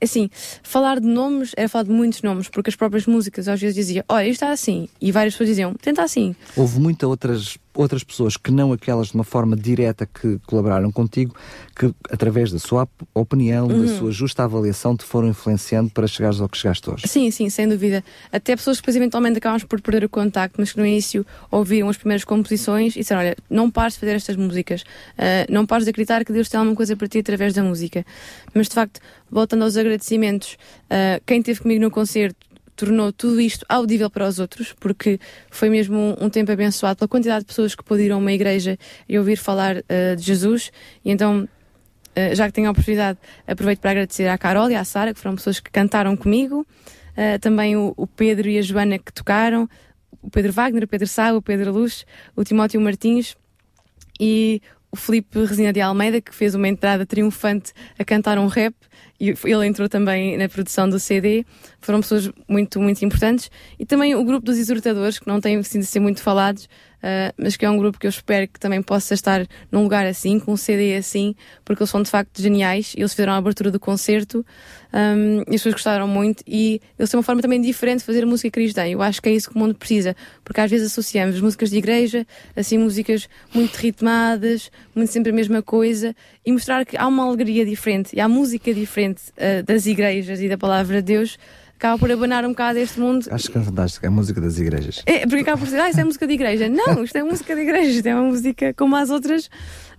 assim, 0.03 0.31
falar 0.63 1.01
de 1.01 1.07
nomes 1.07 1.53
era 1.57 1.69
falar 1.69 1.85
de 1.85 1.91
muitos 1.91 2.23
nomes, 2.23 2.49
porque 2.49 2.71
as 2.71 2.77
próprias 2.77 3.07
músicas 3.07 3.49
às 3.49 3.61
vezes 3.61 3.75
diziam, 3.75 4.05
olha, 4.09 4.25
isto 4.25 4.43
está 4.43 4.51
assim, 4.51 4.89
e 5.01 5.11
várias 5.13 5.35
pessoas 5.35 5.49
diziam, 5.49 5.75
tenta 5.75 6.03
assim. 6.03 6.35
Houve 6.57 6.79
muitas 6.81 7.09
outras, 7.09 7.59
outras 7.77 8.03
pessoas 8.03 8.37
que 8.37 8.51
não 8.51 8.73
aquelas 8.73 9.09
de 9.09 9.15
uma 9.15 9.25
forma 9.25 9.57
direta 9.57 10.07
que 10.07 10.39
colaboraram 10.47 10.91
contigo, 10.91 11.35
que 11.75 11.95
através 12.11 12.51
da 12.51 12.59
sua 12.59 12.89
opinião, 13.15 13.67
uhum. 13.67 13.87
da 13.87 13.99
sua 13.99 14.11
justa 14.11 14.45
avaliação, 14.45 14.97
te 14.97 15.05
foram 15.05 15.29
influenciando 15.29 15.91
para 15.91 16.07
chegares 16.07 16.41
ao 16.41 16.49
que 16.49 16.57
chegaste 16.57 16.91
hoje. 16.91 17.07
Sim, 17.07 17.31
sim, 17.31 17.49
sem 17.49 17.69
dúvida. 17.69 18.03
Até 18.33 18.57
pessoas 18.57 18.79
que 18.79 18.83
depois 18.83 18.97
eventualmente 18.97 19.39
acabamos 19.39 19.65
por 19.65 19.81
perder 19.81 20.05
o 20.05 20.09
contacto, 20.09 20.57
mas 20.59 20.73
que 20.73 20.79
no 20.79 20.87
início 20.87 21.25
ouviram 21.51 21.89
as 21.89 21.97
primeiras 21.97 22.25
composições 22.25 22.97
e 22.97 23.01
disseram, 23.01 23.21
olha, 23.21 23.37
não 23.51 23.71
pares 23.71 23.95
de 23.95 24.01
fazer 24.01 24.13
estas 24.13 24.37
músicas, 24.37 24.83
uh, 24.83 25.51
não 25.51 25.67
pares 25.67 25.85
de 25.85 25.91
acreditar 25.91 26.25
que 26.25 26.33
Deus 26.33 26.49
tem 26.49 26.59
alguma 26.59 26.77
coisa 26.77 26.97
para 26.97 27.09
ti 27.09 27.19
através 27.19 27.55
da 27.55 27.63
música. 27.63 28.05
Mas 28.55 28.69
de 28.69 28.75
facto, 28.75 29.01
voltando 29.31 29.63
aos 29.65 29.77
agradecimentos, 29.77 30.57
uh, 30.85 31.23
quem 31.27 31.41
esteve 31.41 31.61
comigo 31.61 31.81
no 31.81 31.91
concerto 31.91 32.47
tornou 32.77 33.13
tudo 33.13 33.41
isto 33.41 33.65
audível 33.69 34.11
para 34.11 34.29
os 34.29 34.39
outros, 34.39 34.73
porque 34.79 35.19
foi 35.51 35.69
mesmo 35.69 35.97
um, 35.97 36.27
um 36.27 36.31
tempo 36.31 36.53
abençoado 36.53 36.99
pela 36.99 37.09
quantidade 37.09 37.41
de 37.41 37.47
pessoas 37.47 37.75
que 37.75 37.95
ir 37.95 38.13
a 38.13 38.17
uma 38.17 38.33
igreja 38.33 38.79
e 39.09 39.19
ouvir 39.19 39.37
falar 39.37 39.79
uh, 39.79 40.17
de 40.17 40.23
Jesus. 40.23 40.71
E 41.05 41.11
então, 41.11 41.49
uh, 42.17 42.35
já 42.35 42.47
que 42.47 42.53
tenho 42.53 42.69
a 42.69 42.71
oportunidade, 42.71 43.19
aproveito 43.47 43.81
para 43.81 43.93
agradecer 43.93 44.29
à 44.29 44.37
Carol 44.37 44.71
e 44.71 44.75
à 44.75 44.85
Sara, 44.85 45.15
que 45.15 45.19
foram 45.19 45.35
pessoas 45.35 45.59
que 45.59 45.71
cantaram 45.71 46.17
comigo, 46.17 46.67
também 47.41 47.75
o, 47.79 47.95
o, 47.97 48.07
Pedro 48.07 48.47
e 48.47 48.59
a 48.59 48.63
Joana 48.63 48.99
que 48.99 49.11
tocaram, 49.11 49.67
o 50.21 50.29
Pedro 50.31 50.53
Wagner, 50.53 50.85
o 50.85 50.87
Pedro 50.87 51.07
Sá, 51.07 51.33
o 51.33 51.41
Pedro 51.41 51.73
Luz, 51.73 52.05
o 52.37 52.45
Timóteo 52.45 52.79
Martins 52.79 53.35
e 54.21 54.61
o 54.97 54.99
Felipe 54.99 55.45
Resina 55.45 55.73
de 55.73 55.81
Almeida, 55.81 56.21
que 56.21 56.35
fez 56.35 56.55
uma 56.55 56.67
entrada 56.67 57.05
triunfante 57.05 57.73
a 57.99 58.05
cantar 58.05 58.39
um 58.39 58.47
rap 58.47 58.75
e 59.21 59.35
ele 59.45 59.67
entrou 59.67 59.89
também 59.89 60.37
na 60.37 60.49
produção 60.49 60.89
do 60.89 60.99
CD. 60.99 61.45
Foram 61.81 62.01
pessoas 62.01 62.31
muito, 62.49 62.81
muito 62.81 63.05
importantes. 63.05 63.51
E 63.79 63.85
também 63.85 64.15
o 64.15 64.25
grupo 64.25 64.45
dos 64.45 64.57
exortadores, 64.59 65.19
que 65.19 65.29
não 65.29 65.41
tem 65.41 65.63
sido 65.63 65.85
ser 65.85 66.01
muito 66.01 66.23
falados, 66.23 66.69
uh, 67.07 67.33
mas 67.37 67.57
que 67.57 67.65
é 67.65 67.71
um 67.71 67.79
grupo 67.79 67.99
que 67.99 68.07
eu 68.07 68.11
espero 68.11 68.49
que 68.49 68.59
também 68.59 68.83
possa 68.83 69.15
estar 69.15 69.47
num 69.71 69.83
lugar 69.83 70.07
assim, 70.07 70.41
com 70.41 70.53
um 70.53 70.57
CD 70.57 70.97
assim, 70.97 71.35
porque 71.65 71.83
eles 71.83 71.91
são 71.91 72.03
de 72.03 72.11
facto 72.11 72.43
geniais. 72.43 72.95
Eles 72.97 73.13
fizeram 73.13 73.33
a 73.33 73.37
abertura 73.37 73.71
do 73.71 73.79
concerto 73.79 74.45
um, 74.93 75.39
e 75.39 75.55
as 75.55 75.63
pessoas 75.63 75.75
gostaram 75.75 76.09
muito. 76.09 76.43
E 76.47 76.81
eles 76.99 77.11
têm 77.11 77.19
uma 77.19 77.23
forma 77.23 77.41
também 77.41 77.61
diferente 77.61 78.01
de 78.01 78.05
fazer 78.05 78.27
música 78.27 78.51
cristã. 78.51 78.87
Eu 78.87 79.03
acho 79.03 79.23
que 79.23 79.29
é 79.29 79.33
isso 79.33 79.51
que 79.51 79.57
o 79.57 79.59
mundo 79.59 79.75
precisa, 79.75 80.17
porque 80.45 80.61
às 80.61 80.71
vezes 80.71 80.91
associamos 80.91 81.41
músicas 81.41 81.71
de 81.71 81.79
igreja, 81.79 82.27
assim, 82.55 82.79
músicas 82.79 83.29
muito 83.55 83.77
ritmadas, 83.77 84.71
muito 84.95 85.13
sempre 85.13 85.31
a 85.31 85.35
mesma 85.35 85.63
coisa, 85.63 86.15
e 86.45 86.53
mostrar 86.53 86.85
que 86.85 86.97
há 86.97 87.07
uma 87.07 87.25
alegria 87.25 87.65
diferente 87.65 88.15
e 88.15 88.21
há 88.21 88.29
música 88.29 88.73
diferente 88.73 89.23
uh, 89.33 89.63
das 89.65 89.87
igrejas 89.87 90.41
e 90.41 90.49
da 90.49 90.59
palavra 90.59 91.03
de 91.03 91.15
Deus, 91.15 91.39
acaba 91.77 91.99
por 91.99 92.11
abanar 92.11 92.45
um 92.45 92.51
bocado 92.51 92.79
este 92.79 92.99
mundo. 92.99 93.27
Acho 93.31 93.51
que 93.51 93.59
é 93.59 93.61
fantástico, 93.61 94.05
é 94.05 94.09
a 94.09 94.13
música 94.13 94.41
das 94.41 94.59
igrejas. 94.59 95.03
É, 95.07 95.21
porque 95.21 95.43
acaba 95.43 95.59
por 95.59 95.67
dizer, 95.67 95.81
ah, 95.81 95.89
isto 95.89 96.01
é 96.01 96.05
música 96.05 96.27
de 96.27 96.35
igreja. 96.35 96.69
Não, 96.69 97.05
isto 97.05 97.17
é 97.17 97.23
música 97.23 97.55
de 97.55 97.61
igreja, 97.63 97.91
isto 97.91 98.07
é 98.07 98.15
uma 98.15 98.25
música 98.25 98.75
como 98.75 98.97
as 98.97 99.11
outras 99.11 99.49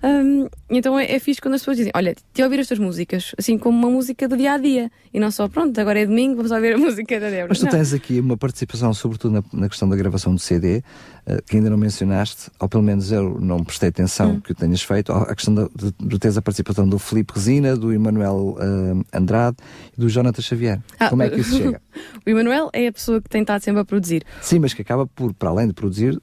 um, 0.04 0.48
então 0.70 1.00
é, 1.00 1.12
é 1.12 1.20
fixe 1.20 1.40
quando 1.40 1.54
as 1.54 1.62
pessoas 1.62 1.78
dizem: 1.78 1.92
Olha, 1.96 2.16
te 2.34 2.44
ouvir 2.44 2.60
estas 2.60 2.78
músicas, 2.78 3.34
assim 3.38 3.58
como 3.58 3.78
uma 3.78 3.90
música 3.90 4.28
do 4.28 4.36
dia 4.36 4.54
a 4.54 4.58
dia. 4.58 4.92
E 5.14 5.20
não 5.20 5.32
só, 5.32 5.48
pronto, 5.48 5.80
agora 5.80 6.00
é 6.00 6.06
domingo, 6.06 6.36
vamos 6.38 6.52
ouvir 6.52 6.74
a 6.74 6.78
música 6.80 7.20
da 7.20 7.30
Débora. 7.30 7.48
Mas 7.50 7.60
tu 7.60 7.66
não. 7.66 7.72
tens 7.72 7.94
aqui 7.94 8.20
uma 8.20 8.36
participação, 8.36 8.94
sobretudo 8.94 9.34
na, 9.34 9.44
na 9.62 9.70
questão 9.70 9.88
da 9.88 9.96
gravação 9.96 10.36
do 10.36 10.40
CD, 10.40 10.84
uh, 11.26 11.42
que 11.48 11.56
ainda 11.56 11.70
não 11.70 11.78
mencionaste, 11.78 12.52
ou 12.60 12.68
pelo 12.68 12.84
menos 12.84 13.12
eu 13.12 13.40
não 13.40 13.64
prestei 13.64 13.90
atenção 13.90 14.32
hum. 14.32 14.42
que 14.42 14.52
o 14.52 14.56
tenhas 14.56 14.82
feito. 14.82 15.12
A 15.14 15.34
questão 15.34 15.56
de, 15.56 15.70
de, 15.74 15.94
de 15.98 16.20
teres 16.20 16.38
a 16.38 16.42
participação 16.42 16.88
do 16.88 17.00
Felipe 17.00 17.34
Resina, 17.34 17.76
do 17.78 17.94
Emanuel 17.94 18.58
uh, 18.58 19.06
Andrade 19.14 19.58
e 19.98 20.02
do 20.02 20.10
Jonathan 20.10 20.42
Xavier. 20.42 20.82
Ah, 21.00 21.10
Como 21.10 21.24
é 21.24 21.30
que 21.30 21.40
isso 21.40 21.56
chega? 21.58 21.82
o 22.26 22.30
Emanuel 22.30 22.70
é 22.74 22.88
a 22.88 22.92
pessoa 22.92 23.22
que 23.22 23.30
tem 23.30 23.42
estado 23.42 23.62
sempre 23.62 23.82
a 23.82 23.86
produzir. 23.86 24.24
Sim, 24.42 24.60
mas 24.60 24.74
que 24.74 24.82
acaba 24.82 25.08
por, 25.08 25.34
para 25.34 25.50
além 25.50 25.68
de 25.68 25.74
produzir, 25.74 26.20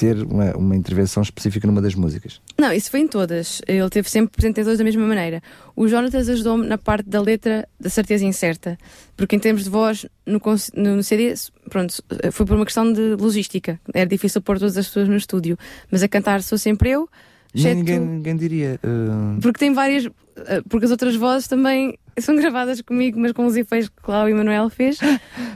ter 0.00 0.16
uma, 0.22 0.56
uma, 0.56 0.74
intervenção 0.74 1.22
específica 1.22 1.66
numa 1.66 1.82
das 1.82 1.94
músicas. 1.94 2.40
Não, 2.58 2.72
isso 2.72 2.90
foi 2.90 3.00
em 3.00 3.06
todas. 3.06 3.60
Ele 3.68 3.90
teve 3.90 4.08
sempre 4.08 4.32
presente 4.34 4.58
em 4.58 4.64
todas 4.64 4.78
da 4.78 4.84
mesma 4.84 5.06
maneira. 5.06 5.42
O 5.76 5.86
Jonatas 5.86 6.26
ajudou-me 6.26 6.66
na 6.66 6.78
parte 6.78 7.06
da 7.06 7.20
letra 7.20 7.68
da 7.78 7.90
certeza 7.90 8.24
incerta, 8.24 8.78
porque 9.14 9.36
em 9.36 9.38
termos 9.38 9.64
de 9.64 9.68
voz, 9.68 10.06
no, 10.24 10.40
no 10.74 11.02
CD, 11.02 11.34
pronto, 11.68 12.02
foi 12.32 12.46
por 12.46 12.56
uma 12.56 12.64
questão 12.64 12.90
de 12.90 13.14
logística. 13.14 13.78
Era 13.92 14.06
difícil 14.06 14.40
pôr 14.40 14.58
todas 14.58 14.78
as 14.78 14.86
pessoas 14.86 15.06
no 15.06 15.16
estúdio, 15.16 15.58
mas 15.90 16.02
a 16.02 16.08
cantar 16.08 16.42
sou 16.42 16.56
sempre 16.56 16.88
eu. 16.88 17.06
Ninguém, 17.54 18.00
ninguém 18.00 18.36
diria. 18.36 18.80
Uh... 18.82 19.38
Porque 19.42 19.58
tem 19.58 19.74
várias. 19.74 20.06
Uh, 20.06 20.12
porque 20.66 20.86
as 20.86 20.90
outras 20.90 21.14
vozes 21.14 21.46
também 21.46 21.98
são 22.18 22.34
gravadas 22.36 22.80
comigo, 22.80 23.20
mas 23.20 23.32
com 23.32 23.44
os 23.44 23.54
efeitos 23.54 23.90
que 23.90 24.10
lá 24.10 24.24
o 24.24 24.28
Emanuel 24.28 24.70
fez. 24.70 24.98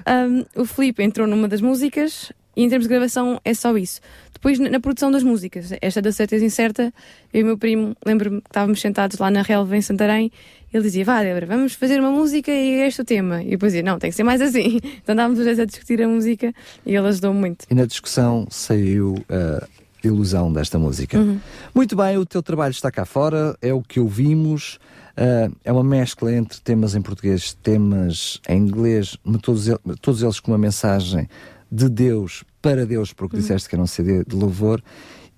Um, 0.07 0.61
o 0.61 0.67
Felipe 0.67 1.03
entrou 1.03 1.27
numa 1.27 1.49
das 1.49 1.63
músicas, 1.63 2.31
e 2.57 2.63
em 2.63 2.69
termos 2.69 2.87
de 2.87 2.89
gravação 2.89 3.41
é 3.45 3.55
só 3.55 3.77
isso. 3.77 4.01
Depois, 4.33 4.59
na, 4.59 4.79
produção 4.79 5.11
das 5.11 5.23
músicas, 5.23 5.73
esta 5.81 6.03
da 6.03 6.13
certeza 6.13 6.45
incerta, 6.45 6.93
eu 7.33 7.41
e 7.41 7.43
o 7.43 7.47
meu 7.47 7.59
primo, 7.59 7.97
lembro-me 8.05 8.41
que 8.43 8.49
estávamos 8.49 8.81
sentados 8.81 9.19
lá 9.19 9.31
na 9.31 9.43
relva 9.43 9.77
em 9.77 9.81
Santarém, 9.81 10.31
ele 10.73 10.83
dizia, 10.83 11.05
vá 11.05 11.23
Débora, 11.23 11.47
vamos 11.47 11.75
fazer 11.75 12.01
uma 12.01 12.11
música 12.11 12.51
e 12.51 12.81
é 12.81 12.87
este 12.87 13.01
o 13.01 13.05
tema. 13.05 13.43
E 13.43 13.51
depois 13.51 13.73
dizia, 13.73 13.83
não, 13.83 13.99
tem 13.99 14.11
que 14.11 14.17
ser 14.17 14.25
mais 14.25 14.41
assim. 14.41 14.81
Então 15.03 15.13
andávamos 15.13 15.39
os 15.39 15.45
dois 15.45 15.59
a 15.59 15.65
discutir 15.65 16.03
a 16.03 16.09
música 16.09 16.53
e 16.85 16.95
ele 16.95 17.09
ajudou 17.09 17.33
muito. 17.33 17.65
E 17.71 17.75
na 17.75 17.87
discussão 17.87 18.47
saiu 18.51 19.15
a 19.29 19.67
ilusão 20.07 20.53
desta 20.53 20.79
música. 20.79 21.19
Uhum. 21.19 21.39
Muito 21.75 21.97
bem, 21.97 22.19
o 22.19 22.27
teu 22.27 22.43
trabalho 22.43 22.73
está 22.73 22.91
cá 22.91 23.05
fora, 23.05 23.57
é 23.63 23.73
o 23.73 23.83
que 23.83 24.01
ouvimos. 24.01 24.79
Uh, 25.17 25.55
é 25.65 25.73
uma 25.73 25.85
mescla 25.85 26.35
entre 26.35 26.61
temas 26.61 26.97
em 26.97 27.01
português, 27.01 27.55
temas 27.63 28.41
em 28.49 28.59
inglês, 28.59 29.17
todos, 29.41 29.69
todos 30.01 30.23
eles 30.23 30.41
com 30.41 30.51
uma 30.51 30.59
mensagem 30.59 31.29
de 31.75 31.89
Deus 31.89 32.45
para 32.63 32.87
Deus, 32.87 33.13
porque 33.13 33.37
disseste 33.37 33.69
que 33.69 33.75
era 33.75 33.83
um 33.83 33.87
CD 33.87 34.25
de 34.25 34.37
louvor, 34.37 34.81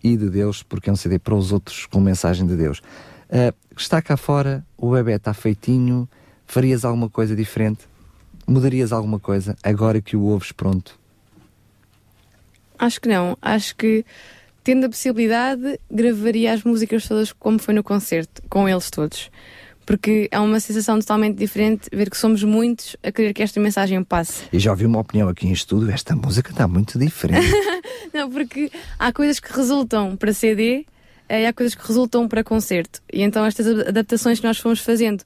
e 0.05 0.17
de 0.17 0.29
Deus, 0.29 0.63
porque 0.63 0.91
é 0.91 0.93
um 0.93 0.97
CD 0.97 1.19
para 1.19 1.35
os 1.35 1.51
outros 1.51 1.87
com 1.87 1.99
mensagem 1.99 2.47
de 2.47 2.55
Deus. 2.55 2.81
Uh, 3.29 3.55
está 3.77 4.03
cá 4.03 4.17
fora, 4.17 4.65
o 4.77 4.91
bebê 4.91 5.15
está 5.15 5.33
feitinho, 5.33 6.09
farias 6.47 6.85
alguma 6.85 7.09
coisa 7.09 7.35
diferente? 7.35 7.89
Mudarias 8.47 8.93
alguma 8.93 9.19
coisa 9.19 9.57
agora 9.63 10.01
que 10.01 10.17
o 10.17 10.23
ouves 10.23 10.53
pronto? 10.53 10.99
Acho 12.79 13.01
que 13.01 13.09
não. 13.09 13.37
Acho 13.41 13.75
que, 13.75 14.05
tendo 14.63 14.85
a 14.85 14.89
possibilidade, 14.89 15.81
gravaria 15.91 16.53
as 16.53 16.63
músicas 16.63 17.09
todas 17.09 17.33
como 17.33 17.59
foi 17.59 17.75
no 17.75 17.83
concerto, 17.83 18.43
com 18.49 18.69
eles 18.69 18.91
todos 18.91 19.31
porque 19.87 20.29
é 20.33 20.41
uma 20.41 20.59
sensação 20.59 20.99
totalmente 20.99 21.39
diferente 21.39 21.89
ver 21.93 22.11
que 22.11 22.17
somos 22.19 22.43
muitos 22.43 22.97
a 23.05 23.13
querer 23.13 23.33
que 23.33 23.43
esta 23.43 23.61
mensagem 23.61 24.03
passe. 24.03 24.43
E 24.53 24.59
já 24.59 24.73
ouvi 24.73 24.85
uma 24.85 24.99
opinião 24.99 25.29
aqui 25.29 25.47
em 25.47 25.53
estudo, 25.53 25.89
esta 25.91 26.15
música 26.17 26.51
está 26.51 26.67
muito 26.67 26.99
diferente. 26.99 27.49
não, 28.13 28.29
porque 28.29 28.71
há 28.99 29.13
coisas 29.13 29.39
que 29.39 29.51
resultam 29.53 30.17
para 30.17 30.33
CD 30.33 30.85
eh, 31.29 31.43
e 31.43 31.47
há 31.47 31.53
coisas 31.53 31.77
que 31.77 31.87
resultam 31.87 32.27
para 32.27 32.43
concerto. 32.43 33.01
E 33.13 33.23
então 33.23 33.47
estas 33.47 33.67
adaptações 33.67 34.41
que 34.41 34.47
nós 34.47 34.59
fomos 34.59 34.81
fazendo 34.81 35.23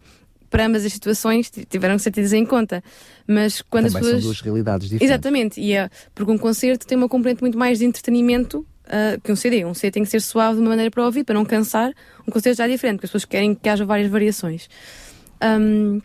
para 0.51 0.67
ambas 0.67 0.85
as 0.85 0.93
situações 0.93 1.51
tiveram 1.71 1.97
que 1.97 2.03
ser 2.03 2.11
tidas 2.11 2.35
em 2.35 2.45
conta. 2.45 2.85
Mas 3.27 3.63
quando 3.63 3.87
Também 3.87 4.01
as 4.01 4.05
pessoas. 4.05 4.23
são 4.23 4.31
duas 4.31 4.41
realidades 4.43 4.89
diferentes. 4.91 5.11
Exatamente, 5.11 5.61
e 5.61 5.73
é, 5.73 5.89
porque 6.15 6.31
um 6.31 6.39
concerto 6.39 6.87
tem 6.87 6.99
uma 6.99 7.09
componente 7.09 7.41
muito 7.41 7.57
mais 7.57 7.79
de 7.79 7.87
entretenimento 7.87 8.67
uh, 8.91 9.21
que 9.23 9.33
um 9.33 9.37
CD. 9.37 9.65
Um 9.65 9.75
CD 9.75 9.93
tem 9.93 10.03
que 10.03 10.11
ser 10.11 10.21
suave 10.21 10.57
de 10.57 10.61
uma 10.61 10.71
maneira 10.71 10.91
para 10.91 11.05
ouvir, 11.05 11.25
para 11.25 11.35
não 11.35 11.45
cansar. 11.45 11.93
Um 12.27 12.33
concerto 12.33 12.59
já 12.59 12.65
é 12.65 12.69
diferente, 12.69 12.97
porque 12.97 13.07
as 13.07 13.11
pessoas 13.11 13.25
querem 13.25 13.55
que 13.55 13.69
haja 13.69 13.85
várias 13.85 14.11
variações. 14.11 14.69
Um, 15.43 16.01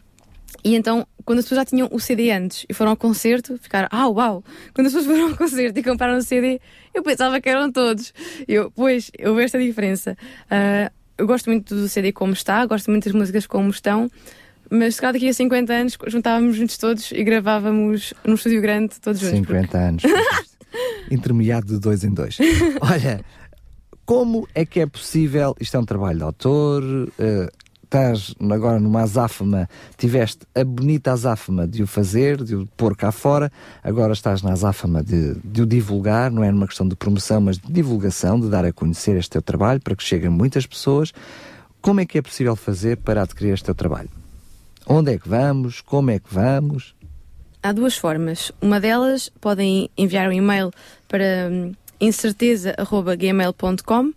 e 0.63 0.75
então, 0.75 1.05
quando 1.23 1.39
as 1.39 1.45
pessoas 1.45 1.59
já 1.59 1.65
tinham 1.65 1.89
o 1.91 1.99
CD 1.99 2.31
antes 2.31 2.65
e 2.69 2.73
foram 2.73 2.91
ao 2.91 2.97
concerto, 2.97 3.57
ficaram, 3.57 3.87
ah, 3.91 4.07
uau! 4.07 4.43
Quando 4.73 4.87
as 4.87 4.93
pessoas 4.93 5.05
foram 5.05 5.31
ao 5.31 5.37
concerto 5.37 5.79
e 5.79 5.83
compraram 5.83 6.17
o 6.17 6.21
CD, 6.21 6.59
eu 6.93 7.03
pensava 7.03 7.39
que 7.41 7.49
eram 7.49 7.71
todos. 7.71 8.13
Eu, 8.47 8.71
pois, 8.71 9.11
eu 9.17 9.35
vejo 9.35 9.45
esta 9.45 9.59
diferença. 9.59 10.17
Uh, 10.45 10.91
eu 11.17 11.27
gosto 11.27 11.49
muito 11.49 11.75
do 11.75 11.87
CD 11.87 12.11
como 12.11 12.33
está, 12.33 12.65
gosto 12.65 12.89
muito 12.89 13.05
das 13.05 13.13
músicas 13.13 13.47
como 13.47 13.69
estão, 13.69 14.09
mas 14.69 14.95
se 14.95 15.01
calhar 15.01 15.13
daqui 15.13 15.29
a 15.29 15.33
50 15.33 15.73
anos 15.73 15.97
juntávamos 16.07 16.55
juntos 16.55 16.77
todos 16.77 17.11
e 17.11 17.23
gravávamos 17.23 18.13
num 18.25 18.33
estúdio 18.33 18.61
grande 18.61 18.99
todos 18.99 19.21
juntos. 19.21 19.37
50 19.37 19.61
porque... 19.61 19.77
anos. 19.77 20.03
Intermediado 21.09 21.67
de 21.67 21.79
dois 21.79 22.03
em 22.03 22.13
dois. 22.13 22.37
Olha, 22.81 23.23
como 24.05 24.47
é 24.53 24.65
que 24.65 24.79
é 24.79 24.85
possível? 24.85 25.55
Isto 25.59 25.77
é 25.77 25.79
um 25.79 25.85
trabalho 25.85 26.17
de 26.17 26.23
autor. 26.23 26.83
Uh, 26.83 27.65
estás 27.95 28.35
agora 28.51 28.79
numa 28.79 29.01
azáfama, 29.01 29.69
tiveste 29.97 30.45
a 30.53 30.63
bonita 30.63 31.13
azáfama 31.13 31.65
de 31.65 31.81
o 31.81 31.87
fazer, 31.87 32.43
de 32.43 32.55
o 32.55 32.67
pôr 32.75 32.95
cá 32.95 33.11
fora, 33.11 33.51
agora 33.81 34.11
estás 34.11 34.41
na 34.41 34.51
azáfama 34.51 35.01
de, 35.01 35.35
de 35.35 35.61
o 35.61 35.65
divulgar, 35.65 36.29
não 36.29 36.43
é 36.43 36.51
numa 36.51 36.67
questão 36.67 36.87
de 36.87 36.95
promoção, 36.95 37.39
mas 37.39 37.57
de 37.57 37.71
divulgação, 37.71 38.39
de 38.39 38.49
dar 38.49 38.65
a 38.65 38.73
conhecer 38.73 39.15
este 39.15 39.31
teu 39.31 39.41
trabalho 39.41 39.79
para 39.79 39.95
que 39.95 40.03
cheguem 40.03 40.29
muitas 40.29 40.65
pessoas. 40.65 41.13
Como 41.81 42.01
é 42.01 42.05
que 42.05 42.17
é 42.17 42.21
possível 42.21 42.55
fazer 42.55 42.97
para 42.97 43.21
adquirir 43.21 43.53
este 43.53 43.65
teu 43.65 43.75
trabalho? 43.75 44.09
Onde 44.87 45.13
é 45.13 45.17
que 45.17 45.29
vamos? 45.29 45.81
Como 45.81 46.11
é 46.11 46.19
que 46.19 46.33
vamos? 46.33 46.95
Há 47.65 47.71
duas 47.71 47.97
formas. 47.97 48.51
Uma 48.61 48.79
delas, 48.79 49.31
podem 49.41 49.89
enviar 49.97 50.29
um 50.29 50.31
e-mail 50.31 50.69
para 51.07 51.49
hum, 51.51 51.71
incerteza.gmail.com 51.99 54.13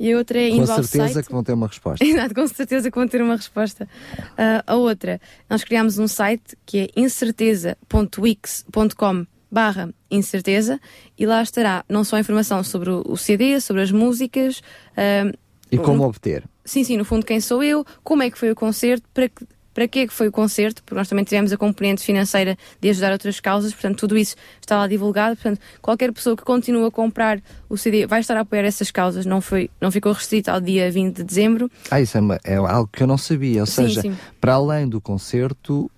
e 0.00 0.10
a 0.10 0.16
outra 0.16 0.40
é 0.40 0.48
Com 0.48 0.64
certeza 0.64 1.08
site. 1.08 1.26
que 1.26 1.32
vão 1.32 1.44
ter 1.44 1.52
uma 1.52 1.66
resposta. 1.66 2.02
Exato, 2.02 2.34
com 2.34 2.48
certeza 2.48 2.90
que 2.90 2.96
vão 2.96 3.06
ter 3.06 3.20
uma 3.20 3.36
resposta. 3.36 3.84
Uh, 3.84 4.64
a 4.66 4.76
outra, 4.76 5.20
nós 5.50 5.62
criámos 5.62 5.98
um 5.98 6.08
site 6.08 6.56
que 6.64 6.78
é 6.78 6.88
incerteza.wix.com 6.96 9.26
barra 9.50 9.90
incerteza 10.10 10.80
e 11.18 11.26
lá 11.26 11.42
estará 11.42 11.84
não 11.90 12.02
só 12.02 12.16
a 12.16 12.20
informação 12.20 12.64
sobre 12.64 12.88
o 12.88 13.14
CD, 13.14 13.60
sobre 13.60 13.82
as 13.82 13.92
músicas. 13.92 14.60
Uh, 14.96 15.36
e 15.70 15.76
como 15.76 16.02
obter. 16.02 16.44
Sim, 16.64 16.82
sim, 16.82 16.96
no 16.96 17.04
fundo 17.04 17.26
quem 17.26 17.42
sou 17.42 17.62
eu, 17.62 17.84
como 18.02 18.22
é 18.22 18.30
que 18.30 18.38
foi 18.38 18.50
o 18.50 18.54
concerto, 18.54 19.06
para 19.12 19.28
que 19.28 19.44
para 19.76 19.86
que 19.86 19.98
é 19.98 20.06
que 20.06 20.12
foi 20.14 20.28
o 20.28 20.32
concerto, 20.32 20.82
porque 20.82 20.94
nós 20.94 21.06
também 21.06 21.22
tivemos 21.22 21.52
a 21.52 21.56
componente 21.58 22.02
financeira 22.02 22.56
de 22.80 22.88
ajudar 22.88 23.12
outras 23.12 23.40
causas, 23.40 23.74
portanto, 23.74 23.98
tudo 23.98 24.16
isso 24.16 24.34
está 24.58 24.78
lá 24.78 24.86
divulgado. 24.86 25.36
Portanto, 25.36 25.60
qualquer 25.82 26.10
pessoa 26.14 26.34
que 26.34 26.42
continue 26.42 26.86
a 26.86 26.90
comprar 26.90 27.42
o 27.68 27.76
CD 27.76 28.06
vai 28.06 28.20
estar 28.20 28.38
a 28.38 28.40
apoiar 28.40 28.64
essas 28.64 28.90
causas, 28.90 29.26
não, 29.26 29.42
foi, 29.42 29.68
não 29.78 29.90
ficou 29.90 30.12
restrito 30.12 30.50
ao 30.50 30.62
dia 30.62 30.90
20 30.90 31.16
de 31.16 31.24
dezembro. 31.24 31.70
Ah, 31.90 32.00
isso 32.00 32.16
é, 32.16 32.20
uma, 32.22 32.40
é 32.42 32.54
algo 32.54 32.88
que 32.90 33.02
eu 33.02 33.06
não 33.06 33.18
sabia, 33.18 33.60
ou 33.60 33.66
sim, 33.66 33.82
seja, 33.82 34.00
sim. 34.00 34.16
para 34.40 34.54
além 34.54 34.88
do 34.88 34.98
concerto, 34.98 35.90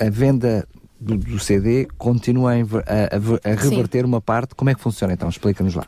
a 0.00 0.10
venda 0.10 0.66
do, 1.00 1.16
do 1.16 1.38
CD 1.38 1.86
continua 1.96 2.54
a, 2.54 2.56
a, 2.56 3.52
a 3.52 3.54
reverter 3.54 4.00
sim. 4.00 4.04
uma 4.04 4.20
parte. 4.20 4.56
Como 4.56 4.68
é 4.68 4.74
que 4.74 4.80
funciona 4.80 5.12
então? 5.12 5.28
Explica-nos 5.28 5.76
lá. 5.76 5.86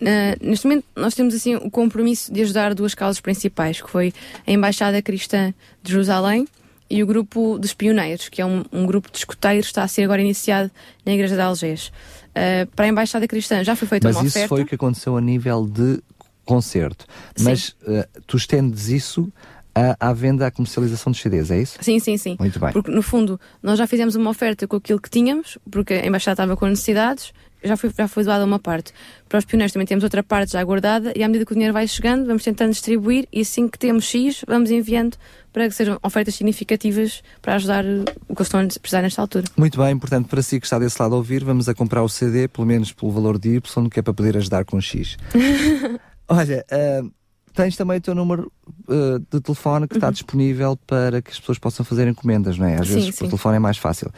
Uh, 0.00 0.38
neste 0.40 0.64
momento 0.68 0.84
nós 0.94 1.14
temos 1.14 1.34
assim 1.34 1.56
o 1.56 1.68
compromisso 1.68 2.32
de 2.32 2.42
ajudar 2.42 2.74
duas 2.76 2.94
causas 2.94 3.20
principais, 3.20 3.82
que 3.82 3.90
foi 3.90 4.14
a 4.46 4.52
Embaixada 4.52 5.02
Cristã 5.02 5.52
de 5.82 5.90
Jerusalém 5.90 6.46
e 6.88 7.02
o 7.02 7.06
grupo 7.06 7.58
dos 7.58 7.74
pioneiros, 7.74 8.28
que 8.28 8.40
é 8.40 8.46
um, 8.46 8.64
um, 8.72 8.86
grupo 8.86 9.10
de 9.10 9.18
escuteiros, 9.18 9.66
está 9.66 9.82
a 9.82 9.88
ser 9.88 10.04
agora 10.04 10.20
iniciado 10.20 10.70
na 11.04 11.12
Igreja 11.12 11.34
de 11.34 11.40
Algés. 11.40 11.88
Uh, 12.30 12.66
para 12.74 12.86
a 12.86 12.88
Embaixada 12.88 13.26
Cristã 13.26 13.64
já 13.64 13.74
foi 13.74 13.88
feita 13.88 14.08
Mas 14.08 14.16
uma 14.16 14.22
oferta. 14.22 14.38
Mas 14.38 14.44
isso 14.44 14.48
foi 14.48 14.62
o 14.62 14.66
que 14.66 14.74
aconteceu 14.74 15.16
a 15.16 15.20
nível 15.20 15.66
de 15.66 16.00
concerto. 16.44 17.06
Sim. 17.34 17.44
Mas 17.44 17.68
uh, 17.68 18.06
tu 18.26 18.36
estendes 18.36 18.88
isso 18.88 19.32
à, 19.74 20.08
à, 20.08 20.12
venda, 20.12 20.46
à 20.46 20.50
comercialização 20.50 21.12
de 21.12 21.18
CDs, 21.18 21.50
é 21.50 21.60
isso? 21.60 21.78
Sim, 21.80 21.98
sim, 21.98 22.16
sim. 22.16 22.36
Muito 22.38 22.58
bem. 22.58 22.72
Porque, 22.72 22.90
no 22.90 23.02
fundo, 23.02 23.38
nós 23.62 23.78
já 23.78 23.86
fizemos 23.86 24.14
uma 24.14 24.30
oferta 24.30 24.66
com 24.66 24.76
aquilo 24.76 25.00
que 25.00 25.10
tínhamos, 25.10 25.58
porque 25.70 25.94
a 25.94 26.06
Embaixada 26.06 26.34
estava 26.34 26.56
com 26.56 26.66
necessidades, 26.66 27.32
já 27.66 27.76
foi, 27.76 27.90
já 27.96 28.08
foi 28.08 28.24
doada 28.24 28.44
uma 28.44 28.58
parte. 28.58 28.92
Para 29.28 29.38
os 29.38 29.44
pioneiros 29.44 29.72
também 29.72 29.86
temos 29.86 30.04
outra 30.04 30.22
parte 30.22 30.52
já 30.52 30.62
guardada 30.62 31.12
e 31.16 31.22
à 31.22 31.28
medida 31.28 31.44
que 31.44 31.52
o 31.52 31.54
dinheiro 31.54 31.72
vai 31.72 31.86
chegando, 31.86 32.26
vamos 32.26 32.42
tentando 32.44 32.70
distribuir 32.70 33.26
e 33.32 33.40
assim 33.40 33.68
que 33.68 33.78
temos 33.78 34.04
X, 34.04 34.44
vamos 34.46 34.70
enviando 34.70 35.16
para 35.52 35.68
que 35.68 35.74
sejam 35.74 35.98
ofertas 36.02 36.34
significativas 36.34 37.22
para 37.40 37.54
ajudar 37.54 37.84
o 38.28 38.34
que 38.34 38.42
eles 38.42 38.46
estão 38.46 38.60
a 38.60 38.66
precisar 38.66 39.02
nesta 39.02 39.22
altura. 39.22 39.46
Muito 39.56 39.78
bem, 39.78 39.98
portanto, 39.98 40.28
para 40.28 40.42
si 40.42 40.60
que 40.60 40.66
está 40.66 40.78
desse 40.78 41.00
lado 41.00 41.14
a 41.14 41.18
ouvir, 41.18 41.42
vamos 41.42 41.68
a 41.68 41.74
comprar 41.74 42.02
o 42.02 42.08
CD, 42.08 42.46
pelo 42.46 42.66
menos 42.66 42.92
pelo 42.92 43.10
valor 43.10 43.38
de 43.38 43.56
Y, 43.56 43.88
que 43.88 43.98
é 43.98 44.02
para 44.02 44.12
poder 44.12 44.36
ajudar 44.36 44.64
com 44.64 44.80
X. 44.80 45.16
Olha, 46.28 46.64
uh, 46.72 47.10
tens 47.56 47.74
também 47.74 47.96
o 47.96 48.00
teu 48.00 48.14
número 48.14 48.52
uh, 48.86 49.18
de 49.18 49.40
telefone 49.40 49.88
que 49.88 49.94
uhum. 49.94 49.98
está 49.98 50.10
disponível 50.10 50.76
para 50.86 51.22
que 51.22 51.30
as 51.30 51.40
pessoas 51.40 51.58
possam 51.58 51.86
fazer 51.86 52.06
encomendas, 52.06 52.58
não 52.58 52.66
é? 52.66 52.76
Às 52.76 52.86
sim, 52.86 52.94
vezes 52.94 53.14
sim. 53.14 53.24
por 53.24 53.30
telefone 53.30 53.56
é 53.56 53.58
mais 53.58 53.78
fácil. 53.78 54.12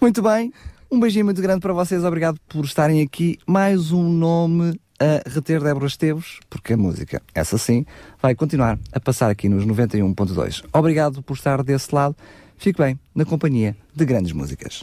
Muito 0.00 0.20
bem, 0.20 0.52
um 0.90 0.98
beijinho 0.98 1.24
muito 1.24 1.40
grande 1.40 1.60
para 1.60 1.72
vocês, 1.72 2.02
obrigado 2.02 2.36
por 2.48 2.64
estarem 2.64 3.00
aqui. 3.00 3.38
Mais 3.46 3.92
um 3.92 4.02
nome 4.02 4.76
a 4.98 5.28
reter 5.28 5.62
Débora 5.62 5.86
Esteves, 5.86 6.38
porque 6.48 6.72
a 6.72 6.76
música, 6.76 7.22
essa 7.34 7.58
sim, 7.58 7.84
vai 8.20 8.34
continuar 8.34 8.78
a 8.92 9.00
passar 9.00 9.30
aqui 9.30 9.48
nos 9.48 9.66
91.2. 9.66 10.64
Obrigado 10.72 11.22
por 11.22 11.34
estar 11.34 11.62
desse 11.62 11.94
lado. 11.94 12.16
Fique 12.56 12.80
bem 12.80 12.98
na 13.14 13.24
companhia 13.24 13.76
de 13.94 14.04
grandes 14.04 14.32
músicas. 14.32 14.82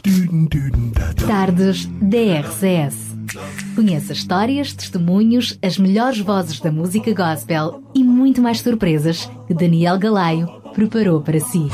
Tardes 1.26 1.86
DRCS. 1.86 3.16
Conheça 3.74 4.12
histórias, 4.12 4.72
testemunhos, 4.72 5.58
as 5.62 5.78
melhores 5.78 6.20
vozes 6.20 6.60
da 6.60 6.70
música 6.70 7.12
gospel 7.14 7.82
e 7.94 8.04
muito 8.04 8.42
mais 8.42 8.60
surpresas 8.60 9.28
que 9.46 9.54
Daniel 9.54 9.98
Galaio 9.98 10.46
preparou 10.74 11.22
para 11.22 11.40
si. 11.40 11.68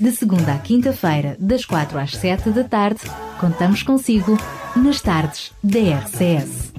De 0.00 0.12
segunda 0.12 0.54
à 0.54 0.58
quinta-feira, 0.58 1.36
das 1.40 1.64
quatro 1.64 1.98
às 1.98 2.12
sete 2.12 2.50
da 2.50 2.62
tarde, 2.62 3.00
contamos 3.40 3.82
consigo 3.82 4.38
nas 4.78 5.00
tardes 5.00 5.52
da 5.62 5.78
RCS. 5.78 6.72